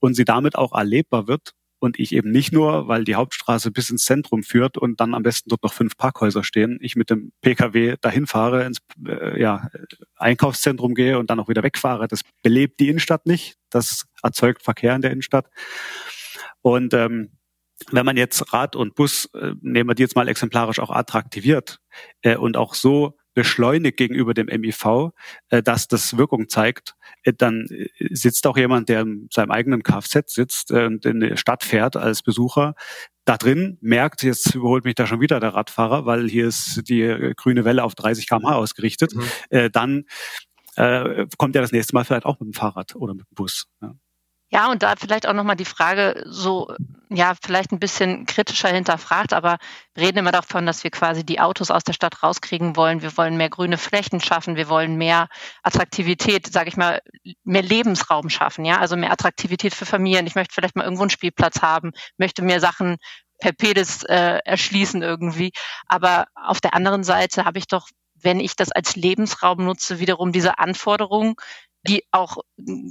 und 0.00 0.14
sie 0.14 0.24
damit 0.24 0.56
auch 0.56 0.72
erlebbar 0.72 1.28
wird 1.28 1.52
und 1.84 1.98
ich 1.98 2.12
eben 2.12 2.30
nicht 2.30 2.50
nur, 2.50 2.88
weil 2.88 3.04
die 3.04 3.14
Hauptstraße 3.14 3.70
bis 3.70 3.90
ins 3.90 4.04
Zentrum 4.04 4.42
führt 4.42 4.78
und 4.78 5.00
dann 5.00 5.14
am 5.14 5.22
besten 5.22 5.50
dort 5.50 5.62
noch 5.62 5.74
fünf 5.74 5.98
Parkhäuser 5.98 6.42
stehen, 6.42 6.78
ich 6.80 6.96
mit 6.96 7.10
dem 7.10 7.32
PKW 7.42 7.96
dahin 8.00 8.26
fahre, 8.26 8.64
ins 8.64 8.78
äh, 9.06 9.38
ja, 9.38 9.68
Einkaufszentrum 10.16 10.94
gehe 10.94 11.18
und 11.18 11.28
dann 11.28 11.38
auch 11.40 11.48
wieder 11.48 11.62
wegfahre. 11.62 12.08
Das 12.08 12.22
belebt 12.42 12.80
die 12.80 12.88
Innenstadt 12.88 13.26
nicht, 13.26 13.56
das 13.68 14.06
erzeugt 14.22 14.62
Verkehr 14.62 14.96
in 14.96 15.02
der 15.02 15.10
Innenstadt. 15.10 15.50
Und 16.62 16.94
ähm, 16.94 17.32
wenn 17.90 18.06
man 18.06 18.16
jetzt 18.16 18.52
Rad 18.54 18.76
und 18.76 18.94
Bus, 18.94 19.26
äh, 19.34 19.52
nehmen 19.60 19.90
wir 19.90 19.94
die 19.94 20.02
jetzt 20.02 20.16
mal 20.16 20.28
exemplarisch 20.28 20.80
auch 20.80 20.90
attraktiviert 20.90 21.80
äh, 22.22 22.36
und 22.36 22.56
auch 22.56 22.72
so 22.72 23.18
beschleunigt 23.34 23.96
gegenüber 23.96 24.32
dem 24.32 24.46
MIV, 24.46 25.12
äh, 25.50 25.62
dass 25.62 25.88
das 25.88 26.16
Wirkung 26.16 26.48
zeigt, 26.48 26.94
äh, 27.24 27.32
dann 27.36 27.66
äh, 27.68 27.88
sitzt 28.10 28.46
auch 28.46 28.56
jemand, 28.56 28.88
der 28.88 29.02
in 29.02 29.28
seinem 29.32 29.50
eigenen 29.50 29.82
Kfz 29.82 30.32
sitzt 30.34 30.70
und 30.70 31.04
in 31.04 31.20
die 31.20 31.36
Stadt 31.36 31.64
fährt 31.64 31.96
als 31.96 32.22
Besucher, 32.22 32.74
da 33.24 33.36
drin 33.36 33.78
merkt, 33.80 34.22
jetzt 34.22 34.54
überholt 34.54 34.84
mich 34.84 34.94
da 34.94 35.06
schon 35.06 35.20
wieder 35.20 35.40
der 35.40 35.54
Radfahrer, 35.54 36.06
weil 36.06 36.28
hier 36.28 36.46
ist 36.46 36.82
die 36.88 37.32
grüne 37.36 37.64
Welle 37.64 37.82
auf 37.82 37.94
30 37.94 38.28
km/h 38.28 38.54
ausgerichtet, 38.54 39.14
mhm. 39.14 39.70
dann 39.72 40.04
kommt 40.76 41.54
er 41.54 41.62
das 41.62 41.70
nächste 41.70 41.94
Mal 41.94 42.04
vielleicht 42.04 42.26
auch 42.26 42.40
mit 42.40 42.48
dem 42.48 42.52
Fahrrad 42.52 42.96
oder 42.96 43.14
mit 43.14 43.26
dem 43.30 43.34
Bus. 43.34 43.68
Ja. 43.80 43.94
Ja, 44.54 44.70
und 44.70 44.84
da 44.84 44.94
vielleicht 44.96 45.26
auch 45.26 45.32
nochmal 45.32 45.56
die 45.56 45.64
Frage 45.64 46.22
so, 46.26 46.68
ja, 47.10 47.32
vielleicht 47.42 47.72
ein 47.72 47.80
bisschen 47.80 48.24
kritischer 48.24 48.68
hinterfragt, 48.68 49.32
aber 49.32 49.58
wir 49.94 50.06
reden 50.06 50.18
immer 50.18 50.30
davon, 50.30 50.64
dass 50.64 50.84
wir 50.84 50.92
quasi 50.92 51.26
die 51.26 51.40
Autos 51.40 51.72
aus 51.72 51.82
der 51.82 51.92
Stadt 51.92 52.22
rauskriegen 52.22 52.76
wollen. 52.76 53.02
Wir 53.02 53.16
wollen 53.16 53.36
mehr 53.36 53.50
grüne 53.50 53.78
Flächen 53.78 54.20
schaffen. 54.20 54.54
Wir 54.54 54.68
wollen 54.68 54.94
mehr 54.94 55.26
Attraktivität, 55.64 56.46
sage 56.46 56.68
ich 56.68 56.76
mal, 56.76 57.00
mehr 57.42 57.62
Lebensraum 57.62 58.30
schaffen. 58.30 58.64
Ja, 58.64 58.78
also 58.78 58.96
mehr 58.96 59.10
Attraktivität 59.10 59.74
für 59.74 59.86
Familien. 59.86 60.28
Ich 60.28 60.36
möchte 60.36 60.54
vielleicht 60.54 60.76
mal 60.76 60.84
irgendwo 60.84 61.02
einen 61.02 61.10
Spielplatz 61.10 61.60
haben, 61.60 61.90
möchte 62.16 62.42
mir 62.42 62.60
Sachen 62.60 62.98
per 63.40 63.50
Pedis 63.50 64.04
äh, 64.04 64.38
erschließen 64.44 65.02
irgendwie. 65.02 65.50
Aber 65.88 66.26
auf 66.36 66.60
der 66.60 66.74
anderen 66.74 67.02
Seite 67.02 67.44
habe 67.44 67.58
ich 67.58 67.66
doch 67.66 67.88
wenn 68.24 68.40
ich 68.40 68.56
das 68.56 68.72
als 68.72 68.96
Lebensraum 68.96 69.64
nutze, 69.64 70.00
wiederum 70.00 70.32
diese 70.32 70.58
Anforderungen, 70.58 71.34
die 71.86 72.04
auch 72.10 72.38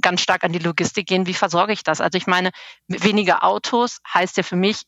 ganz 0.00 0.20
stark 0.20 0.44
an 0.44 0.52
die 0.52 0.58
Logistik 0.58 1.06
gehen. 1.06 1.26
Wie 1.26 1.34
versorge 1.34 1.72
ich 1.72 1.82
das? 1.82 2.00
Also 2.00 2.16
ich 2.16 2.26
meine, 2.26 2.50
weniger 2.88 3.44
Autos 3.44 3.98
heißt 4.12 4.36
ja 4.36 4.42
für 4.42 4.56
mich, 4.56 4.82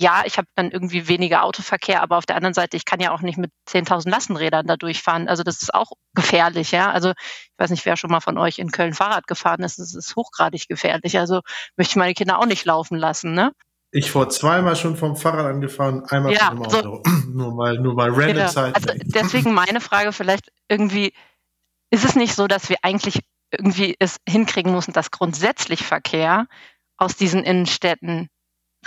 ja, 0.00 0.22
ich 0.24 0.38
habe 0.38 0.46
dann 0.54 0.70
irgendwie 0.70 1.08
weniger 1.08 1.42
Autoverkehr, 1.42 2.02
aber 2.02 2.18
auf 2.18 2.26
der 2.26 2.36
anderen 2.36 2.54
Seite, 2.54 2.76
ich 2.76 2.84
kann 2.84 3.00
ja 3.00 3.10
auch 3.10 3.20
nicht 3.20 3.36
mit 3.36 3.50
10.000 3.68 4.08
Lastenrädern 4.08 4.64
da 4.64 4.76
durchfahren. 4.76 5.28
Also 5.28 5.42
das 5.42 5.60
ist 5.60 5.74
auch 5.74 5.90
gefährlich, 6.14 6.70
ja. 6.70 6.92
Also 6.92 7.10
ich 7.10 7.58
weiß 7.58 7.70
nicht, 7.70 7.84
wer 7.84 7.96
schon 7.96 8.10
mal 8.10 8.20
von 8.20 8.38
euch 8.38 8.60
in 8.60 8.70
Köln 8.70 8.94
Fahrrad 8.94 9.26
gefahren 9.26 9.64
ist. 9.64 9.80
Das 9.80 9.96
ist 9.96 10.14
hochgradig 10.14 10.68
gefährlich. 10.68 11.18
Also 11.18 11.40
möchte 11.76 11.92
ich 11.92 11.96
meine 11.96 12.14
Kinder 12.14 12.38
auch 12.38 12.46
nicht 12.46 12.64
laufen 12.64 12.96
lassen, 12.96 13.34
ne? 13.34 13.52
Ich 13.90 14.10
vor 14.12 14.28
zweimal 14.28 14.76
schon 14.76 14.96
vom 14.96 15.16
Fahrrad 15.16 15.46
angefahren, 15.46 16.04
einmal 16.04 16.32
ja, 16.32 16.48
vom 16.50 16.62
Auto. 16.62 17.02
So, 17.04 17.10
nur 17.32 17.54
mal, 17.54 17.78
nur 17.78 17.94
mal 17.94 18.10
random 18.10 18.36
genau. 18.36 18.48
Zeit. 18.48 18.76
Also 18.76 18.90
deswegen 19.02 19.52
meine 19.52 19.80
Frage 19.80 20.12
vielleicht 20.12 20.52
irgendwie, 20.68 21.12
ist 21.90 22.04
es 22.04 22.14
nicht 22.14 22.36
so, 22.36 22.46
dass 22.46 22.68
wir 22.68 22.76
eigentlich 22.82 23.20
irgendwie 23.50 23.96
es 23.98 24.18
hinkriegen 24.28 24.72
müssen, 24.72 24.92
dass 24.92 25.10
grundsätzlich 25.10 25.84
Verkehr 25.84 26.46
aus 26.96 27.16
diesen 27.16 27.44
Innenstädten 27.44 28.28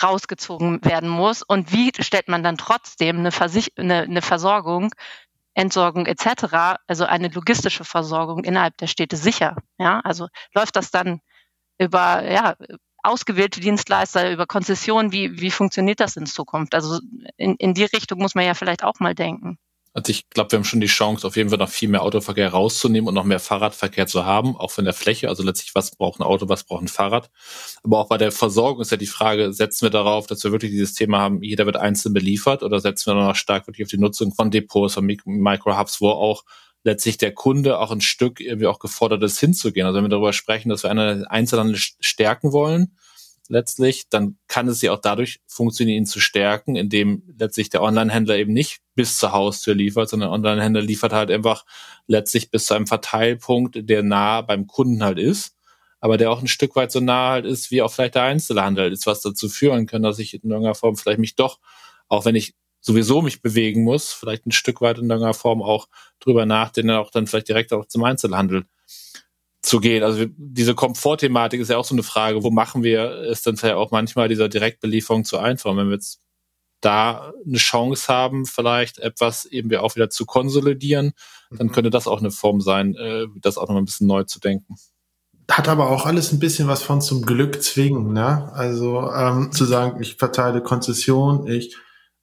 rausgezogen 0.01 0.83
werden 0.85 1.09
muss. 1.09 1.41
Und 1.43 1.71
wie 1.71 1.91
stellt 1.99 2.27
man 2.27 2.43
dann 2.43 2.57
trotzdem 2.57 3.19
eine, 3.19 3.31
Versich 3.31 3.71
eine, 3.77 4.03
eine 4.03 4.21
Versorgung, 4.21 4.91
Entsorgung 5.53 6.05
etc., 6.05 6.79
also 6.87 7.05
eine 7.05 7.27
logistische 7.29 7.83
Versorgung 7.83 8.43
innerhalb 8.43 8.77
der 8.77 8.87
Städte 8.87 9.17
sicher? 9.17 9.57
Ja, 9.77 9.99
also 10.01 10.27
läuft 10.53 10.75
das 10.75 10.91
dann 10.91 11.21
über 11.77 12.29
ja, 12.29 12.55
ausgewählte 13.03 13.59
Dienstleister, 13.59 14.31
über 14.31 14.45
Konzessionen? 14.45 15.11
Wie, 15.11 15.41
wie 15.41 15.51
funktioniert 15.51 15.99
das 15.99 16.15
in 16.15 16.25
Zukunft? 16.25 16.75
Also 16.75 16.99
in, 17.37 17.55
in 17.55 17.73
die 17.73 17.85
Richtung 17.85 18.19
muss 18.19 18.35
man 18.35 18.45
ja 18.45 18.53
vielleicht 18.53 18.83
auch 18.83 18.99
mal 18.99 19.15
denken. 19.15 19.57
Also 19.93 20.09
ich 20.11 20.29
glaube, 20.29 20.51
wir 20.51 20.57
haben 20.57 20.63
schon 20.63 20.79
die 20.79 20.87
Chance, 20.87 21.27
auf 21.27 21.35
jeden 21.35 21.49
Fall 21.49 21.57
noch 21.57 21.69
viel 21.69 21.89
mehr 21.89 22.03
Autoverkehr 22.03 22.49
rauszunehmen 22.49 23.09
und 23.09 23.13
noch 23.13 23.25
mehr 23.25 23.41
Fahrradverkehr 23.41 24.07
zu 24.07 24.25
haben, 24.25 24.55
auch 24.55 24.71
von 24.71 24.85
der 24.85 24.93
Fläche. 24.93 25.27
Also 25.27 25.43
letztlich, 25.43 25.75
was 25.75 25.91
braucht 25.91 26.21
ein 26.21 26.23
Auto, 26.23 26.47
was 26.47 26.63
braucht 26.63 26.83
ein 26.83 26.87
Fahrrad. 26.87 27.29
Aber 27.83 27.99
auch 27.99 28.07
bei 28.07 28.17
der 28.17 28.31
Versorgung 28.31 28.81
ist 28.81 28.91
ja 28.91 28.97
die 28.97 29.05
Frage, 29.05 29.51
setzen 29.51 29.85
wir 29.85 29.89
darauf, 29.89 30.27
dass 30.27 30.43
wir 30.45 30.53
wirklich 30.53 30.71
dieses 30.71 30.93
Thema 30.93 31.19
haben, 31.19 31.43
jeder 31.43 31.65
wird 31.65 31.75
einzeln 31.75 32.13
beliefert 32.13 32.63
oder 32.63 32.79
setzen 32.79 33.13
wir 33.13 33.15
noch 33.15 33.35
stark 33.35 33.67
wirklich 33.67 33.85
auf 33.85 33.89
die 33.89 33.97
Nutzung 33.97 34.33
von 34.33 34.49
Depots, 34.49 34.93
von 34.93 35.05
Micro-Hubs, 35.05 35.99
wo 35.99 36.09
auch 36.09 36.43
letztlich 36.83 37.17
der 37.17 37.33
Kunde 37.33 37.77
auch 37.77 37.91
ein 37.91 38.01
Stück 38.01 38.39
irgendwie 38.39 38.67
auch 38.67 38.79
gefordert 38.79 39.21
ist, 39.23 39.39
hinzugehen. 39.39 39.85
Also 39.85 39.97
wenn 39.97 40.05
wir 40.05 40.09
darüber 40.09 40.33
sprechen, 40.33 40.69
dass 40.69 40.83
wir 40.83 40.89
eine 40.89 41.29
Einzelhandel 41.29 41.77
stärken 41.77 42.53
wollen, 42.53 42.95
letztlich, 43.51 44.07
dann 44.09 44.37
kann 44.47 44.67
es 44.67 44.81
ja 44.81 44.93
auch 44.93 45.01
dadurch 45.01 45.41
funktionieren, 45.45 45.99
ihn 45.99 46.05
zu 46.05 46.19
stärken, 46.19 46.75
indem 46.75 47.23
letztlich 47.37 47.69
der 47.69 47.83
Online-Händler 47.83 48.37
eben 48.37 48.53
nicht 48.53 48.79
bis 48.95 49.17
zur 49.17 49.33
Haustür 49.33 49.75
liefert, 49.75 50.09
sondern 50.09 50.29
der 50.29 50.33
Online-Händler 50.33 50.81
liefert 50.81 51.11
halt 51.11 51.29
einfach 51.29 51.65
letztlich 52.07 52.49
bis 52.49 52.65
zu 52.65 52.73
einem 52.73 52.87
Verteilpunkt, 52.87 53.89
der 53.89 54.03
nah 54.03 54.41
beim 54.41 54.67
Kunden 54.67 55.03
halt 55.03 55.19
ist, 55.19 55.55
aber 55.99 56.17
der 56.17 56.31
auch 56.31 56.41
ein 56.41 56.47
Stück 56.47 56.75
weit 56.75 56.91
so 56.91 57.01
nah 57.01 57.31
halt 57.31 57.45
ist, 57.45 57.71
wie 57.71 57.81
auch 57.81 57.91
vielleicht 57.91 58.15
der 58.15 58.23
Einzelhandel 58.23 58.91
ist, 58.91 59.05
was 59.05 59.21
dazu 59.21 59.49
führen 59.49 59.85
kann, 59.85 60.01
dass 60.01 60.19
ich 60.19 60.33
in 60.33 60.49
irgendeiner 60.49 60.75
Form 60.75 60.95
vielleicht 60.95 61.19
mich 61.19 61.35
doch, 61.35 61.59
auch 62.07 62.25
wenn 62.25 62.35
ich 62.35 62.55
sowieso 62.79 63.21
mich 63.21 63.41
bewegen 63.41 63.83
muss, 63.83 64.13
vielleicht 64.13 64.45
ein 64.47 64.51
Stück 64.51 64.81
weit 64.81 64.97
in 64.97 65.09
irgendeiner 65.09 65.33
Form 65.33 65.61
auch 65.61 65.87
drüber 66.19 66.45
nachdenken, 66.45 66.91
auch 66.91 67.11
dann 67.11 67.27
vielleicht 67.27 67.49
direkt 67.49 67.73
auch 67.73 67.85
zum 67.85 68.03
Einzelhandel 68.03 68.65
zu 69.61 69.79
gehen. 69.79 70.03
Also 70.03 70.25
diese 70.37 70.73
Komfortthematik 70.73 71.61
ist 71.61 71.69
ja 71.69 71.77
auch 71.77 71.85
so 71.85 71.93
eine 71.95 72.03
Frage, 72.03 72.43
wo 72.43 72.49
machen 72.49 72.83
wir 72.83 73.11
es 73.29 73.43
dann 73.43 73.57
vielleicht 73.57 73.75
auch 73.75 73.91
manchmal 73.91 74.27
dieser 74.27 74.49
Direktbelieferung 74.49 75.23
zu 75.23 75.37
einfach, 75.37 75.75
wenn 75.75 75.87
wir 75.87 75.93
jetzt 75.93 76.19
da 76.81 77.31
eine 77.45 77.57
Chance 77.57 78.11
haben, 78.11 78.45
vielleicht 78.47 78.97
etwas 78.97 79.45
eben 79.45 79.69
wir 79.69 79.83
auch 79.83 79.95
wieder 79.95 80.09
zu 80.09 80.25
konsolidieren, 80.25 81.13
dann 81.51 81.67
mhm. 81.67 81.71
könnte 81.71 81.89
das 81.91 82.07
auch 82.07 82.19
eine 82.19 82.31
Form 82.31 82.59
sein, 82.59 82.95
äh, 82.95 83.27
das 83.35 83.57
auch 83.57 83.69
noch 83.69 83.77
ein 83.77 83.85
bisschen 83.85 84.07
neu 84.07 84.23
zu 84.23 84.39
denken. 84.39 84.75
Hat 85.49 85.67
aber 85.67 85.91
auch 85.91 86.05
alles 86.05 86.31
ein 86.31 86.39
bisschen 86.39 86.67
was 86.67 86.81
von 86.81 87.01
zum 87.01 87.23
Glück 87.23 87.61
zwingen, 87.61 88.13
ne? 88.13 88.51
Also 88.53 89.11
ähm, 89.11 89.51
zu 89.51 89.65
sagen, 89.65 90.01
ich 90.01 90.15
verteile 90.15 90.61
Konzession, 90.63 91.45
ich 91.45 91.75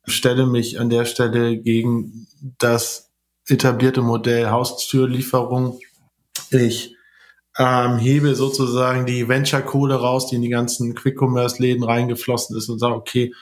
stelle 0.06 0.46
mich 0.46 0.80
an 0.80 0.90
der 0.90 1.04
Stelle 1.04 1.58
gegen 1.58 2.26
das 2.58 3.10
etablierte 3.46 4.02
Modell 4.02 4.48
Haustürlieferung, 4.48 5.78
ich 6.50 6.96
ähm, 7.58 7.98
hebe 7.98 8.34
sozusagen 8.34 9.04
die 9.04 9.28
Venture-Kohle 9.28 9.96
raus, 9.96 10.28
die 10.28 10.36
in 10.36 10.42
die 10.42 10.48
ganzen 10.48 10.94
Quick-Commerce-Läden 10.94 11.82
reingeflossen 11.82 12.56
ist 12.56 12.68
und 12.68 12.78
sage, 12.78 12.94
okay, 12.94 13.34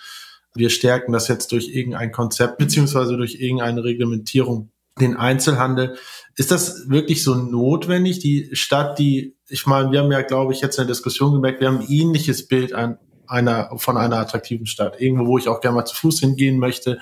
wir 0.54 0.70
stärken 0.70 1.12
das 1.12 1.28
jetzt 1.28 1.52
durch 1.52 1.68
irgendein 1.68 2.12
Konzept 2.12 2.58
beziehungsweise 2.58 3.16
durch 3.16 3.36
irgendeine 3.40 3.84
Reglementierung. 3.84 4.70
den 4.98 5.16
Einzelhandel. 5.16 5.98
Ist 6.36 6.50
das 6.50 6.88
wirklich 6.88 7.22
so 7.22 7.34
notwendig? 7.34 8.20
Die 8.20 8.48
Stadt, 8.52 8.98
die, 8.98 9.36
ich 9.46 9.66
meine, 9.66 9.92
wir 9.92 10.00
haben 10.00 10.10
ja, 10.10 10.22
glaube 10.22 10.54
ich, 10.54 10.62
jetzt 10.62 10.78
in 10.78 10.86
der 10.86 10.94
Diskussion 10.94 11.34
gemerkt, 11.34 11.60
wir 11.60 11.68
haben 11.68 11.80
ein 11.80 11.90
ähnliches 11.90 12.48
Bild 12.48 12.72
an 12.72 12.98
einer, 13.26 13.70
von 13.76 13.98
einer 13.98 14.16
attraktiven 14.16 14.64
Stadt. 14.64 14.98
Irgendwo, 14.98 15.26
wo 15.26 15.36
ich 15.36 15.48
auch 15.48 15.60
gerne 15.60 15.76
mal 15.76 15.84
zu 15.84 15.94
Fuß 15.96 16.20
hingehen 16.20 16.58
möchte, 16.58 16.98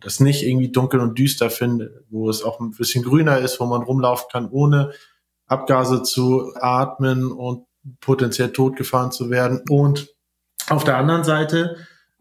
das 0.00 0.18
nicht 0.18 0.42
irgendwie 0.42 0.72
dunkel 0.72 0.98
und 0.98 1.18
düster 1.18 1.50
finde, 1.50 2.02
wo 2.10 2.28
es 2.28 2.42
auch 2.42 2.58
ein 2.58 2.72
bisschen 2.72 3.04
grüner 3.04 3.38
ist, 3.38 3.60
wo 3.60 3.66
man 3.66 3.82
rumlaufen 3.82 4.26
kann, 4.32 4.48
ohne 4.50 4.90
Abgase 5.50 6.02
zu 6.02 6.52
atmen 6.60 7.32
und 7.32 7.66
potenziell 8.00 8.52
totgefahren 8.52 9.10
zu 9.10 9.30
werden. 9.30 9.62
Und 9.68 10.14
auf 10.68 10.84
der 10.84 10.96
anderen 10.96 11.24
Seite 11.24 11.76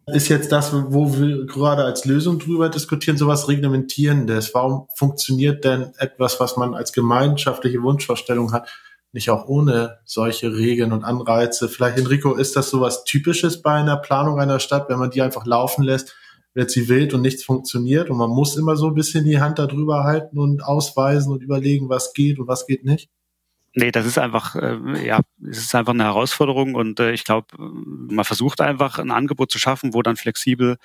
ist 0.07 0.30
jetzt 0.30 0.51
das, 0.51 0.73
wo 0.73 1.13
wir 1.15 1.45
gerade 1.45 1.84
als 1.84 2.05
Lösung 2.05 2.39
drüber 2.39 2.69
diskutieren, 2.69 3.17
sowas 3.17 3.47
Reglementierendes. 3.47 4.53
Warum 4.55 4.88
funktioniert 4.95 5.63
denn 5.63 5.93
etwas, 5.97 6.39
was 6.39 6.57
man 6.57 6.73
als 6.73 6.91
gemeinschaftliche 6.91 7.84
Wunschvorstellung 7.84 8.51
hat, 8.51 8.67
nicht 9.11 9.30
auch 9.30 9.47
ohne 9.47 9.99
solche 10.05 10.55
Regeln 10.55 10.91
und 10.91 11.03
Anreize? 11.03 11.69
Vielleicht, 11.69 11.99
Enrico, 11.99 12.34
ist 12.34 12.55
das 12.55 12.71
sowas 12.71 13.03
Typisches 13.03 13.61
bei 13.61 13.73
einer 13.73 13.97
Planung 13.97 14.39
einer 14.39 14.59
Stadt, 14.59 14.89
wenn 14.89 14.97
man 14.97 15.11
die 15.11 15.21
einfach 15.21 15.45
laufen 15.45 15.84
lässt, 15.84 16.15
wird 16.55 16.71
sie 16.71 16.89
wild 16.89 17.13
und 17.13 17.21
nichts 17.21 17.43
funktioniert 17.43 18.09
und 18.09 18.17
man 18.17 18.32
muss 18.32 18.57
immer 18.57 18.75
so 18.75 18.88
ein 18.88 18.95
bisschen 18.95 19.23
die 19.23 19.39
Hand 19.39 19.59
darüber 19.59 20.03
halten 20.03 20.39
und 20.39 20.63
ausweisen 20.63 21.32
und 21.32 21.43
überlegen, 21.43 21.89
was 21.89 22.13
geht 22.13 22.39
und 22.39 22.47
was 22.47 22.65
geht 22.65 22.84
nicht? 22.84 23.09
Nee, 23.76 23.91
das 23.91 24.05
ist 24.05 24.17
einfach, 24.17 24.55
äh, 24.55 25.05
ja, 25.05 25.20
es 25.47 25.59
ist 25.59 25.76
einfach 25.76 25.93
eine 25.93 26.03
Herausforderung 26.05 26.74
und 26.74 26.99
äh, 26.99 27.11
ich 27.11 27.24
glaube, 27.24 27.47
man 27.57 28.26
versucht 28.26 28.61
einfach 28.61 28.97
ein 28.97 29.11
Angebot 29.11 29.51
zu 29.51 29.59
schaffen, 29.59 29.93
wo 29.93 30.01
dann 30.01 30.15
flexibel 30.15 30.78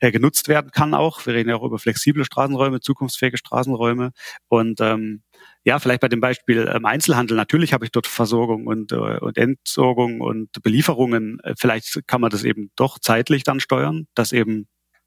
äh, 0.00 0.10
genutzt 0.10 0.48
werden 0.48 0.72
kann 0.72 0.94
auch. 0.94 1.24
Wir 1.26 1.34
reden 1.34 1.48
ja 1.50 1.56
auch 1.56 1.62
über 1.62 1.78
flexible 1.78 2.24
Straßenräume, 2.24 2.80
zukunftsfähige 2.80 3.38
Straßenräume 3.38 4.10
und 4.48 4.80
ähm, 4.80 5.22
ja, 5.64 5.78
vielleicht 5.78 6.00
bei 6.00 6.08
dem 6.08 6.20
Beispiel 6.20 6.70
ähm, 6.74 6.86
Einzelhandel. 6.86 7.36
Natürlich 7.36 7.72
habe 7.72 7.84
ich 7.84 7.92
dort 7.92 8.06
Versorgung 8.08 8.66
und, 8.66 8.90
äh, 8.92 9.18
und 9.18 9.36
Entsorgung 9.38 10.20
und 10.20 10.50
Belieferungen. 10.62 11.38
Äh, 11.44 11.54
vielleicht 11.56 12.06
kann 12.08 12.20
man 12.20 12.30
das 12.30 12.42
eben 12.44 12.70
doch 12.74 12.98
zeitlich 12.98 13.44
dann 13.44 13.60
steuern, 13.60 14.06
dass 14.14 14.32
eben 14.32 14.66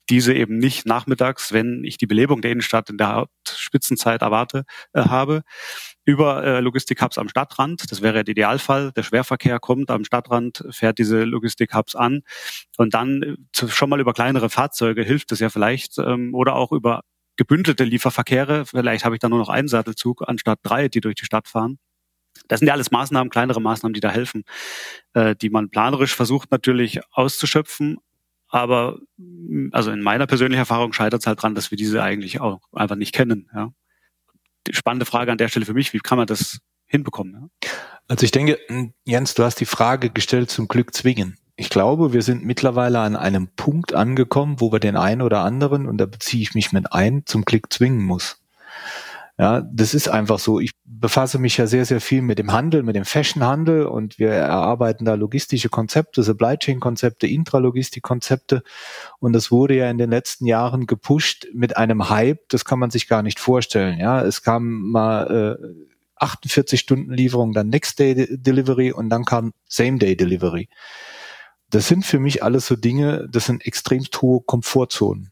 diese 0.09 0.33
eben 0.33 0.57
nicht 0.57 0.85
nachmittags, 0.85 1.53
wenn 1.53 1.83
ich 1.83 1.97
die 1.97 2.07
Belebung 2.07 2.41
der 2.41 2.51
Innenstadt 2.51 2.89
in 2.89 2.97
der 2.97 3.13
Hauptspitzenzeit 3.13 4.21
erwarte, 4.21 4.65
äh, 4.93 5.03
habe, 5.03 5.43
über 6.03 6.43
äh, 6.43 6.59
Logistik-Hubs 6.59 7.17
am 7.17 7.29
Stadtrand. 7.29 7.91
Das 7.91 8.01
wäre 8.01 8.23
der 8.23 8.31
Idealfall. 8.31 8.91
Der 8.93 9.03
Schwerverkehr 9.03 9.59
kommt 9.59 9.89
am 9.91 10.03
Stadtrand, 10.03 10.65
fährt 10.71 10.97
diese 10.97 11.23
Logistik-Hubs 11.23 11.95
an 11.95 12.21
und 12.77 12.93
dann 12.93 13.21
äh, 13.21 13.67
schon 13.67 13.89
mal 13.89 13.99
über 13.99 14.13
kleinere 14.13 14.49
Fahrzeuge 14.49 15.03
hilft 15.03 15.31
es 15.31 15.39
ja 15.39 15.49
vielleicht 15.49 15.97
ähm, 15.97 16.33
oder 16.33 16.55
auch 16.55 16.71
über 16.71 17.01
gebündelte 17.37 17.83
Lieferverkehre. 17.83 18.65
Vielleicht 18.65 19.05
habe 19.05 19.15
ich 19.15 19.19
dann 19.19 19.31
nur 19.31 19.39
noch 19.39 19.49
einen 19.49 19.67
Sattelzug 19.67 20.27
anstatt 20.27 20.59
drei, 20.63 20.89
die 20.89 21.01
durch 21.01 21.15
die 21.15 21.25
Stadt 21.25 21.47
fahren. 21.47 21.79
Das 22.47 22.59
sind 22.59 22.67
ja 22.67 22.73
alles 22.73 22.91
Maßnahmen, 22.91 23.29
kleinere 23.29 23.61
Maßnahmen, 23.61 23.93
die 23.93 23.99
da 23.99 24.09
helfen, 24.09 24.43
äh, 25.13 25.35
die 25.35 25.49
man 25.49 25.69
planerisch 25.69 26.15
versucht 26.15 26.51
natürlich 26.51 26.99
auszuschöpfen, 27.11 27.97
aber 28.51 28.99
also 29.71 29.91
in 29.91 30.01
meiner 30.01 30.27
persönlichen 30.27 30.59
Erfahrung 30.59 30.91
scheitert 30.91 31.21
es 31.21 31.27
halt 31.27 31.41
dran, 31.41 31.55
dass 31.55 31.71
wir 31.71 31.77
diese 31.77 32.03
eigentlich 32.03 32.41
auch 32.41 32.59
einfach 32.73 32.97
nicht 32.97 33.13
kennen. 33.13 33.49
Ja. 33.55 33.71
Die 34.67 34.75
spannende 34.75 35.05
Frage 35.05 35.31
an 35.31 35.37
der 35.37 35.47
Stelle 35.47 35.65
für 35.65 35.73
mich, 35.73 35.93
wie 35.93 35.99
kann 35.99 36.17
man 36.17 36.27
das 36.27 36.59
hinbekommen? 36.85 37.33
Ja? 37.33 37.71
Also 38.09 38.25
ich 38.25 38.31
denke, 38.31 38.59
Jens, 39.05 39.33
du 39.35 39.43
hast 39.43 39.61
die 39.61 39.65
Frage 39.65 40.09
gestellt 40.09 40.51
zum 40.51 40.67
Glück 40.67 40.93
zwingen. 40.93 41.37
Ich 41.55 41.69
glaube, 41.69 42.11
wir 42.11 42.21
sind 42.21 42.43
mittlerweile 42.43 42.99
an 42.99 43.15
einem 43.15 43.47
Punkt 43.55 43.93
angekommen, 43.93 44.59
wo 44.59 44.71
wir 44.71 44.79
den 44.79 44.97
einen 44.97 45.21
oder 45.21 45.43
anderen, 45.43 45.87
und 45.87 45.97
da 45.97 46.05
beziehe 46.05 46.41
ich 46.43 46.53
mich 46.53 46.73
mit 46.73 46.91
ein, 46.91 47.23
zum 47.25 47.45
Klick 47.45 47.71
zwingen 47.71 48.03
muss. 48.03 48.43
Ja, 49.41 49.61
das 49.73 49.95
ist 49.95 50.07
einfach 50.07 50.37
so. 50.37 50.59
Ich 50.59 50.69
befasse 50.85 51.39
mich 51.39 51.57
ja 51.57 51.65
sehr, 51.65 51.83
sehr 51.83 51.99
viel 51.99 52.21
mit 52.21 52.37
dem 52.37 52.51
Handel, 52.51 52.83
mit 52.83 52.95
dem 52.95 53.05
Fashionhandel 53.05 53.87
und 53.87 54.19
wir 54.19 54.29
erarbeiten 54.29 55.03
da 55.03 55.15
logistische 55.15 55.67
Konzepte, 55.67 56.21
Supply 56.21 56.57
Chain 56.57 56.79
Konzepte, 56.79 57.25
Intralogistik 57.25 58.03
Konzepte 58.03 58.61
und 59.17 59.33
das 59.33 59.49
wurde 59.49 59.75
ja 59.75 59.89
in 59.89 59.97
den 59.97 60.11
letzten 60.11 60.45
Jahren 60.45 60.85
gepusht 60.85 61.47
mit 61.55 61.75
einem 61.75 62.07
Hype, 62.11 62.49
das 62.49 62.65
kann 62.65 62.77
man 62.77 62.91
sich 62.91 63.07
gar 63.07 63.23
nicht 63.23 63.39
vorstellen. 63.39 63.97
Ja, 63.97 64.21
es 64.21 64.43
kam 64.43 64.91
mal 64.91 65.57
äh, 65.59 65.87
48 66.17 66.79
Stunden 66.79 67.11
Lieferung, 67.11 67.53
dann 67.53 67.69
Next 67.69 67.97
Day 67.97 68.27
Delivery 68.29 68.91
und 68.91 69.09
dann 69.09 69.25
kam 69.25 69.53
Same 69.67 69.97
Day 69.97 70.15
Delivery. 70.15 70.69
Das 71.71 71.87
sind 71.87 72.05
für 72.05 72.19
mich 72.19 72.43
alles 72.43 72.67
so 72.67 72.75
Dinge, 72.75 73.27
das 73.31 73.47
sind 73.47 73.65
extrem 73.65 74.03
hohe 74.21 74.41
Komfortzonen. 74.41 75.30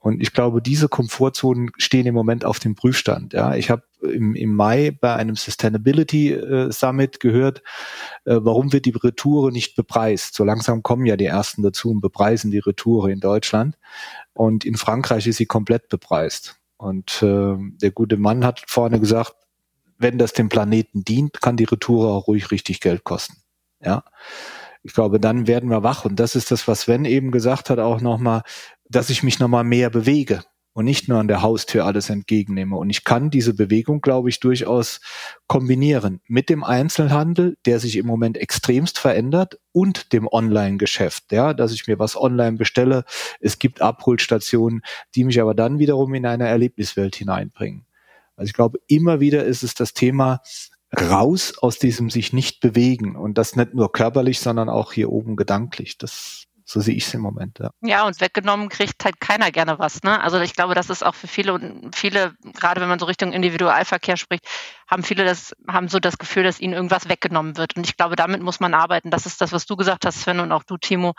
Und 0.00 0.22
ich 0.22 0.32
glaube, 0.32 0.62
diese 0.62 0.88
Komfortzonen 0.88 1.70
stehen 1.76 2.06
im 2.06 2.14
Moment 2.14 2.46
auf 2.46 2.58
dem 2.58 2.74
Prüfstand. 2.74 3.34
Ja, 3.34 3.54
ich 3.54 3.68
habe 3.68 3.82
im, 4.00 4.34
im 4.34 4.54
Mai 4.54 4.96
bei 4.98 5.14
einem 5.14 5.36
Sustainability 5.36 6.32
äh, 6.32 6.72
Summit 6.72 7.20
gehört, 7.20 7.62
äh, 8.24 8.38
warum 8.40 8.72
wird 8.72 8.86
die 8.86 8.94
Retoure 8.96 9.52
nicht 9.52 9.76
bepreist? 9.76 10.34
So 10.34 10.42
langsam 10.42 10.82
kommen 10.82 11.04
ja 11.04 11.18
die 11.18 11.26
ersten 11.26 11.62
dazu 11.62 11.90
und 11.90 12.00
bepreisen 12.00 12.50
die 12.50 12.60
Retoure 12.60 13.12
in 13.12 13.20
Deutschland. 13.20 13.76
Und 14.32 14.64
in 14.64 14.76
Frankreich 14.76 15.26
ist 15.26 15.36
sie 15.36 15.46
komplett 15.46 15.90
bepreist. 15.90 16.56
Und 16.78 17.22
äh, 17.22 17.56
der 17.58 17.90
gute 17.90 18.16
Mann 18.16 18.46
hat 18.46 18.62
vorne 18.66 19.00
gesagt, 19.00 19.34
wenn 19.98 20.16
das 20.16 20.32
dem 20.32 20.48
Planeten 20.48 21.04
dient, 21.04 21.42
kann 21.42 21.58
die 21.58 21.64
Retour 21.64 22.10
auch 22.10 22.26
ruhig 22.26 22.50
richtig 22.50 22.80
Geld 22.80 23.04
kosten. 23.04 23.36
Ja. 23.84 24.02
Ich 24.82 24.94
glaube, 24.94 25.20
dann 25.20 25.46
werden 25.46 25.70
wir 25.70 25.82
wach. 25.82 26.04
Und 26.04 26.18
das 26.18 26.34
ist 26.34 26.50
das, 26.50 26.66
was 26.66 26.82
Sven 26.82 27.04
eben 27.04 27.30
gesagt 27.30 27.70
hat, 27.70 27.78
auch 27.78 28.00
nochmal, 28.00 28.42
dass 28.88 29.10
ich 29.10 29.22
mich 29.22 29.38
nochmal 29.38 29.64
mehr 29.64 29.90
bewege 29.90 30.42
und 30.72 30.84
nicht 30.84 31.08
nur 31.08 31.18
an 31.18 31.28
der 31.28 31.42
Haustür 31.42 31.84
alles 31.84 32.10
entgegennehme. 32.10 32.76
Und 32.76 32.90
ich 32.90 33.04
kann 33.04 33.30
diese 33.30 33.54
Bewegung, 33.54 34.00
glaube 34.00 34.28
ich, 34.28 34.40
durchaus 34.40 35.00
kombinieren 35.46 36.20
mit 36.26 36.48
dem 36.48 36.64
Einzelhandel, 36.64 37.56
der 37.66 37.80
sich 37.80 37.96
im 37.96 38.06
Moment 38.06 38.38
extremst 38.38 38.98
verändert, 38.98 39.58
und 39.72 40.12
dem 40.12 40.26
Online-Geschäft, 40.26 41.30
ja, 41.30 41.54
dass 41.54 41.72
ich 41.72 41.86
mir 41.86 41.98
was 42.00 42.16
online 42.16 42.56
bestelle. 42.56 43.04
Es 43.38 43.60
gibt 43.60 43.80
Abholstationen, 43.80 44.82
die 45.14 45.22
mich 45.22 45.40
aber 45.40 45.54
dann 45.54 45.78
wiederum 45.78 46.12
in 46.14 46.26
eine 46.26 46.48
Erlebniswelt 46.48 47.14
hineinbringen. 47.14 47.86
Also 48.34 48.48
ich 48.48 48.54
glaube, 48.54 48.78
immer 48.88 49.20
wieder 49.20 49.44
ist 49.44 49.62
es 49.62 49.74
das 49.74 49.92
Thema, 49.94 50.40
raus 50.98 51.54
aus 51.58 51.78
diesem 51.78 52.10
sich 52.10 52.32
nicht 52.32 52.60
bewegen 52.60 53.16
und 53.16 53.38
das 53.38 53.56
nicht 53.56 53.74
nur 53.74 53.92
körperlich, 53.92 54.40
sondern 54.40 54.68
auch 54.68 54.92
hier 54.92 55.10
oben 55.10 55.36
gedanklich. 55.36 55.98
Das 55.98 56.46
so 56.70 56.80
sehe 56.80 56.94
ich 56.94 57.04
es 57.04 57.14
im 57.14 57.20
Moment. 57.20 57.58
Ja. 57.58 57.70
ja, 57.80 58.06
und 58.06 58.20
weggenommen 58.20 58.68
kriegt 58.68 59.04
halt 59.04 59.20
keiner 59.20 59.50
gerne 59.50 59.80
was. 59.80 60.04
Ne? 60.04 60.20
Also 60.20 60.38
ich 60.38 60.54
glaube, 60.54 60.74
das 60.74 60.88
ist 60.88 61.04
auch 61.04 61.16
für 61.16 61.26
viele 61.26 61.52
und 61.52 61.96
viele, 61.96 62.34
gerade 62.54 62.80
wenn 62.80 62.88
man 62.88 63.00
so 63.00 63.06
Richtung 63.06 63.32
Individualverkehr 63.32 64.16
spricht, 64.16 64.46
haben 64.88 65.02
viele 65.02 65.24
das, 65.24 65.52
haben 65.66 65.88
so 65.88 65.98
das 65.98 66.16
Gefühl, 66.16 66.44
dass 66.44 66.60
ihnen 66.60 66.72
irgendwas 66.72 67.08
weggenommen 67.08 67.56
wird. 67.56 67.76
Und 67.76 67.86
ich 67.86 67.96
glaube, 67.96 68.14
damit 68.14 68.40
muss 68.40 68.60
man 68.60 68.74
arbeiten. 68.74 69.10
Das 69.10 69.26
ist 69.26 69.40
das, 69.40 69.50
was 69.50 69.66
du 69.66 69.74
gesagt 69.74 70.06
hast, 70.06 70.20
Sven, 70.20 70.38
und 70.38 70.52
auch 70.52 70.62
du, 70.62 70.76
Timo. 70.76 71.14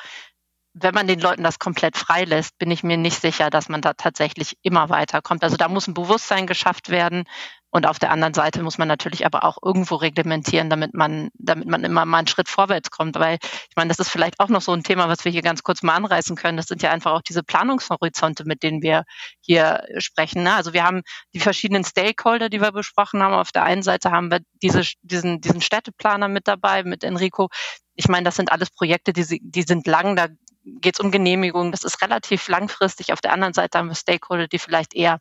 Wenn 0.73 0.93
man 0.93 1.07
den 1.07 1.19
Leuten 1.19 1.43
das 1.43 1.59
komplett 1.59 1.97
freilässt, 1.97 2.57
bin 2.57 2.71
ich 2.71 2.81
mir 2.81 2.95
nicht 2.95 3.19
sicher, 3.19 3.49
dass 3.49 3.67
man 3.67 3.81
da 3.81 3.91
tatsächlich 3.91 4.55
immer 4.61 4.87
weiterkommt. 4.87 5.43
Also 5.43 5.57
da 5.57 5.67
muss 5.67 5.85
ein 5.85 5.93
Bewusstsein 5.93 6.47
geschafft 6.47 6.87
werden, 6.87 7.25
und 7.71 7.87
auf 7.87 7.99
der 7.99 8.11
anderen 8.11 8.33
Seite 8.33 8.61
muss 8.61 8.77
man 8.77 8.89
natürlich 8.89 9.25
aber 9.25 9.45
auch 9.45 9.57
irgendwo 9.63 9.95
reglementieren, 9.95 10.69
damit 10.69 10.93
man, 10.93 11.29
damit 11.35 11.69
man 11.69 11.85
immer 11.85 12.05
mal 12.05 12.17
einen 12.19 12.27
Schritt 12.27 12.49
vorwärts 12.49 12.91
kommt. 12.91 13.15
Weil 13.15 13.37
ich 13.41 13.75
meine, 13.77 13.87
das 13.87 13.99
ist 13.99 14.09
vielleicht 14.09 14.41
auch 14.41 14.49
noch 14.49 14.61
so 14.61 14.73
ein 14.73 14.83
Thema, 14.83 15.07
was 15.07 15.23
wir 15.23 15.31
hier 15.31 15.41
ganz 15.41 15.63
kurz 15.63 15.81
mal 15.81 15.95
anreißen 15.95 16.35
können. 16.35 16.57
Das 16.57 16.67
sind 16.67 16.83
ja 16.83 16.91
einfach 16.91 17.13
auch 17.13 17.21
diese 17.21 17.43
Planungshorizonte, 17.43 18.43
mit 18.45 18.61
denen 18.61 18.81
wir 18.81 19.05
hier 19.39 19.85
sprechen. 19.99 20.43
Ne? 20.43 20.53
Also 20.53 20.73
wir 20.73 20.83
haben 20.83 21.01
die 21.33 21.39
verschiedenen 21.39 21.85
Stakeholder, 21.85 22.49
die 22.49 22.59
wir 22.59 22.73
besprochen 22.73 23.23
haben. 23.23 23.33
Auf 23.33 23.53
der 23.53 23.63
einen 23.63 23.83
Seite 23.83 24.11
haben 24.11 24.29
wir 24.29 24.41
diese, 24.61 24.83
diesen, 25.01 25.39
diesen 25.39 25.61
Städteplaner 25.61 26.27
mit 26.27 26.49
dabei, 26.49 26.83
mit 26.83 27.05
Enrico. 27.05 27.47
Ich 27.95 28.09
meine, 28.09 28.25
das 28.25 28.35
sind 28.35 28.51
alles 28.51 28.69
Projekte, 28.69 29.13
die, 29.13 29.39
die 29.41 29.63
sind 29.63 29.87
lang, 29.87 30.17
da 30.17 30.27
geht 30.65 30.95
es 30.95 30.99
um 30.99 31.09
Genehmigungen. 31.09 31.71
Das 31.71 31.85
ist 31.85 32.01
relativ 32.01 32.49
langfristig. 32.49 33.13
Auf 33.13 33.21
der 33.21 33.31
anderen 33.31 33.53
Seite 33.53 33.77
haben 33.77 33.87
wir 33.87 33.95
Stakeholder, 33.95 34.47
die 34.47 34.59
vielleicht 34.59 34.93
eher 34.93 35.19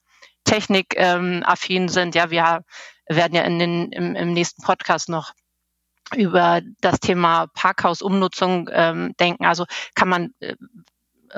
technikaffin 0.50 1.82
ähm, 1.82 1.88
sind. 1.88 2.14
Ja, 2.14 2.30
wir 2.30 2.64
werden 3.08 3.34
ja 3.34 3.42
in 3.42 3.58
den, 3.58 3.92
im, 3.92 4.16
im 4.16 4.32
nächsten 4.32 4.62
Podcast 4.62 5.08
noch 5.08 5.32
über 6.16 6.60
das 6.80 6.98
Thema 6.98 7.46
Parkhausumnutzung 7.54 8.68
ähm, 8.72 9.14
denken. 9.20 9.44
Also 9.44 9.64
kann 9.94 10.08
man 10.08 10.34
äh, 10.40 10.56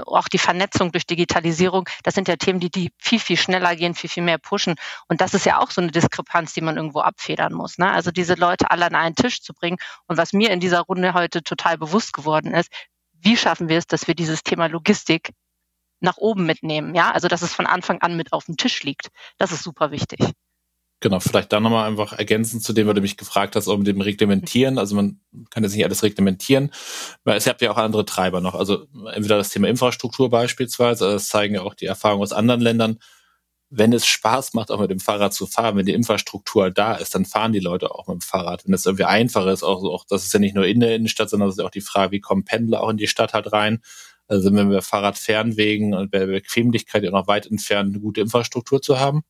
auch 0.07 0.29
die 0.29 0.39
Vernetzung 0.39 0.91
durch 0.93 1.07
Digitalisierung, 1.07 1.87
das 2.03 2.15
sind 2.15 2.27
ja 2.27 2.37
Themen, 2.37 2.61
die, 2.61 2.71
die 2.71 2.91
viel, 2.97 3.19
viel 3.19 3.37
schneller 3.37 3.77
gehen, 3.77 3.95
viel, 3.95 4.09
viel 4.09 4.23
mehr 4.23 4.39
pushen. 4.39 4.77
Und 5.09 5.21
das 5.21 5.35
ist 5.35 5.45
ja 5.45 5.59
auch 5.59 5.71
so 5.71 5.83
eine 5.83 5.91
Diskrepanz, 5.91 6.55
die 6.55 6.63
man 6.63 6.79
irgendwo 6.79 7.01
abfedern 7.01 7.53
muss. 7.53 7.77
Ne? 7.77 7.91
Also 7.91 8.11
diese 8.11 8.35
Leute 8.35 8.71
alle 8.71 8.87
an 8.87 8.95
einen 8.95 9.15
Tisch 9.15 9.43
zu 9.43 9.53
bringen. 9.53 9.77
Und 10.07 10.17
was 10.17 10.33
mir 10.33 10.51
in 10.51 10.61
dieser 10.61 10.81
Runde 10.81 11.13
heute 11.13 11.43
total 11.43 11.77
bewusst 11.77 12.15
geworden 12.15 12.55
ist, 12.55 12.71
wie 13.13 13.37
schaffen 13.37 13.69
wir 13.69 13.77
es, 13.77 13.87
dass 13.87 14.09
wir 14.09 14.15
dieses 14.15 14.43
Thema 14.43 14.67
Logistik 14.67 15.33
nach 16.03 16.19
oben 16.19 16.47
mitnehmen. 16.47 16.95
Ja, 16.95 17.11
also 17.11 17.29
dass 17.29 17.43
es 17.43 17.55
von 17.55 17.67
Anfang 17.67 18.01
an 18.01 18.17
mit 18.17 18.33
auf 18.33 18.47
dem 18.47 18.57
Tisch 18.57 18.83
liegt. 18.83 19.09
Das 19.39 19.53
ist 19.53 19.63
super 19.63 19.91
wichtig. 19.91 20.19
Genau, 21.01 21.19
vielleicht 21.19 21.53
dann 21.53 21.65
nochmal 21.65 21.89
einfach 21.89 22.13
ergänzend 22.13 22.63
zu 22.63 22.73
dem, 22.73 22.87
was 22.87 22.95
du 22.95 23.01
mich 23.01 23.17
gefragt 23.17 23.57
hast, 23.57 23.67
auch 23.67 23.77
mit 23.77 23.89
dem 23.89 24.01
Reglementieren. 24.01 24.79
Also 24.79 24.95
man 24.95 25.21
kann 25.51 25.65
jetzt 25.65 25.75
nicht 25.75 25.85
alles 25.85 26.05
reglementieren, 26.05 26.71
weil 27.25 27.37
es 27.37 27.49
habt 27.49 27.61
ja 27.61 27.73
auch 27.73 27.77
andere 27.77 28.05
Treiber 28.05 28.41
noch. 28.41 28.55
Also 28.55 28.87
entweder 29.13 29.37
das 29.37 29.51
Thema 29.51 29.69
Infrastruktur 29.69 30.31
beispielsweise, 30.31 31.11
das 31.11 31.29
zeigen 31.29 31.57
ja 31.57 31.63
auch 31.63 31.75
die 31.75 31.87
Erfahrungen 31.87 32.23
aus 32.23 32.33
anderen 32.33 32.61
Ländern. 32.61 32.99
wenn 33.75 33.95
es 33.95 34.07
Spaß 34.07 34.53
macht, 34.53 34.71
auch 34.71 34.81
mit 34.81 34.91
dem 34.91 35.01
Fahrrad 35.01 35.33
zu 35.33 35.47
fahren, 35.47 35.77
wenn 35.77 35.87
die 35.87 35.95
Infrastruktur 35.95 36.71
da 36.71 36.95
ist, 36.95 37.15
dann 37.15 37.25
fahren 37.25 37.55
die 37.55 37.59
Leute 37.59 37.91
auch 37.91 38.07
mit 38.07 38.17
dem 38.17 38.21
Fahrrad. 38.21 38.67
Wenn 38.67 38.75
es 38.75 38.85
irgendwie 38.85 39.05
einfacher 39.05 39.51
ist, 39.51 39.63
auch, 39.63 39.83
auch 39.85 40.05
das 40.07 40.25
ist 40.27 40.35
ja 40.35 40.41
nicht 40.41 40.55
nur 40.55 40.67
in 40.67 40.81
der 40.81 40.95
Innenstadt, 40.95 41.31
sondern 41.31 41.49
das 41.49 41.57
ist 41.57 41.65
auch 41.65 41.71
die 41.71 41.81
Frage, 41.81 42.13
wie 42.13 42.21
kommen 42.21 42.45
Pendler 42.45 42.83
auch 42.83 42.91
in 42.91 42.99
die 42.99 43.07
Stadt 43.07 43.33
halt 43.33 43.51
rein. 43.51 43.81
Also 44.33 44.55
wenn 44.55 44.71
wir 44.71 44.81
Fahrradfernwegen 44.81 45.93
und 45.93 46.11
bei 46.11 46.25
Bequemlichkeit 46.25 47.07
auch 47.07 47.13
noch 47.13 47.27
weit 47.27 47.47
entfernt 47.47 47.91
eine 47.91 48.01
gute 48.01 48.23
Infrastruktur 48.23 48.81
zu 48.81 48.99
haben. 48.99 49.25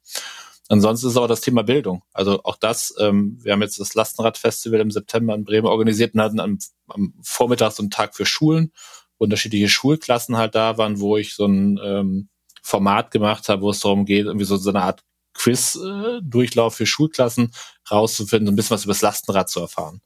Ansonsten 0.68 1.08
ist 1.08 1.16
aber 1.16 1.26
das 1.26 1.40
Thema 1.40 1.64
Bildung. 1.64 2.04
Also 2.12 2.44
auch 2.44 2.56
das, 2.56 2.94
ähm, 3.00 3.36
wir 3.42 3.52
haben 3.52 3.62
jetzt 3.62 3.80
das 3.80 3.94
Lastenradfestival 3.94 4.78
im 4.78 4.92
September 4.92 5.34
in 5.34 5.44
Bremen 5.44 5.66
organisiert 5.66 6.14
und 6.14 6.20
hatten 6.20 6.38
am, 6.38 6.58
am 6.86 7.14
Vormittag 7.20 7.72
so 7.72 7.82
einen 7.82 7.90
Tag 7.90 8.14
für 8.14 8.24
Schulen, 8.24 8.72
wo 9.18 9.24
unterschiedliche 9.24 9.68
Schulklassen 9.68 10.36
halt 10.36 10.54
da 10.54 10.78
waren, 10.78 11.00
wo 11.00 11.16
ich 11.16 11.34
so 11.34 11.46
ein 11.46 11.80
ähm, 11.82 12.28
Format 12.62 13.10
gemacht 13.10 13.48
habe, 13.48 13.62
wo 13.62 13.70
es 13.70 13.80
darum 13.80 14.06
geht, 14.06 14.26
irgendwie 14.26 14.46
so, 14.46 14.56
so 14.56 14.70
eine 14.70 14.82
Art 14.82 15.02
Quiz-Durchlauf 15.34 16.74
äh, 16.74 16.76
für 16.76 16.86
Schulklassen 16.86 17.52
rauszufinden, 17.90 18.52
ein 18.52 18.56
bisschen 18.56 18.76
was 18.76 18.84
über 18.84 18.92
das 18.92 19.02
Lastenrad 19.02 19.50
zu 19.50 19.58
erfahren. 19.58 20.00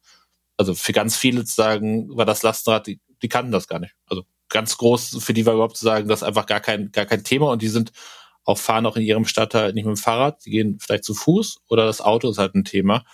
Also 0.56 0.74
für 0.74 0.94
ganz 0.94 1.16
viele 1.16 1.44
zu 1.44 1.54
sagen, 1.54 2.16
war 2.16 2.24
das 2.24 2.42
Lastenrad, 2.42 2.86
die, 2.86 2.98
die 3.22 3.28
kannten 3.28 3.52
das 3.52 3.68
gar 3.68 3.78
nicht. 3.78 3.94
Also 4.06 4.24
ganz 4.48 4.76
groß 4.76 5.18
für 5.20 5.34
die 5.34 5.46
war 5.46 5.54
überhaupt 5.54 5.76
zu 5.76 5.84
sagen, 5.84 6.08
das 6.08 6.20
ist 6.20 6.28
einfach 6.28 6.46
gar 6.46 6.60
kein, 6.60 6.92
gar 6.92 7.06
kein 7.06 7.24
Thema 7.24 7.50
und 7.50 7.62
die 7.62 7.68
sind 7.68 7.92
auch 8.44 8.58
fahren 8.58 8.86
auch 8.86 8.96
in 8.96 9.02
ihrem 9.02 9.24
Stadtteil 9.24 9.72
nicht 9.72 9.86
mit 9.86 9.96
dem 9.96 10.00
Fahrrad, 10.00 10.44
die 10.44 10.50
gehen 10.50 10.78
vielleicht 10.80 11.04
zu 11.04 11.14
Fuß 11.14 11.62
oder 11.68 11.84
das 11.84 12.00
Auto 12.00 12.30
ist 12.30 12.38
halt 12.38 12.54
ein 12.54 12.64
Thema. 12.64 13.04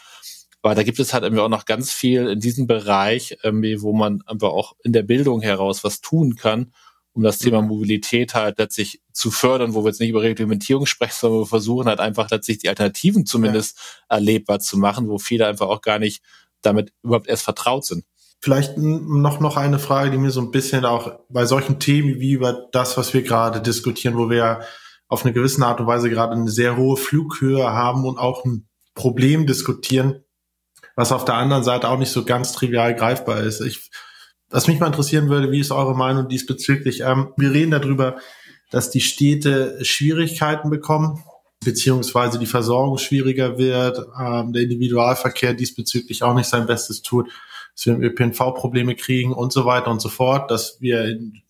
Aber 0.60 0.74
da 0.76 0.84
gibt 0.84 1.00
es 1.00 1.12
halt 1.12 1.24
irgendwie 1.24 1.42
auch 1.42 1.48
noch 1.48 1.64
ganz 1.64 1.90
viel 1.90 2.28
in 2.28 2.38
diesem 2.38 2.66
Bereich, 2.68 3.36
irgendwie, 3.42 3.82
wo 3.82 3.92
man 3.92 4.22
einfach 4.26 4.50
auch 4.50 4.74
in 4.84 4.92
der 4.92 5.02
Bildung 5.02 5.40
heraus 5.40 5.82
was 5.82 6.00
tun 6.00 6.36
kann, 6.36 6.72
um 7.14 7.22
das 7.22 7.38
Thema 7.38 7.62
mhm. 7.62 7.68
Mobilität 7.68 8.34
halt 8.34 8.58
letztlich 8.58 9.00
zu 9.12 9.30
fördern, 9.30 9.74
wo 9.74 9.82
wir 9.82 9.88
jetzt 9.88 10.00
nicht 10.00 10.10
über 10.10 10.22
Reglementierung 10.22 10.86
sprechen, 10.86 11.16
sondern 11.18 11.40
wir 11.40 11.46
versuchen 11.46 11.86
halt 11.86 11.98
einfach 11.98 12.30
letztlich 12.30 12.58
die 12.58 12.68
Alternativen 12.68 13.26
zumindest 13.26 13.78
ja. 13.78 14.16
erlebbar 14.16 14.60
zu 14.60 14.78
machen, 14.78 15.08
wo 15.08 15.18
viele 15.18 15.46
einfach 15.46 15.66
auch 15.66 15.80
gar 15.80 15.98
nicht 15.98 16.22
damit 16.60 16.92
überhaupt 17.02 17.26
erst 17.26 17.42
vertraut 17.42 17.84
sind. 17.84 18.04
Vielleicht 18.42 18.76
noch, 18.76 19.40
noch 19.40 19.56
eine 19.56 19.78
Frage, 19.78 20.10
die 20.10 20.18
mir 20.18 20.30
so 20.30 20.40
ein 20.40 20.50
bisschen 20.50 20.84
auch 20.84 21.12
bei 21.28 21.46
solchen 21.46 21.78
Themen 21.78 22.18
wie 22.20 22.32
über 22.32 22.68
das, 22.72 22.96
was 22.96 23.14
wir 23.14 23.22
gerade 23.22 23.60
diskutieren, 23.60 24.16
wo 24.16 24.28
wir 24.28 24.62
auf 25.08 25.24
eine 25.24 25.32
gewisse 25.32 25.64
Art 25.64 25.80
und 25.80 25.86
Weise 25.86 26.10
gerade 26.10 26.32
eine 26.32 26.50
sehr 26.50 26.76
hohe 26.76 26.96
Flughöhe 26.96 27.64
haben 27.64 28.04
und 28.04 28.18
auch 28.18 28.44
ein 28.44 28.66
Problem 28.94 29.46
diskutieren, 29.46 30.24
was 30.96 31.12
auf 31.12 31.24
der 31.24 31.34
anderen 31.34 31.62
Seite 31.62 31.88
auch 31.88 31.98
nicht 31.98 32.10
so 32.10 32.24
ganz 32.24 32.52
trivial 32.52 32.94
greifbar 32.94 33.40
ist. 33.40 33.60
Ich 33.60 33.90
was 34.52 34.68
mich 34.68 34.78
mal 34.78 34.86
interessieren 34.86 35.30
würde, 35.30 35.50
wie 35.50 35.60
ist 35.60 35.72
eure 35.72 35.96
Meinung 35.96 36.28
diesbezüglich? 36.28 37.00
Ähm, 37.00 37.32
wir 37.38 37.52
reden 37.52 37.70
darüber, 37.70 38.18
dass 38.70 38.90
die 38.90 39.00
Städte 39.00 39.82
Schwierigkeiten 39.82 40.68
bekommen, 40.68 41.24
beziehungsweise 41.64 42.38
die 42.38 42.46
Versorgung 42.46 42.98
schwieriger 42.98 43.56
wird, 43.56 43.98
ähm, 44.20 44.52
der 44.52 44.62
Individualverkehr 44.62 45.54
diesbezüglich 45.54 46.22
auch 46.22 46.34
nicht 46.34 46.48
sein 46.48 46.66
Bestes 46.66 47.00
tut, 47.00 47.30
dass 47.74 47.86
wir 47.86 47.94
im 47.94 48.02
ÖPNV 48.02 48.54
Probleme 48.54 48.94
kriegen 48.94 49.32
und 49.32 49.52
so 49.52 49.64
weiter 49.64 49.90
und 49.90 50.00
so 50.00 50.08
fort, 50.08 50.50
dass 50.50 50.80
wir 50.80 51.04
in, 51.04 51.42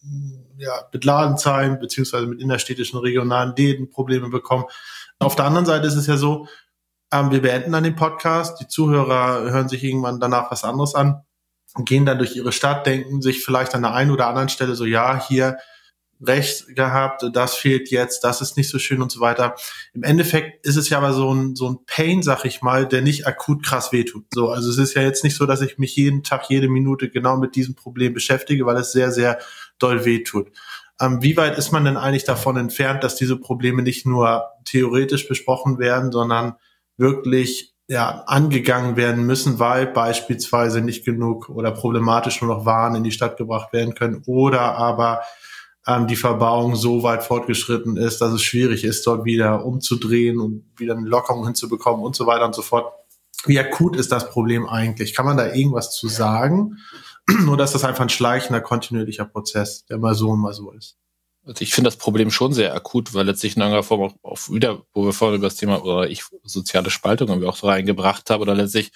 ja, 0.56 0.72
mit 0.92 1.04
Ladenzahlen 1.04 1.78
beziehungsweise 1.78 2.26
mit 2.26 2.40
innerstädtischen 2.40 2.98
regionalen 2.98 3.54
Läden 3.56 3.90
Probleme 3.90 4.28
bekommen. 4.28 4.64
Auf 5.18 5.36
der 5.36 5.44
anderen 5.44 5.66
Seite 5.66 5.86
ist 5.86 5.96
es 5.96 6.06
ja 6.06 6.16
so, 6.16 6.46
ähm, 7.12 7.30
wir 7.30 7.42
beenden 7.42 7.72
dann 7.72 7.84
den 7.84 7.96
Podcast, 7.96 8.60
die 8.60 8.68
Zuhörer 8.68 9.50
hören 9.50 9.68
sich 9.68 9.82
irgendwann 9.82 10.20
danach 10.20 10.50
was 10.50 10.64
anderes 10.64 10.94
an 10.94 11.22
gehen 11.78 12.04
dann 12.04 12.18
durch 12.18 12.36
ihre 12.36 12.52
Stadt, 12.52 12.86
denken 12.86 13.22
sich 13.22 13.44
vielleicht 13.44 13.74
an 13.74 13.82
der 13.82 13.94
einen 13.94 14.10
oder 14.10 14.26
anderen 14.26 14.48
Stelle 14.48 14.74
so, 14.74 14.84
ja, 14.84 15.20
hier 15.26 15.58
recht 16.26 16.74
gehabt, 16.74 17.24
das 17.32 17.54
fehlt 17.54 17.90
jetzt, 17.90 18.24
das 18.24 18.40
ist 18.40 18.56
nicht 18.56 18.68
so 18.68 18.78
schön 18.78 19.02
und 19.02 19.10
so 19.10 19.20
weiter. 19.20 19.54
Im 19.92 20.02
Endeffekt 20.02 20.64
ist 20.66 20.76
es 20.76 20.88
ja 20.88 20.98
aber 20.98 21.12
so 21.12 21.32
ein, 21.34 21.56
so 21.56 21.68
ein 21.68 21.78
Pain, 21.86 22.22
sag 22.22 22.44
ich 22.44 22.62
mal, 22.62 22.86
der 22.86 23.02
nicht 23.02 23.26
akut 23.26 23.64
krass 23.64 23.92
wehtut. 23.92 24.26
So, 24.32 24.50
also 24.50 24.70
es 24.70 24.78
ist 24.78 24.94
ja 24.94 25.02
jetzt 25.02 25.24
nicht 25.24 25.36
so, 25.36 25.46
dass 25.46 25.60
ich 25.60 25.78
mich 25.78 25.96
jeden 25.96 26.22
Tag, 26.22 26.44
jede 26.48 26.68
Minute 26.68 27.10
genau 27.10 27.36
mit 27.36 27.56
diesem 27.56 27.74
Problem 27.74 28.14
beschäftige, 28.14 28.66
weil 28.66 28.76
es 28.76 28.92
sehr, 28.92 29.10
sehr 29.10 29.38
doll 29.78 30.04
wehtut. 30.04 30.50
Ähm, 31.00 31.22
wie 31.22 31.36
weit 31.36 31.58
ist 31.58 31.72
man 31.72 31.84
denn 31.84 31.96
eigentlich 31.96 32.24
davon 32.24 32.56
entfernt, 32.56 33.02
dass 33.02 33.16
diese 33.16 33.36
Probleme 33.36 33.82
nicht 33.82 34.06
nur 34.06 34.44
theoretisch 34.64 35.26
besprochen 35.28 35.78
werden, 35.78 36.12
sondern 36.12 36.54
wirklich 36.96 37.72
ja, 37.88 38.22
angegangen 38.26 38.96
werden 38.96 39.26
müssen, 39.26 39.58
weil 39.58 39.86
beispielsweise 39.86 40.80
nicht 40.80 41.04
genug 41.04 41.48
oder 41.48 41.72
problematisch 41.72 42.40
nur 42.40 42.54
noch 42.54 42.64
Waren 42.64 42.94
in 42.94 43.04
die 43.04 43.10
Stadt 43.10 43.36
gebracht 43.36 43.72
werden 43.72 43.94
können 43.94 44.22
oder 44.26 44.60
aber 44.60 45.22
ähm, 45.86 46.06
die 46.06 46.16
Verbauung 46.16 46.76
so 46.76 47.02
weit 47.02 47.24
fortgeschritten 47.24 47.96
ist, 47.96 48.20
dass 48.20 48.32
es 48.32 48.42
schwierig 48.42 48.84
ist, 48.84 49.06
dort 49.06 49.24
wieder 49.24 49.64
umzudrehen 49.64 50.38
und 50.38 50.64
wieder 50.76 50.96
eine 50.96 51.08
Lockerung 51.08 51.44
hinzubekommen 51.44 52.04
und 52.04 52.14
so 52.14 52.26
weiter 52.26 52.44
und 52.46 52.54
so 52.54 52.62
fort. 52.62 52.92
Wie 53.44 53.58
akut 53.58 53.96
ist 53.96 54.12
das 54.12 54.30
Problem 54.30 54.68
eigentlich? 54.68 55.14
Kann 55.14 55.26
man 55.26 55.36
da 55.36 55.52
irgendwas 55.52 55.92
zu 55.92 56.08
sagen? 56.08 56.78
Oder 57.50 57.64
ist 57.64 57.74
das 57.74 57.84
einfach 57.84 58.02
ein 58.02 58.08
schleichender, 58.08 58.60
kontinuierlicher 58.60 59.24
Prozess, 59.24 59.84
der 59.86 59.98
mal 59.98 60.14
so 60.14 60.30
und 60.30 60.40
mal 60.40 60.52
so 60.52 60.70
ist? 60.70 60.96
Also 61.44 61.62
ich 61.62 61.74
finde 61.74 61.88
das 61.88 61.96
Problem 61.96 62.30
schon 62.30 62.52
sehr 62.52 62.72
akut, 62.72 63.14
weil 63.14 63.26
letztlich 63.26 63.56
in 63.56 63.62
irgendeiner 63.62 63.82
Form 63.82 64.02
auch, 64.02 64.14
auch 64.22 64.38
wieder, 64.50 64.82
wo 64.92 65.04
wir 65.04 65.12
vorhin 65.12 65.38
über 65.38 65.48
das 65.48 65.56
Thema 65.56 65.82
oder 65.82 66.08
ich 66.08 66.22
soziale 66.44 66.90
Spaltung 66.90 67.28
irgendwie 67.28 67.48
auch 67.48 67.56
so 67.56 67.66
reingebracht 67.66 68.30
habe, 68.30 68.42
oder 68.42 68.54
letztlich, 68.54 68.92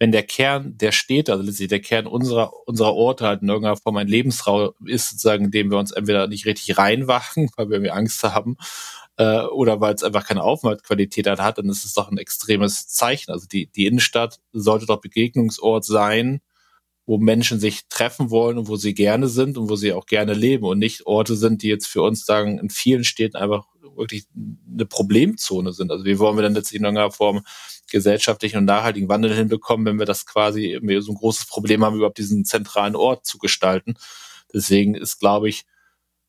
wenn 0.00 0.12
der 0.12 0.22
Kern 0.22 0.78
der 0.78 0.92
Städte, 0.92 1.30
also 1.30 1.44
letztlich 1.44 1.68
der 1.68 1.80
Kern 1.80 2.06
unserer, 2.06 2.66
unserer 2.66 2.94
Orte 2.94 3.26
halt 3.26 3.42
in 3.42 3.48
irgendeiner 3.48 3.76
Form 3.76 3.98
ein 3.98 4.08
Lebensraum 4.08 4.70
ist, 4.86 5.10
sozusagen, 5.10 5.44
in 5.44 5.50
dem 5.50 5.70
wir 5.70 5.78
uns 5.78 5.92
entweder 5.92 6.26
nicht 6.26 6.46
richtig 6.46 6.78
reinwachen, 6.78 7.50
weil 7.56 7.68
wir 7.68 7.76
irgendwie 7.76 7.90
Angst 7.92 8.24
haben, 8.24 8.56
äh, 9.18 9.42
oder 9.42 9.82
weil 9.82 9.94
es 9.94 10.02
einfach 10.02 10.26
keine 10.26 10.42
Aufenthaltsqualität 10.42 11.28
hat, 11.28 11.58
dann 11.58 11.68
ist 11.68 11.84
es 11.84 11.92
doch 11.92 12.10
ein 12.10 12.16
extremes 12.16 12.88
Zeichen. 12.88 13.30
Also 13.30 13.46
die, 13.46 13.66
die 13.66 13.84
Innenstadt 13.84 14.40
sollte 14.52 14.86
doch 14.86 15.02
Begegnungsort 15.02 15.84
sein, 15.84 16.40
wo 17.04 17.18
Menschen 17.18 17.60
sich 17.60 17.82
treffen 17.90 18.30
wollen 18.30 18.56
und 18.56 18.68
wo 18.68 18.76
sie 18.76 18.94
gerne 18.94 19.28
sind 19.28 19.58
und 19.58 19.68
wo 19.68 19.76
sie 19.76 19.92
auch 19.92 20.06
gerne 20.06 20.32
leben 20.32 20.64
und 20.64 20.78
nicht 20.78 21.06
Orte 21.06 21.36
sind, 21.36 21.62
die 21.62 21.68
jetzt 21.68 21.88
für 21.88 22.00
uns 22.00 22.24
sagen, 22.24 22.58
in 22.58 22.70
vielen 22.70 23.04
Städten 23.04 23.36
einfach 23.36 23.66
wirklich 23.96 24.26
eine 24.34 24.86
Problemzone 24.86 25.72
sind. 25.72 25.90
Also 25.90 26.04
wie 26.04 26.18
wollen 26.18 26.36
wir 26.36 26.42
denn 26.42 26.54
jetzt 26.54 26.72
in 26.72 26.84
irgendeiner 26.84 27.10
Form 27.10 27.42
gesellschaftlichen 27.90 28.58
und 28.58 28.64
nachhaltigen 28.64 29.08
Wandel 29.08 29.34
hinbekommen, 29.34 29.86
wenn 29.86 29.98
wir 29.98 30.06
das 30.06 30.26
quasi 30.26 30.78
so 31.00 31.12
ein 31.12 31.16
großes 31.16 31.46
Problem 31.46 31.84
haben, 31.84 31.96
überhaupt 31.96 32.18
diesen 32.18 32.44
zentralen 32.44 32.96
Ort 32.96 33.26
zu 33.26 33.38
gestalten. 33.38 33.94
Deswegen 34.52 34.94
ist, 34.94 35.18
glaube 35.18 35.48
ich, 35.48 35.64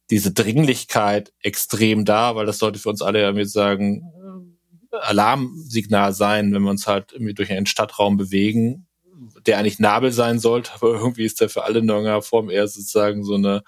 diese 0.10 0.32
Dringlichkeit 0.32 1.34
extrem 1.40 2.06
da, 2.06 2.36
weil 2.36 2.46
das 2.46 2.60
sollte 2.60 2.80
für 2.80 2.90
uns 2.90 3.02
alle 3.02 3.22
irgendwie 3.22 3.46
sagen, 3.46 4.58
Alarmsignal 4.92 6.14
sein, 6.14 6.54
wenn 6.54 6.64
wir 6.64 6.70
uns 6.70 6.86
halt 6.86 7.14
irgendwie 7.14 7.34
durch 7.34 7.52
einen 7.52 7.66
Stadtraum 7.66 8.18
bewegen 8.18 8.88
der 9.46 9.58
eigentlich 9.58 9.80
Nabel 9.80 10.12
sein 10.12 10.40
sollte, 10.40 10.74
aber 10.74 10.94
irgendwie 10.94 11.26
ist 11.26 11.42
der 11.42 11.50
für 11.50 11.64
alle 11.64 11.80
in 11.80 11.90
irgendeiner 11.90 12.22
Form 12.22 12.50
eher 12.50 12.68
sozusagen 12.68 13.24
so 13.24 13.36
eine 13.36 13.64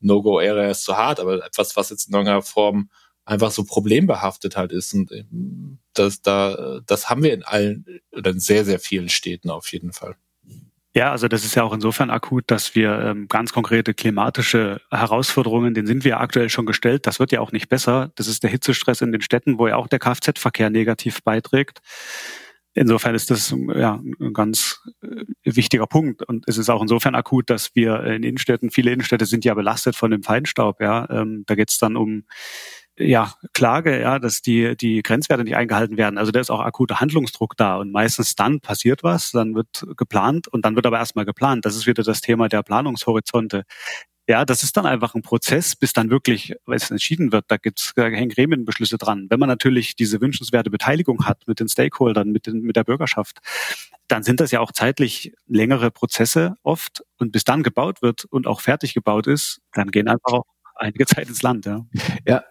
No-Go-Area 0.00 0.70
ist 0.70 0.84
zu 0.84 0.96
hart, 0.96 1.20
aber 1.20 1.44
etwas, 1.44 1.76
was 1.76 1.90
jetzt 1.90 2.08
in 2.08 2.14
irgendeiner 2.14 2.42
Form 2.42 2.90
einfach 3.24 3.50
so 3.50 3.64
problembehaftet 3.64 4.56
halt 4.56 4.72
ist. 4.72 4.94
Und 4.94 5.12
ähm, 5.12 5.78
das, 5.94 6.22
da, 6.22 6.80
das 6.86 7.10
haben 7.10 7.22
wir 7.22 7.32
in 7.32 7.42
allen 7.42 7.84
oder 8.12 8.30
in 8.30 8.40
sehr, 8.40 8.64
sehr 8.64 8.78
vielen 8.78 9.08
Städten 9.08 9.50
auf 9.50 9.72
jeden 9.72 9.92
Fall. 9.92 10.16
Ja, 10.94 11.10
also 11.10 11.26
das 11.26 11.44
ist 11.44 11.54
ja 11.54 11.62
auch 11.62 11.72
insofern 11.72 12.10
akut, 12.10 12.44
dass 12.48 12.74
wir 12.74 12.98
ähm, 12.98 13.26
ganz 13.26 13.54
konkrete 13.54 13.94
klimatische 13.94 14.82
Herausforderungen, 14.90 15.72
denen 15.72 15.86
sind 15.86 16.04
wir 16.04 16.20
aktuell 16.20 16.50
schon 16.50 16.66
gestellt. 16.66 17.06
Das 17.06 17.18
wird 17.18 17.32
ja 17.32 17.40
auch 17.40 17.50
nicht 17.50 17.70
besser. 17.70 18.12
Das 18.16 18.26
ist 18.26 18.42
der 18.42 18.50
Hitzestress 18.50 19.00
in 19.00 19.10
den 19.10 19.22
Städten, 19.22 19.58
wo 19.58 19.66
ja 19.66 19.76
auch 19.76 19.86
der 19.86 19.98
Kfz-Verkehr 19.98 20.68
negativ 20.68 21.22
beiträgt. 21.22 21.80
Insofern 22.74 23.14
ist 23.14 23.30
das 23.30 23.54
ja 23.74 24.02
ein 24.20 24.32
ganz 24.34 24.82
äh, 25.02 25.24
wichtiger 25.44 25.86
Punkt. 25.86 26.22
Und 26.28 26.44
es 26.46 26.58
ist 26.58 26.68
auch 26.68 26.82
insofern 26.82 27.14
akut, 27.14 27.48
dass 27.48 27.74
wir 27.74 28.02
in 28.04 28.22
Innenstädten, 28.22 28.70
viele 28.70 28.92
Innenstädte 28.92 29.24
sind 29.24 29.46
ja 29.46 29.54
belastet 29.54 29.96
von 29.96 30.10
dem 30.10 30.22
Feinstaub. 30.22 30.80
Ja, 30.80 31.08
ähm, 31.08 31.44
da 31.46 31.54
geht 31.54 31.70
es 31.70 31.78
dann 31.78 31.96
um 31.96 32.24
ja, 33.02 33.34
Klage, 33.52 34.00
ja, 34.00 34.18
dass 34.18 34.42
die, 34.42 34.76
die 34.76 35.02
Grenzwerte 35.02 35.44
nicht 35.44 35.56
eingehalten 35.56 35.96
werden. 35.96 36.18
Also 36.18 36.32
da 36.32 36.40
ist 36.40 36.50
auch 36.50 36.60
akuter 36.60 37.00
Handlungsdruck 37.00 37.56
da 37.56 37.76
und 37.76 37.92
meistens 37.92 38.34
dann 38.34 38.60
passiert 38.60 39.02
was, 39.02 39.32
dann 39.32 39.54
wird 39.54 39.86
geplant 39.96 40.48
und 40.48 40.64
dann 40.64 40.76
wird 40.76 40.86
aber 40.86 40.98
erstmal 40.98 41.24
geplant. 41.24 41.64
Das 41.64 41.76
ist 41.76 41.86
wieder 41.86 42.02
das 42.02 42.20
Thema 42.20 42.48
der 42.48 42.62
Planungshorizonte. 42.62 43.64
Ja, 44.28 44.44
das 44.44 44.62
ist 44.62 44.76
dann 44.76 44.86
einfach 44.86 45.14
ein 45.14 45.22
Prozess, 45.22 45.74
bis 45.74 45.92
dann 45.92 46.08
wirklich 46.08 46.54
was 46.64 46.90
entschieden 46.90 47.32
wird. 47.32 47.46
Da 47.48 47.56
gibt's 47.56 47.92
da 47.96 48.04
hängen 48.04 48.28
Gremienbeschlüsse 48.28 48.96
dran. 48.96 49.26
Wenn 49.28 49.40
man 49.40 49.48
natürlich 49.48 49.96
diese 49.96 50.20
wünschenswerte 50.20 50.70
Beteiligung 50.70 51.26
hat 51.26 51.42
mit 51.46 51.58
den 51.58 51.68
Stakeholdern, 51.68 52.30
mit, 52.30 52.46
den, 52.46 52.62
mit 52.62 52.76
der 52.76 52.84
Bürgerschaft, 52.84 53.38
dann 54.06 54.22
sind 54.22 54.40
das 54.40 54.52
ja 54.52 54.60
auch 54.60 54.70
zeitlich 54.72 55.34
längere 55.48 55.90
Prozesse 55.90 56.56
oft. 56.62 57.02
Und 57.18 57.32
bis 57.32 57.42
dann 57.42 57.64
gebaut 57.64 58.00
wird 58.00 58.24
und 58.26 58.46
auch 58.46 58.60
fertig 58.60 58.94
gebaut 58.94 59.26
ist, 59.26 59.60
dann 59.72 59.90
gehen 59.90 60.08
einfach 60.08 60.32
auch 60.32 60.44
einige 60.82 61.04
Land. 61.42 61.66
Ja, 61.66 61.86
ja 62.26 62.42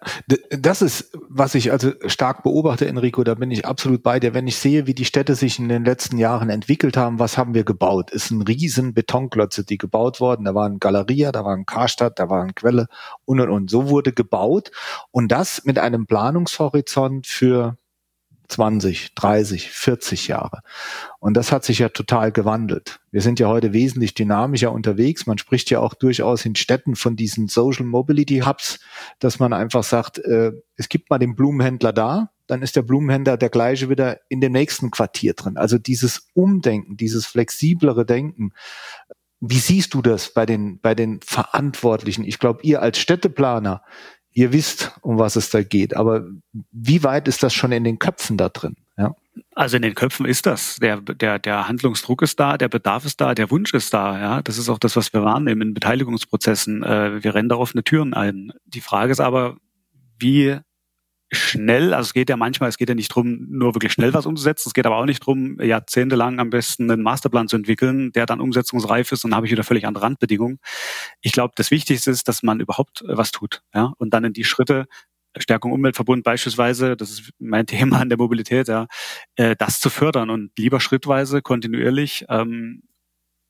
das 0.50 0.82
ist, 0.82 1.12
was 1.30 1.56
ich 1.56 1.72
also 1.72 1.92
stark 2.06 2.44
beobachte, 2.44 2.88
Enrico, 2.88 3.24
da 3.24 3.36
bin 3.36 3.52
ich 3.52 3.66
absolut 3.66 4.04
bei 4.04 4.20
dir. 4.20 4.34
Wenn 4.34 4.48
ich 4.48 4.58
sehe, 4.58 4.88
wie 4.88 4.94
die 4.94 5.06
Städte 5.06 5.36
sich 5.36 5.60
in 5.60 5.70
den 5.70 5.86
letzten 5.86 6.18
Jahren 6.18 6.50
entwickelt 6.50 6.98
haben, 6.98 7.20
was 7.20 7.38
haben 7.38 7.54
wir 7.54 7.64
gebaut? 7.64 8.12
Es 8.14 8.30
sind 8.30 8.42
riesen 8.44 8.94
Betonklötze, 8.94 9.64
die 9.64 9.78
gebaut 9.78 10.20
wurden. 10.20 10.46
Da 10.46 10.56
waren 10.56 10.80
Galeria, 10.80 11.32
da 11.32 11.46
waren 11.46 11.66
Karstadt, 11.66 12.20
da 12.20 12.30
waren 12.30 12.56
Quelle 12.56 12.88
und 13.26 13.40
und 13.40 13.50
und. 13.50 13.70
So 13.70 13.90
wurde 13.90 14.14
gebaut 14.14 14.72
und 15.12 15.32
das 15.32 15.64
mit 15.66 15.78
einem 15.80 16.06
Planungshorizont 16.06 17.28
für 17.28 17.78
20, 18.52 19.16
30, 19.16 19.72
40 19.72 20.28
Jahre. 20.28 20.62
Und 21.20 21.36
das 21.36 21.52
hat 21.52 21.64
sich 21.64 21.80
ja 21.80 21.90
total 21.90 22.32
gewandelt. 22.32 23.00
Wir 23.12 23.22
sind 23.22 23.40
ja 23.40 23.48
heute 23.48 23.74
wesentlich 23.74 24.14
dynamischer 24.14 24.72
unterwegs. 24.72 25.26
Man 25.26 25.38
spricht 25.38 25.70
ja 25.70 25.80
auch 25.80 25.94
durchaus 25.94 26.46
in 26.46 26.56
Städten 26.56 26.96
von 26.96 27.16
diesen 27.16 27.48
Social 27.48 27.86
Mobility 27.86 28.40
Hubs, 28.40 28.80
dass 29.20 29.40
man 29.40 29.54
einfach 29.54 29.84
sagt, 29.84 30.20
äh, 30.20 30.52
es 30.76 30.90
gibt 30.90 31.10
mal 31.10 31.20
den 31.20 31.36
Blumenhändler 31.36 31.94
da, 31.94 32.32
dann 32.48 32.62
ist 32.62 32.76
der 32.76 32.82
Blumenhändler 32.82 33.38
der 33.38 33.50
gleiche 33.50 33.90
wieder 33.90 34.20
in 34.28 34.42
dem 34.42 34.52
nächsten 34.52 34.92
Quartier 34.92 35.34
drin. 35.34 35.56
Also 35.56 35.78
dieses 35.78 36.28
Umdenken, 36.34 36.98
dieses 36.98 37.26
flexiblere 37.26 38.06
Denken. 38.06 38.52
Wie 39.40 39.60
siehst 39.60 39.94
du 39.94 40.02
das 40.02 40.34
bei 40.34 40.46
den, 40.46 40.80
bei 40.82 40.94
den 40.94 41.22
Verantwortlichen? 41.22 42.26
Ich 42.26 42.40
glaube, 42.40 42.60
ihr 42.64 42.82
als 42.82 43.00
Städteplaner, 43.00 43.84
ihr 44.34 44.54
wisst, 44.54 44.94
um 45.02 45.18
was 45.18 45.36
es 45.36 45.50
da 45.50 45.64
geht. 45.64 45.96
Aber 45.96 46.26
wie 46.72 47.04
weit 47.04 47.28
ist 47.28 47.44
das 47.44 47.54
schon 47.54 47.72
in 47.72 47.84
den 47.84 48.00
Köpfen 48.00 48.38
da 48.38 48.50
drin? 48.50 48.76
Ja. 48.98 49.16
Also 49.56 49.78
in 49.78 49.82
den 49.82 49.96
Köpfen 49.96 50.26
ist 50.26 50.46
das. 50.46 50.78
Der, 50.78 51.02
der, 51.02 51.40
der 51.40 51.68
Handlungsdruck 51.68 52.22
ist 52.22 52.40
da, 52.40 52.58
der 52.58 52.70
Bedarf 52.70 53.06
ist 53.06 53.20
da, 53.20 53.36
der 53.36 53.52
Wunsch 53.52 53.74
ist 53.74 53.94
da. 53.94 54.20
Ja, 54.20 54.42
das 54.42 54.58
ist 54.58 54.70
auch 54.70 54.80
das, 54.80 54.96
was 54.96 55.14
wir 55.14 55.24
wahrnehmen 55.24 55.62
in 55.62 55.74
Beteiligungsprozessen. 55.74 56.84
Äh, 56.84 57.24
wir 57.24 57.36
rennen 57.36 57.50
da 57.50 57.56
offene 57.56 57.84
Türen 57.84 58.14
ein. 58.14 58.52
Die 58.66 58.82
Frage 58.82 59.12
ist 59.12 59.22
aber, 59.22 59.58
wie 60.20 60.58
schnell, 61.32 61.94
also 61.94 62.08
es 62.08 62.14
geht 62.14 62.30
ja 62.30 62.36
manchmal, 62.36 62.70
es 62.70 62.78
geht 62.78 62.90
ja 62.90 62.96
nicht 62.96 63.08
drum, 63.08 63.48
nur 63.50 63.74
wirklich 63.74 63.94
schnell 63.94 64.14
was 64.14 64.26
umzusetzen, 64.26 64.70
es 64.70 64.74
geht 64.74 64.86
aber 64.86 64.98
auch 64.98 65.06
nicht 65.06 65.26
drum, 65.26 65.60
jahrzehntelang 65.62 66.40
am 66.40 66.50
besten 66.50 66.92
einen 66.92 67.04
Masterplan 67.04 67.48
zu 67.48 67.56
entwickeln, 67.56 68.12
der 68.12 68.26
dann 68.26 68.42
umsetzungsreif 68.42 69.12
ist 69.12 69.24
und 69.24 69.32
dann 69.32 69.38
habe 69.38 69.46
ich 69.46 69.52
wieder 69.52 69.64
völlig 69.64 69.86
andere 69.86 70.04
Randbedingungen. 70.04 70.60
Ich 71.22 71.32
glaube, 71.32 71.54
das 71.56 71.72
Wichtigste 71.72 72.12
ist, 72.12 72.28
dass 72.28 72.44
man 72.44 72.60
überhaupt 72.60 73.02
äh, 73.04 73.18
was 73.18 73.32
tut, 73.32 73.64
ja, 73.74 73.94
und 73.98 74.14
dann 74.14 74.26
in 74.26 74.34
die 74.34 74.44
Schritte 74.44 74.88
Stärkung 75.38 75.72
Umweltverbund 75.72 76.26
beispielsweise, 76.26 76.98
das 76.98 77.12
ist 77.12 77.32
mein 77.40 77.66
Thema 77.68 78.00
an 78.02 78.10
der 78.10 78.18
Mobilität, 78.18 78.68
ja, 78.68 78.88
äh, 79.36 79.56
das 79.58 79.80
zu 79.80 79.90
fördern 79.90 80.30
und 80.30 80.52
lieber 80.58 80.82
schrittweise, 80.82 81.42
kontinuierlich 81.42 82.26
ähm, 82.30 82.84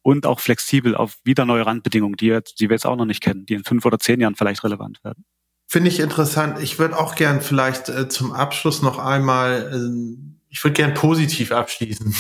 und 0.04 0.26
auch 0.28 0.40
flexibel 0.40 0.96
auf 0.96 1.18
wieder 1.24 1.46
neue 1.46 1.66
Randbedingungen, 1.66 2.16
die, 2.16 2.28
jetzt, 2.28 2.60
die 2.60 2.70
wir 2.70 2.76
jetzt 2.76 2.86
auch 2.86 2.96
noch 2.96 3.06
nicht 3.06 3.22
kennen, 3.22 3.46
die 3.46 3.56
in 3.56 3.64
fünf 3.64 3.86
oder 3.86 4.00
zehn 4.00 4.20
Jahren 4.20 4.36
vielleicht 4.36 4.64
relevant 4.64 5.04
werden. 5.04 5.26
Finde 5.72 5.90
ich 5.90 6.02
interessant. 6.02 6.62
Ich 6.62 6.80
würde 6.80 7.00
auch 7.00 7.16
gern 7.16 7.40
vielleicht 7.40 7.88
äh, 7.88 8.10
zum 8.10 8.34
Abschluss 8.34 8.82
noch 8.82 9.00
einmal, 9.00 9.72
äh, 9.74 10.18
ich 10.50 10.62
würde 10.66 10.74
gern 10.74 10.94
positiv 10.94 11.54
abschließen. 11.54 12.14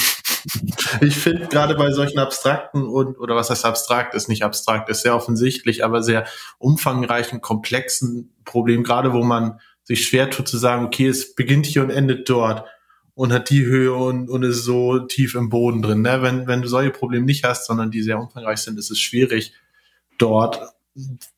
ich 1.01 1.17
finde 1.17 1.47
gerade 1.47 1.75
bei 1.75 1.91
solchen 1.91 2.17
abstrakten 2.17 2.81
und, 2.85 3.19
oder 3.19 3.35
was 3.35 3.49
heißt 3.49 3.65
abstrakt, 3.65 4.15
ist 4.15 4.29
nicht 4.29 4.45
abstrakt, 4.45 4.87
ist 4.87 5.01
sehr 5.01 5.13
offensichtlich, 5.13 5.83
aber 5.83 6.01
sehr 6.01 6.27
umfangreichen, 6.59 7.41
komplexen 7.41 8.33
Problemen, 8.45 8.85
gerade 8.85 9.11
wo 9.11 9.21
man 9.21 9.59
sich 9.83 10.07
schwer 10.07 10.29
tut 10.29 10.47
zu 10.47 10.57
sagen, 10.57 10.85
okay, 10.85 11.07
es 11.09 11.35
beginnt 11.35 11.65
hier 11.65 11.83
und 11.83 11.89
endet 11.89 12.29
dort 12.29 12.63
und 13.15 13.33
hat 13.33 13.49
die 13.49 13.65
Höhe 13.65 13.93
und, 13.93 14.29
und 14.29 14.43
ist 14.43 14.63
so 14.63 14.99
tief 14.99 15.35
im 15.35 15.49
Boden 15.49 15.81
drin. 15.81 16.03
Ne? 16.03 16.21
Wenn, 16.21 16.47
wenn 16.47 16.61
du 16.61 16.69
solche 16.69 16.91
Probleme 16.91 17.25
nicht 17.25 17.43
hast, 17.43 17.65
sondern 17.65 17.91
die 17.91 18.01
sehr 18.01 18.17
umfangreich 18.17 18.59
sind, 18.59 18.79
ist 18.79 18.91
es 18.91 18.99
schwierig, 19.01 19.51
dort 20.17 20.71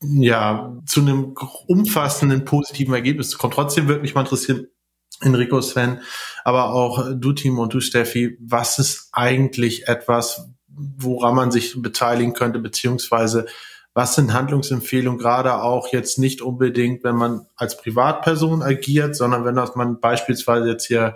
ja, 0.00 0.76
zu 0.86 1.00
einem 1.00 1.34
umfassenden 1.66 2.44
positiven 2.44 2.94
Ergebnis 2.94 3.30
zu 3.30 3.38
kommen. 3.38 3.52
Trotzdem 3.52 3.88
würde 3.88 4.02
mich 4.02 4.14
mal 4.14 4.22
interessieren, 4.22 4.66
Enrico, 5.20 5.60
Sven, 5.60 6.00
aber 6.42 6.72
auch 6.72 7.06
du, 7.14 7.32
Timo 7.32 7.62
und 7.62 7.72
du, 7.72 7.80
Steffi, 7.80 8.36
was 8.40 8.78
ist 8.78 9.08
eigentlich 9.12 9.86
etwas, 9.86 10.50
woran 10.66 11.36
man 11.36 11.50
sich 11.52 11.80
beteiligen 11.80 12.32
könnte, 12.32 12.58
beziehungsweise 12.58 13.46
was 13.94 14.16
sind 14.16 14.32
Handlungsempfehlungen, 14.32 15.20
gerade 15.20 15.62
auch 15.62 15.92
jetzt 15.92 16.18
nicht 16.18 16.42
unbedingt, 16.42 17.04
wenn 17.04 17.14
man 17.14 17.46
als 17.54 17.76
Privatperson 17.76 18.60
agiert, 18.60 19.14
sondern 19.14 19.44
wenn 19.44 19.54
man 19.54 20.00
beispielsweise 20.00 20.68
jetzt 20.68 20.86
hier 20.86 21.14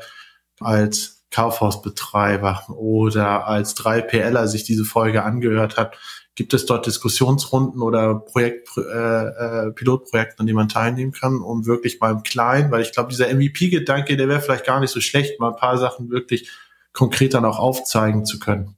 als 0.61 1.25
Kaufhausbetreiber 1.33 2.67
oder 2.71 3.49
als 3.49 3.77
3PLer 3.77 4.47
sich 4.47 4.63
diese 4.63 4.85
Folge 4.85 5.25
angehört 5.25 5.77
hat, 5.77 5.99
Gibt 6.39 6.55
es 6.55 6.67
dort 6.67 6.87
Diskussionsrunden 6.87 7.83
oder 7.83 8.15
Projekt, 8.15 8.69
äh, 8.77 8.81
äh, 8.81 9.73
Pilotprojekte, 9.73 10.39
an 10.39 10.47
denen 10.47 10.55
man 10.55 10.69
teilnehmen 10.69 11.11
kann, 11.11 11.41
um 11.41 11.67
wirklich 11.67 11.99
mal 11.99 12.13
im 12.13 12.23
Kleinen, 12.23 12.71
weil 12.71 12.81
ich 12.81 12.93
glaube, 12.93 13.11
dieser 13.11 13.27
MVP-Gedanke, 13.27 14.17
der 14.17 14.29
wäre 14.29 14.41
vielleicht 14.41 14.65
gar 14.65 14.79
nicht 14.79 14.93
so 14.93 15.01
schlecht, 15.01 15.41
mal 15.41 15.49
ein 15.49 15.57
paar 15.57 15.79
Sachen 15.79 16.11
wirklich 16.11 16.49
konkret 16.93 17.35
dann 17.35 17.45
auch 17.45 17.59
aufzeigen 17.59 18.25
zu 18.25 18.39
können, 18.39 18.77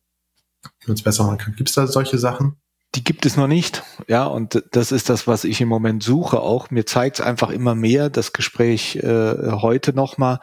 wie 0.62 0.86
man 0.86 0.94
es 0.94 1.02
besser 1.02 1.24
machen 1.24 1.36
kann. 1.36 1.54
Gibt 1.54 1.68
es 1.68 1.74
da 1.74 1.86
solche 1.86 2.16
Sachen? 2.16 2.56
Die 2.94 3.04
gibt 3.04 3.26
es 3.26 3.36
noch 3.36 3.46
nicht, 3.46 3.82
ja, 4.08 4.24
und 4.24 4.64
das 4.70 4.90
ist 4.90 5.10
das, 5.10 5.26
was 5.26 5.44
ich 5.44 5.60
im 5.60 5.68
Moment 5.68 6.02
suche 6.02 6.40
auch. 6.40 6.70
Mir 6.70 6.86
zeigt 6.86 7.18
es 7.18 7.26
einfach 7.26 7.50
immer 7.50 7.74
mehr, 7.74 8.08
das 8.08 8.32
Gespräch 8.32 8.96
äh, 8.96 9.50
heute 9.52 9.92
nochmal. 9.92 10.38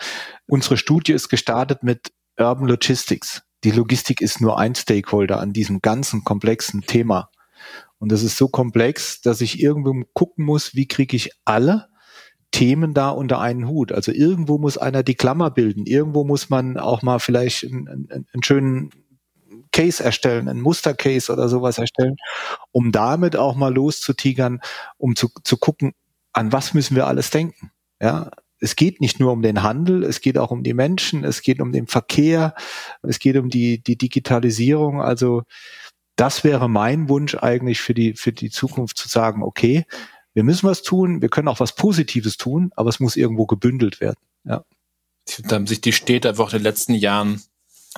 Unsere 0.45 0.77
Studie 0.77 1.13
ist 1.13 1.29
gestartet 1.29 1.81
mit 1.81 2.11
Urban 2.37 2.67
Logistics 2.67 3.41
die 3.63 3.71
Logistik 3.71 4.21
ist 4.21 4.41
nur 4.41 4.59
ein 4.59 4.75
Stakeholder 4.75 5.39
an 5.39 5.53
diesem 5.53 5.81
ganzen 5.81 6.23
komplexen 6.23 6.81
Thema. 6.81 7.29
Und 7.99 8.11
das 8.11 8.23
ist 8.23 8.37
so 8.37 8.47
komplex, 8.47 9.21
dass 9.21 9.41
ich 9.41 9.59
irgendwo 9.59 9.93
gucken 10.13 10.45
muss, 10.45 10.75
wie 10.75 10.87
kriege 10.87 11.15
ich 11.15 11.31
alle 11.45 11.87
Themen 12.51 12.93
da 12.93 13.09
unter 13.09 13.39
einen 13.41 13.67
Hut. 13.67 13.91
Also 13.91 14.11
irgendwo 14.11 14.57
muss 14.57 14.77
einer 14.77 15.03
die 15.03 15.15
Klammer 15.15 15.51
bilden. 15.51 15.85
Irgendwo 15.85 16.23
muss 16.23 16.49
man 16.49 16.77
auch 16.77 17.01
mal 17.01 17.19
vielleicht 17.19 17.63
einen, 17.65 17.87
einen, 17.87 18.27
einen 18.33 18.43
schönen 18.43 18.91
Case 19.71 20.03
erstellen, 20.03 20.47
einen 20.47 20.61
Mustercase 20.61 21.31
oder 21.31 21.49
sowas 21.49 21.77
erstellen, 21.77 22.15
um 22.71 22.91
damit 22.91 23.35
auch 23.35 23.55
mal 23.55 23.73
loszutigern, 23.73 24.59
um 24.97 25.15
zu, 25.15 25.29
zu 25.43 25.57
gucken, 25.57 25.93
an 26.33 26.51
was 26.51 26.73
müssen 26.73 26.95
wir 26.95 27.07
alles 27.07 27.31
denken. 27.31 27.71
Ja, 27.99 28.31
es 28.59 28.75
geht 28.75 29.01
nicht 29.01 29.19
nur 29.19 29.31
um 29.31 29.41
den 29.41 29.63
Handel, 29.63 30.03
es 30.03 30.21
geht 30.21 30.37
auch 30.37 30.51
um 30.51 30.63
die 30.63 30.73
Menschen, 30.73 31.23
es 31.23 31.41
geht 31.41 31.59
um 31.61 31.71
den 31.71 31.87
Verkehr, 31.87 32.55
es 33.03 33.19
geht 33.19 33.37
um 33.37 33.49
die, 33.49 33.81
die 33.81 33.97
Digitalisierung. 33.97 35.01
Also 35.01 35.43
das 36.15 36.43
wäre 36.43 36.69
mein 36.69 37.09
Wunsch 37.09 37.35
eigentlich 37.35 37.79
für 37.79 37.93
die, 37.93 38.13
für 38.13 38.33
die 38.33 38.49
Zukunft 38.49 38.97
zu 38.97 39.07
sagen, 39.07 39.43
okay, 39.43 39.85
wir 40.33 40.43
müssen 40.43 40.67
was 40.67 40.81
tun, 40.81 41.21
wir 41.21 41.29
können 41.29 41.47
auch 41.47 41.59
was 41.59 41.75
Positives 41.75 42.37
tun, 42.37 42.71
aber 42.75 42.89
es 42.89 42.99
muss 42.99 43.15
irgendwo 43.15 43.45
gebündelt 43.45 44.01
werden. 44.01 44.19
Ja. 44.43 44.63
Da 45.43 45.55
haben 45.55 45.67
sich 45.67 45.81
die 45.81 45.93
Städte 45.93 46.29
einfach 46.29 46.53
in 46.53 46.59
den 46.59 46.63
letzten 46.63 46.93
Jahren 46.93 47.41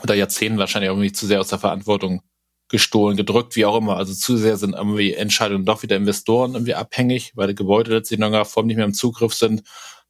oder 0.01 0.15
Jahrzehnten 0.15 0.57
wahrscheinlich 0.57 0.89
irgendwie 0.89 1.11
zu 1.11 1.27
sehr 1.27 1.39
aus 1.39 1.49
der 1.49 1.59
Verantwortung 1.59 2.21
gestohlen, 2.69 3.17
gedrückt, 3.17 3.55
wie 3.55 3.65
auch 3.65 3.77
immer. 3.77 3.97
Also 3.97 4.13
zu 4.13 4.37
sehr 4.37 4.57
sind 4.57 4.73
irgendwie 4.73 5.13
Entscheidungen 5.13 5.65
doch 5.65 5.83
wieder 5.83 5.95
Investoren 5.95 6.53
irgendwie 6.53 6.75
abhängig, 6.75 7.33
weil 7.35 7.47
die 7.47 7.55
Gebäude 7.55 7.91
letztlich 7.91 8.17
in 8.17 8.23
irgendeiner 8.23 8.45
Form 8.45 8.67
nicht 8.67 8.77
mehr 8.77 8.85
im 8.85 8.93
Zugriff 8.93 9.33
sind 9.33 9.63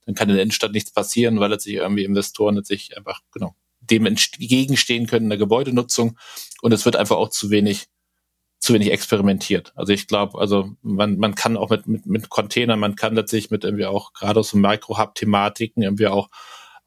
dann 0.09 0.15
kann 0.15 0.29
in 0.29 0.35
der 0.35 0.41
Innenstadt 0.41 0.71
nichts 0.71 0.89
passieren, 0.89 1.39
weil 1.39 1.51
letztlich 1.51 1.75
irgendwie 1.75 2.03
Investoren 2.03 2.55
letztlich 2.55 2.97
einfach, 2.97 3.21
genau, 3.31 3.53
dem 3.79 4.07
entgegenstehen 4.07 5.05
können 5.05 5.25
in 5.25 5.29
der 5.29 5.37
Gebäudenutzung. 5.37 6.17
Und 6.63 6.71
es 6.71 6.83
wird 6.83 6.95
einfach 6.95 7.17
auch 7.17 7.29
zu 7.29 7.51
wenig, 7.51 7.89
zu 8.57 8.73
wenig 8.73 8.91
experimentiert. 8.91 9.71
Also 9.75 9.93
ich 9.93 10.07
glaube, 10.07 10.39
also 10.39 10.71
man, 10.81 11.19
man 11.19 11.35
kann 11.35 11.57
auch 11.57 11.69
mit, 11.69 11.85
mit, 11.85 12.07
mit 12.07 12.29
Containern, 12.29 12.79
man 12.79 12.95
kann 12.95 13.13
letztlich 13.13 13.51
mit 13.51 13.63
irgendwie 13.63 13.85
auch 13.85 14.13
gerade 14.13 14.39
aus 14.39 14.49
so 14.49 14.57
Micro-Hub-Thematiken 14.57 15.83
irgendwie 15.83 16.07
auch, 16.07 16.29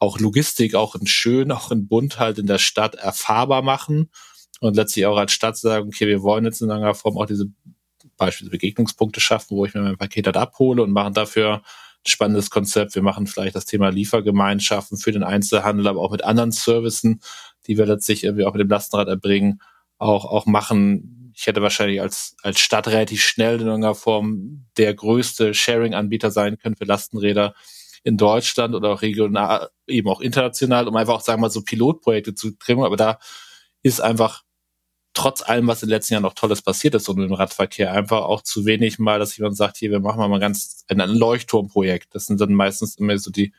auch 0.00 0.18
Logistik, 0.18 0.74
auch 0.74 0.96
in 0.96 1.06
schön, 1.06 1.52
auch 1.52 1.70
in 1.70 1.86
bunt 1.86 2.18
halt 2.18 2.40
in 2.40 2.48
der 2.48 2.58
Stadt 2.58 2.96
erfahrbar 2.96 3.62
machen 3.62 4.10
und 4.58 4.74
letztlich 4.74 5.06
auch 5.06 5.16
als 5.16 5.30
Stadt 5.30 5.56
sagen, 5.56 5.86
okay, 5.86 6.08
wir 6.08 6.22
wollen 6.22 6.44
jetzt 6.44 6.60
in 6.60 6.70
irgendeiner 6.70 6.96
Form 6.96 7.16
auch 7.16 7.26
diese 7.26 7.46
beispielsweise 8.16 8.50
Begegnungspunkte 8.50 9.20
schaffen, 9.20 9.56
wo 9.56 9.64
ich 9.64 9.74
mir 9.74 9.82
mein 9.82 9.96
Paket 9.96 10.26
halt 10.26 10.36
abhole 10.36 10.82
und 10.82 10.90
machen 10.90 11.14
dafür 11.14 11.62
spannendes 12.06 12.50
Konzept. 12.50 12.94
Wir 12.94 13.02
machen 13.02 13.26
vielleicht 13.26 13.54
das 13.54 13.64
Thema 13.64 13.90
Liefergemeinschaften 13.90 14.98
für 14.98 15.12
den 15.12 15.22
Einzelhandel, 15.22 15.86
aber 15.86 16.00
auch 16.00 16.10
mit 16.10 16.24
anderen 16.24 16.52
Services, 16.52 17.18
die 17.66 17.78
wir 17.78 17.86
letztlich 17.86 18.24
irgendwie 18.24 18.44
auch 18.44 18.54
mit 18.54 18.60
dem 18.60 18.68
Lastenrad 18.68 19.08
erbringen, 19.08 19.60
auch, 19.98 20.24
auch 20.24 20.46
machen. 20.46 21.32
Ich 21.34 21.46
hätte 21.46 21.62
wahrscheinlich 21.62 22.00
als, 22.00 22.36
als 22.42 22.60
Stadt 22.60 22.88
relativ 22.88 23.22
schnell 23.22 23.60
in 23.60 23.66
irgendeiner 23.66 23.94
Form 23.94 24.66
der 24.76 24.94
größte 24.94 25.54
Sharing-Anbieter 25.54 26.30
sein 26.30 26.58
können 26.58 26.76
für 26.76 26.84
Lastenräder 26.84 27.54
in 28.04 28.16
Deutschland 28.16 28.74
oder 28.74 28.90
auch 28.90 29.02
regional, 29.02 29.70
eben 29.86 30.08
auch 30.08 30.20
international, 30.20 30.88
um 30.88 30.96
einfach 30.96 31.14
auch, 31.14 31.20
sagen 31.20 31.40
wir 31.40 31.46
mal, 31.46 31.50
so 31.50 31.62
Pilotprojekte 31.62 32.34
zu 32.34 32.50
trimmen. 32.58 32.84
Aber 32.84 32.96
da 32.96 33.18
ist 33.82 34.00
einfach 34.00 34.42
trotz 35.14 35.42
allem, 35.42 35.66
was 35.66 35.82
in 35.82 35.88
den 35.88 35.94
letzten 35.94 36.14
Jahren 36.14 36.22
noch 36.22 36.34
Tolles 36.34 36.62
passiert 36.62 36.94
ist 36.94 37.08
und 37.08 37.20
im 37.20 37.32
Radverkehr, 37.32 37.92
einfach 37.92 38.22
auch 38.22 38.42
zu 38.42 38.64
wenig 38.64 38.98
mal, 38.98 39.18
dass 39.18 39.36
jemand 39.36 39.56
sagt, 39.56 39.76
hier, 39.76 39.90
wir 39.90 40.00
machen 40.00 40.18
mal 40.18 40.40
ganz 40.40 40.84
ein, 40.88 40.98
Leuchtturmprojekt. 40.98 42.14
Das 42.14 42.26
sind 42.26 42.40
dann 42.40 42.54
meistens 42.54 42.96
immer 42.96 43.18
so 43.18 43.30
die, 43.30 43.52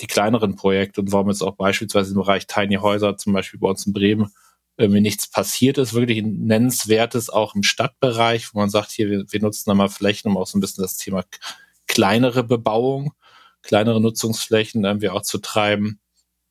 die 0.00 0.06
kleineren 0.06 0.56
Projekte 0.56 1.00
und 1.00 1.12
warum 1.12 1.28
jetzt 1.28 1.42
auch 1.42 1.56
beispielsweise 1.56 2.12
im 2.12 2.18
Bereich 2.18 2.46
Tiny 2.46 2.76
Häuser, 2.76 3.16
zum 3.16 3.32
Beispiel 3.32 3.60
bei 3.60 3.68
uns 3.68 3.86
in 3.86 3.92
Bremen, 3.92 4.32
irgendwie 4.76 5.00
nichts 5.00 5.28
passiert 5.28 5.78
ist, 5.78 5.92
wirklich 5.92 6.18
ein 6.18 6.46
nennenswertes 6.46 7.30
auch 7.30 7.54
im 7.54 7.62
Stadtbereich, 7.62 8.54
wo 8.54 8.58
man 8.58 8.70
sagt, 8.70 8.90
hier, 8.90 9.10
wir, 9.10 9.24
wir 9.28 9.40
nutzen 9.40 9.64
da 9.68 9.74
mal 9.74 9.88
Flächen, 9.88 10.30
um 10.30 10.38
auch 10.38 10.46
so 10.46 10.56
ein 10.56 10.60
bisschen 10.60 10.82
das 10.82 10.96
Thema 10.96 11.24
kleinere 11.86 12.42
Bebauung, 12.42 13.12
kleinere 13.62 14.00
Nutzungsflächen 14.00 14.84
irgendwie 14.84 15.10
auch 15.10 15.22
zu 15.22 15.38
treiben. 15.38 16.00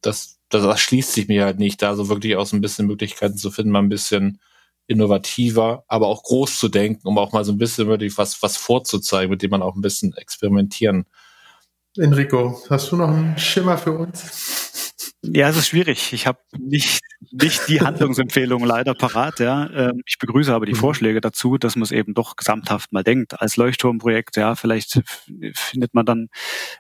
Das, 0.02 0.40
das, 0.54 0.64
das 0.64 0.80
schließt 0.80 1.14
sich 1.14 1.28
mir 1.28 1.46
halt 1.46 1.60
nicht, 1.60 1.82
da 1.82 1.96
so 1.96 2.10
wirklich 2.10 2.36
auch 2.36 2.46
so 2.46 2.56
ein 2.56 2.62
bisschen 2.62 2.88
Möglichkeiten 2.88 3.38
zu 3.38 3.52
finden, 3.52 3.72
mal 3.72 3.80
ein 3.80 3.90
bisschen 3.90 4.40
innovativer, 4.88 5.84
aber 5.88 6.08
auch 6.08 6.24
groß 6.24 6.58
zu 6.58 6.68
denken, 6.68 7.08
um 7.08 7.18
auch 7.18 7.32
mal 7.32 7.46
so 7.46 7.52
ein 7.52 7.58
bisschen 7.58 7.88
wirklich 7.88 8.18
was, 8.18 8.42
was 8.44 8.58
vorzuzeigen, 8.58 9.30
mit 9.30 9.42
dem 9.42 9.52
man 9.52 9.62
auch 9.62 9.76
ein 9.76 9.82
bisschen 9.82 10.14
experimentieren. 10.16 11.06
Enrico, 11.98 12.62
hast 12.70 12.92
du 12.92 12.98
noch 12.98 13.10
einen 13.10 13.38
Schimmer 13.38 13.78
für 13.78 13.94
uns? 13.94 14.81
Ja, 15.22 15.50
es 15.50 15.58
ist 15.58 15.68
schwierig. 15.68 16.14
Ich 16.14 16.28
habe 16.28 16.40
nicht, 16.58 17.00
nicht 17.32 17.68
die 17.68 17.82
Handlungsempfehlung 17.82 18.64
leider 18.64 18.94
parat. 18.94 19.40
Ja. 19.40 19.70
Ähm, 19.70 20.02
ich 20.06 20.18
begrüße 20.18 20.54
aber 20.54 20.66
die 20.66 20.74
mhm. 20.74 20.78
Vorschläge 20.78 21.22
dazu, 21.22 21.58
dass 21.58 21.76
man 21.76 21.84
es 21.84 21.92
eben 21.92 22.14
doch 22.14 22.36
gesamthaft 22.36 22.92
mal 22.92 23.04
denkt. 23.04 23.40
Als 23.42 23.58
Leuchtturmprojekt, 23.58 24.38
ja, 24.38 24.56
vielleicht 24.56 25.02
findet 25.54 25.94
man 25.94 26.06
dann 26.06 26.30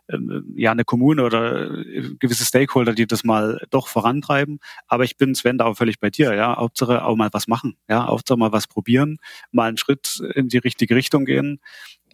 ähm, 0.09 0.53
ja 0.55 0.71
eine 0.71 0.83
Kommune 0.83 1.23
oder 1.23 1.71
äh, 1.71 2.15
gewisse 2.19 2.45
Stakeholder, 2.45 2.93
die 2.93 3.07
das 3.07 3.23
mal 3.23 3.65
doch 3.69 3.87
vorantreiben. 3.87 4.59
Aber 4.87 5.03
ich 5.03 5.17
bin 5.17 5.35
Sven 5.35 5.57
da 5.57 5.65
auch 5.65 5.77
völlig 5.77 5.99
bei 5.99 6.09
dir. 6.09 6.33
Ja, 6.33 6.57
Hauptsache 6.57 7.05
auch 7.05 7.15
mal 7.15 7.29
was 7.31 7.47
machen. 7.47 7.77
Ja, 7.89 8.07
Hauptsache 8.07 8.37
mal 8.37 8.51
was 8.51 8.67
probieren, 8.67 9.17
mal 9.51 9.67
einen 9.67 9.77
Schritt 9.77 10.21
in 10.35 10.47
die 10.47 10.57
richtige 10.57 10.95
Richtung 10.95 11.25
gehen. 11.25 11.59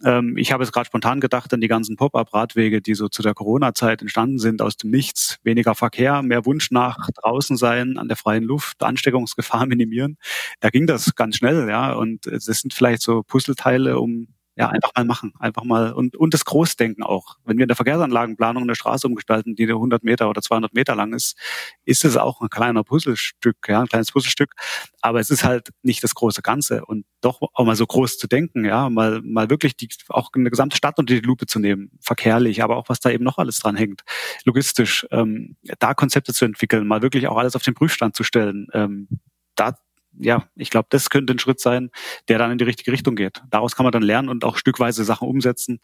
Ähm, 0.04 0.36
ich 0.36 0.52
habe 0.52 0.62
jetzt 0.62 0.72
gerade 0.72 0.86
spontan 0.86 1.20
gedacht 1.20 1.52
an 1.52 1.60
die 1.60 1.68
ganzen 1.68 1.96
Pop-up-Radwege, 1.96 2.80
die 2.80 2.94
so 2.94 3.08
zu 3.08 3.22
der 3.22 3.34
Corona-Zeit 3.34 4.00
entstanden 4.00 4.38
sind 4.38 4.62
aus 4.62 4.76
dem 4.76 4.90
Nichts. 4.90 5.38
Weniger 5.42 5.74
Verkehr, 5.74 6.22
mehr 6.22 6.46
Wunsch 6.46 6.70
nach 6.70 7.08
draußen 7.22 7.56
sein, 7.56 7.98
an 7.98 8.08
der 8.08 8.16
freien 8.16 8.44
Luft, 8.44 8.82
Ansteckungsgefahr 8.82 9.66
minimieren. 9.66 10.16
Da 10.60 10.70
ging 10.70 10.86
das 10.86 11.14
ganz 11.14 11.36
schnell, 11.36 11.68
ja. 11.68 11.92
Und 11.92 12.26
es 12.26 12.44
sind 12.44 12.74
vielleicht 12.74 13.02
so 13.02 13.22
Puzzleteile, 13.22 13.98
um 13.98 14.28
ja, 14.58 14.68
einfach 14.70 14.90
mal 14.96 15.04
machen, 15.04 15.32
einfach 15.38 15.62
mal 15.62 15.92
und, 15.92 16.16
und 16.16 16.34
das 16.34 16.44
Großdenken 16.44 17.04
auch. 17.04 17.36
Wenn 17.44 17.58
wir 17.58 17.62
in 17.62 17.68
der 17.68 17.76
Verkehrsanlagenplanung 17.76 18.64
eine 18.64 18.74
Straße 18.74 19.06
umgestalten, 19.06 19.54
die 19.54 19.68
100 19.68 20.02
Meter 20.02 20.28
oder 20.28 20.42
200 20.42 20.74
Meter 20.74 20.96
lang 20.96 21.12
ist, 21.14 21.38
ist 21.84 22.04
es 22.04 22.16
auch 22.16 22.40
ein 22.40 22.48
kleiner 22.48 22.82
Puzzlestück, 22.82 23.56
ja, 23.68 23.82
ein 23.82 23.86
kleines 23.86 24.10
Puzzlestück. 24.10 24.54
Aber 25.00 25.20
es 25.20 25.30
ist 25.30 25.44
halt 25.44 25.68
nicht 25.82 26.02
das 26.02 26.16
große 26.16 26.42
Ganze 26.42 26.84
und 26.84 27.06
doch 27.20 27.40
auch 27.40 27.64
mal 27.64 27.76
so 27.76 27.86
groß 27.86 28.18
zu 28.18 28.26
denken, 28.26 28.64
ja, 28.64 28.90
mal, 28.90 29.22
mal 29.22 29.48
wirklich 29.48 29.76
die, 29.76 29.88
auch 30.08 30.30
eine 30.34 30.50
gesamte 30.50 30.76
Stadt 30.76 30.98
unter 30.98 31.14
die 31.14 31.20
Lupe 31.20 31.46
zu 31.46 31.60
nehmen, 31.60 31.92
verkehrlich, 32.00 32.60
aber 32.60 32.78
auch 32.78 32.88
was 32.88 32.98
da 32.98 33.10
eben 33.10 33.22
noch 33.22 33.38
alles 33.38 33.60
dran 33.60 33.76
hängt, 33.76 34.02
logistisch, 34.44 35.06
ähm, 35.12 35.56
da 35.78 35.94
Konzepte 35.94 36.34
zu 36.34 36.44
entwickeln, 36.44 36.88
mal 36.88 37.00
wirklich 37.00 37.28
auch 37.28 37.36
alles 37.36 37.54
auf 37.54 37.62
den 37.62 37.74
Prüfstand 37.74 38.16
zu 38.16 38.24
stellen, 38.24 38.66
ähm, 38.72 39.08
da 39.54 39.78
ja, 40.20 40.44
ich 40.56 40.70
glaube, 40.70 40.88
das 40.90 41.10
könnte 41.10 41.32
ein 41.34 41.38
Schritt 41.38 41.60
sein, 41.60 41.90
der 42.28 42.38
dann 42.38 42.50
in 42.50 42.58
die 42.58 42.64
richtige 42.64 42.92
Richtung 42.92 43.16
geht. 43.16 43.42
Daraus 43.50 43.76
kann 43.76 43.84
man 43.84 43.92
dann 43.92 44.02
lernen 44.02 44.28
und 44.28 44.44
auch 44.44 44.56
stückweise 44.56 45.04
Sachen 45.04 45.28
umsetzen. 45.28 45.80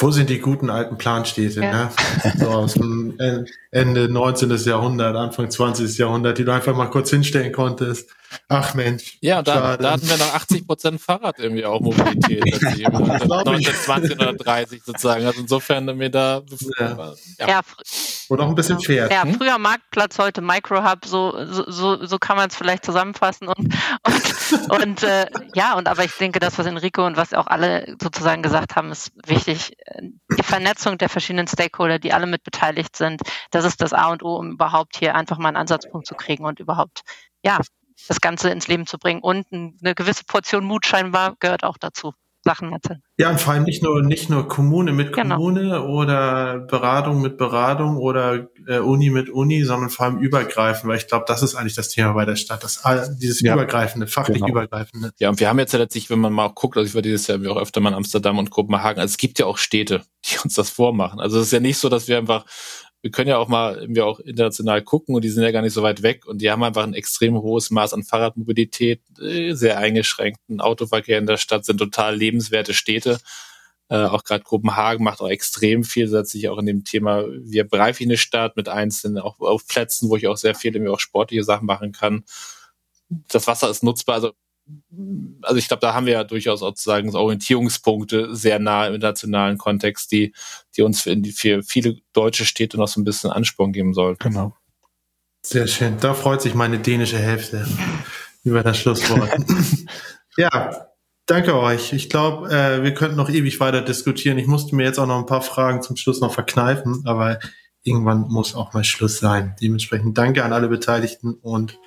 Wo 0.00 0.12
sind 0.12 0.30
die 0.30 0.38
guten 0.38 0.70
alten 0.70 0.96
Planstädte, 0.96 1.60
ja. 1.60 1.72
ne? 1.72 1.90
So 2.38 2.50
aus 2.50 2.74
dem 2.74 3.18
Ende 3.72 4.08
19. 4.08 4.56
Jahrhundert, 4.64 5.16
Anfang 5.16 5.50
20. 5.50 5.98
Jahrhundert, 5.98 6.38
die 6.38 6.44
du 6.44 6.52
einfach 6.52 6.76
mal 6.76 6.86
kurz 6.86 7.10
hinstellen 7.10 7.52
konntest. 7.52 8.14
Ach 8.48 8.74
Mensch. 8.74 9.18
Ja, 9.20 9.42
da, 9.42 9.76
da 9.76 9.92
hatten 9.92 10.08
wir 10.08 10.16
noch 10.16 10.34
80 10.34 10.66
Prozent 10.66 11.00
Fahrrad 11.00 11.38
irgendwie 11.38 11.64
auch 11.64 11.80
Mobilität. 11.80 12.44
1920 12.62 14.12
oder 14.12 14.32
30 14.32 14.82
sozusagen. 14.82 15.26
Also 15.26 15.40
insofern 15.40 15.84
mir 15.96 16.10
da. 16.10 16.42
Ja. 16.78 17.14
ja. 17.38 17.48
ja. 17.48 17.60
Oder 18.28 18.44
auch 18.44 18.48
ein 18.48 18.54
bisschen 18.54 18.78
Pferd. 18.78 19.10
Ja, 19.10 19.22
hm? 19.22 19.34
früher 19.34 19.58
Marktplatz, 19.58 20.18
heute 20.18 20.42
Microhub, 20.42 21.04
so, 21.06 21.34
so, 21.46 22.04
so 22.04 22.18
kann 22.18 22.36
man 22.36 22.48
es 22.48 22.56
vielleicht 22.56 22.84
zusammenfassen. 22.84 23.48
Und, 23.48 23.58
und, 24.04 24.82
und 24.82 25.02
äh, 25.02 25.26
ja, 25.54 25.74
und 25.74 25.88
aber 25.88 26.04
ich 26.04 26.12
denke, 26.12 26.38
das, 26.38 26.58
was 26.58 26.66
Enrico 26.66 27.06
und 27.06 27.16
was 27.16 27.32
auch 27.32 27.46
alle 27.46 27.96
sozusagen 28.00 28.42
gesagt 28.42 28.76
haben, 28.76 28.90
ist 28.90 29.12
wichtig. 29.26 29.76
Die 30.36 30.42
Vernetzung 30.42 30.98
der 30.98 31.08
verschiedenen 31.08 31.46
Stakeholder, 31.46 31.98
die 31.98 32.12
alle 32.12 32.26
mit 32.26 32.44
beteiligt 32.44 32.96
sind, 32.96 33.22
das 33.50 33.64
ist 33.64 33.80
das 33.80 33.92
A 33.92 34.10
und 34.10 34.22
O, 34.22 34.36
um 34.36 34.52
überhaupt 34.52 34.96
hier 34.96 35.14
einfach 35.14 35.38
mal 35.38 35.48
einen 35.48 35.56
Ansatzpunkt 35.56 36.06
zu 36.06 36.14
kriegen 36.14 36.44
und 36.44 36.60
überhaupt 36.60 37.02
ja, 37.44 37.60
das 38.06 38.20
Ganze 38.20 38.50
ins 38.50 38.68
Leben 38.68 38.86
zu 38.86 38.98
bringen. 38.98 39.20
Und 39.20 39.46
eine 39.52 39.94
gewisse 39.94 40.24
Portion 40.24 40.64
Mut 40.64 40.86
scheinbar 40.86 41.36
gehört 41.40 41.64
auch 41.64 41.78
dazu. 41.78 42.14
Sachen 42.44 42.72
erzählen. 42.72 43.02
Ja, 43.18 43.30
und 43.30 43.40
vor 43.40 43.52
allem 43.52 43.64
nicht 43.64 43.82
nur, 43.82 44.02
nicht 44.02 44.30
nur 44.30 44.48
Kommune 44.48 44.92
mit 44.92 45.12
genau. 45.12 45.36
Kommune 45.36 45.82
oder 45.82 46.60
Beratung 46.60 47.20
mit 47.20 47.36
Beratung 47.36 47.96
oder 47.96 48.48
äh, 48.66 48.78
Uni 48.78 49.10
mit 49.10 49.28
Uni, 49.28 49.64
sondern 49.64 49.90
vor 49.90 50.06
allem 50.06 50.18
übergreifend, 50.18 50.88
weil 50.88 50.98
ich 50.98 51.08
glaube, 51.08 51.24
das 51.26 51.42
ist 51.42 51.56
eigentlich 51.56 51.74
das 51.74 51.88
Thema 51.88 52.12
bei 52.12 52.24
der 52.24 52.36
Stadt, 52.36 52.62
das, 52.62 52.82
dieses 53.18 53.40
ja. 53.40 53.54
übergreifende, 53.54 54.06
fachlich 54.06 54.38
genau. 54.38 54.48
übergreifende. 54.48 55.10
Ja, 55.18 55.28
und 55.30 55.40
wir 55.40 55.48
haben 55.48 55.58
jetzt 55.58 55.72
ja 55.72 55.78
letztlich, 55.78 56.10
wenn 56.10 56.20
man 56.20 56.32
mal 56.32 56.46
auch 56.46 56.54
guckt, 56.54 56.76
also 56.76 56.88
ich 56.88 56.94
war 56.94 57.02
dieses 57.02 57.26
Jahr 57.26 57.38
auch 57.50 57.60
öfter 57.60 57.80
mal 57.80 57.90
in 57.90 57.96
Amsterdam 57.96 58.38
und 58.38 58.50
Kopenhagen, 58.50 59.00
also 59.00 59.12
es 59.12 59.18
gibt 59.18 59.38
ja 59.38 59.46
auch 59.46 59.58
Städte, 59.58 60.02
die 60.24 60.38
uns 60.42 60.54
das 60.54 60.70
vormachen. 60.70 61.20
Also 61.20 61.40
es 61.40 61.46
ist 61.46 61.52
ja 61.52 61.60
nicht 61.60 61.78
so, 61.78 61.88
dass 61.88 62.08
wir 62.08 62.18
einfach 62.18 62.44
wir 63.02 63.10
können 63.10 63.28
ja 63.28 63.38
auch 63.38 63.48
mal 63.48 63.76
irgendwie 63.76 64.00
auch 64.00 64.18
international 64.20 64.82
gucken 64.82 65.14
und 65.14 65.22
die 65.22 65.28
sind 65.28 65.44
ja 65.44 65.52
gar 65.52 65.62
nicht 65.62 65.72
so 65.72 65.82
weit 65.82 66.02
weg 66.02 66.26
und 66.26 66.42
die 66.42 66.50
haben 66.50 66.62
einfach 66.64 66.82
ein 66.82 66.94
extrem 66.94 67.36
hohes 67.36 67.70
Maß 67.70 67.94
an 67.94 68.02
Fahrradmobilität, 68.02 69.00
äh, 69.20 69.52
sehr 69.52 69.78
eingeschränkten 69.78 70.60
Autoverkehr 70.60 71.18
in 71.18 71.26
der 71.26 71.36
Stadt, 71.36 71.64
sind 71.64 71.78
total 71.78 72.16
lebenswerte 72.16 72.74
Städte. 72.74 73.18
Äh, 73.88 74.04
auch 74.04 74.24
gerade 74.24 74.42
Kopenhagen 74.44 75.04
macht 75.04 75.20
auch 75.20 75.28
extrem 75.28 75.84
viel, 75.84 76.08
setzt 76.08 76.32
sich 76.32 76.48
auch 76.48 76.58
in 76.58 76.66
dem 76.66 76.84
Thema, 76.84 77.24
wie 77.28 77.62
begreife 77.62 78.02
ich 78.02 78.08
eine 78.08 78.18
Stadt 78.18 78.56
mit 78.56 78.68
einzelnen, 78.68 79.18
auch 79.18 79.38
auf 79.40 79.66
Plätzen, 79.66 80.10
wo 80.10 80.16
ich 80.16 80.26
auch 80.26 80.36
sehr 80.36 80.54
viel 80.54 80.74
irgendwie 80.74 80.92
auch 80.92 81.00
sportliche 81.00 81.44
Sachen 81.44 81.66
machen 81.66 81.92
kann. 81.92 82.24
Das 83.08 83.46
Wasser 83.46 83.70
ist 83.70 83.82
nutzbar, 83.82 84.16
also 84.16 84.32
also 85.42 85.56
ich 85.56 85.68
glaube, 85.68 85.80
da 85.80 85.94
haben 85.94 86.06
wir 86.06 86.14
ja 86.14 86.24
durchaus 86.24 86.60
sozusagen 86.60 87.10
so 87.10 87.18
Orientierungspunkte 87.18 88.34
sehr 88.34 88.58
nah 88.58 88.86
im 88.86 88.94
internationalen 88.94 89.58
Kontext, 89.58 90.12
die, 90.12 90.32
die 90.76 90.82
uns 90.82 91.02
für, 91.02 91.16
für 91.32 91.62
viele 91.62 91.96
deutsche 92.12 92.44
Städte 92.44 92.76
noch 92.76 92.88
so 92.88 93.00
ein 93.00 93.04
bisschen 93.04 93.30
Ansporn 93.30 93.72
geben 93.72 93.94
sollten. 93.94 94.22
Genau. 94.22 94.56
Sehr 95.42 95.66
schön. 95.66 95.98
Da 96.00 96.14
freut 96.14 96.42
sich 96.42 96.54
meine 96.54 96.78
dänische 96.78 97.18
Hälfte 97.18 97.66
über 98.44 98.62
das 98.62 98.78
Schlusswort. 98.78 99.30
ja, 100.36 100.88
danke 101.26 101.58
euch. 101.58 101.92
Ich 101.92 102.10
glaube, 102.10 102.50
äh, 102.50 102.82
wir 102.82 102.94
könnten 102.94 103.16
noch 103.16 103.30
ewig 103.30 103.60
weiter 103.60 103.82
diskutieren. 103.82 104.38
Ich 104.38 104.46
musste 104.46 104.74
mir 104.74 104.84
jetzt 104.84 104.98
auch 104.98 105.06
noch 105.06 105.18
ein 105.18 105.26
paar 105.26 105.42
Fragen 105.42 105.82
zum 105.82 105.96
Schluss 105.96 106.20
noch 106.20 106.34
verkneifen, 106.34 107.02
aber 107.06 107.38
irgendwann 107.82 108.28
muss 108.28 108.54
auch 108.54 108.72
mal 108.72 108.84
Schluss 108.84 109.18
sein. 109.18 109.54
Dementsprechend 109.60 110.18
danke 110.18 110.44
an 110.44 110.52
alle 110.52 110.68
Beteiligten 110.68 111.34
und 111.34 111.78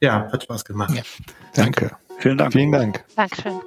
ja, 0.00 0.28
hat 0.32 0.44
Spaß 0.44 0.64
gemacht. 0.64 0.94
Ja, 0.94 1.02
danke. 1.54 1.96
Vielen 2.22 2.38
Dank. 2.38 2.52
Vielen 2.52 2.70
Dank. 2.70 3.04
Dankeschön. 3.16 3.60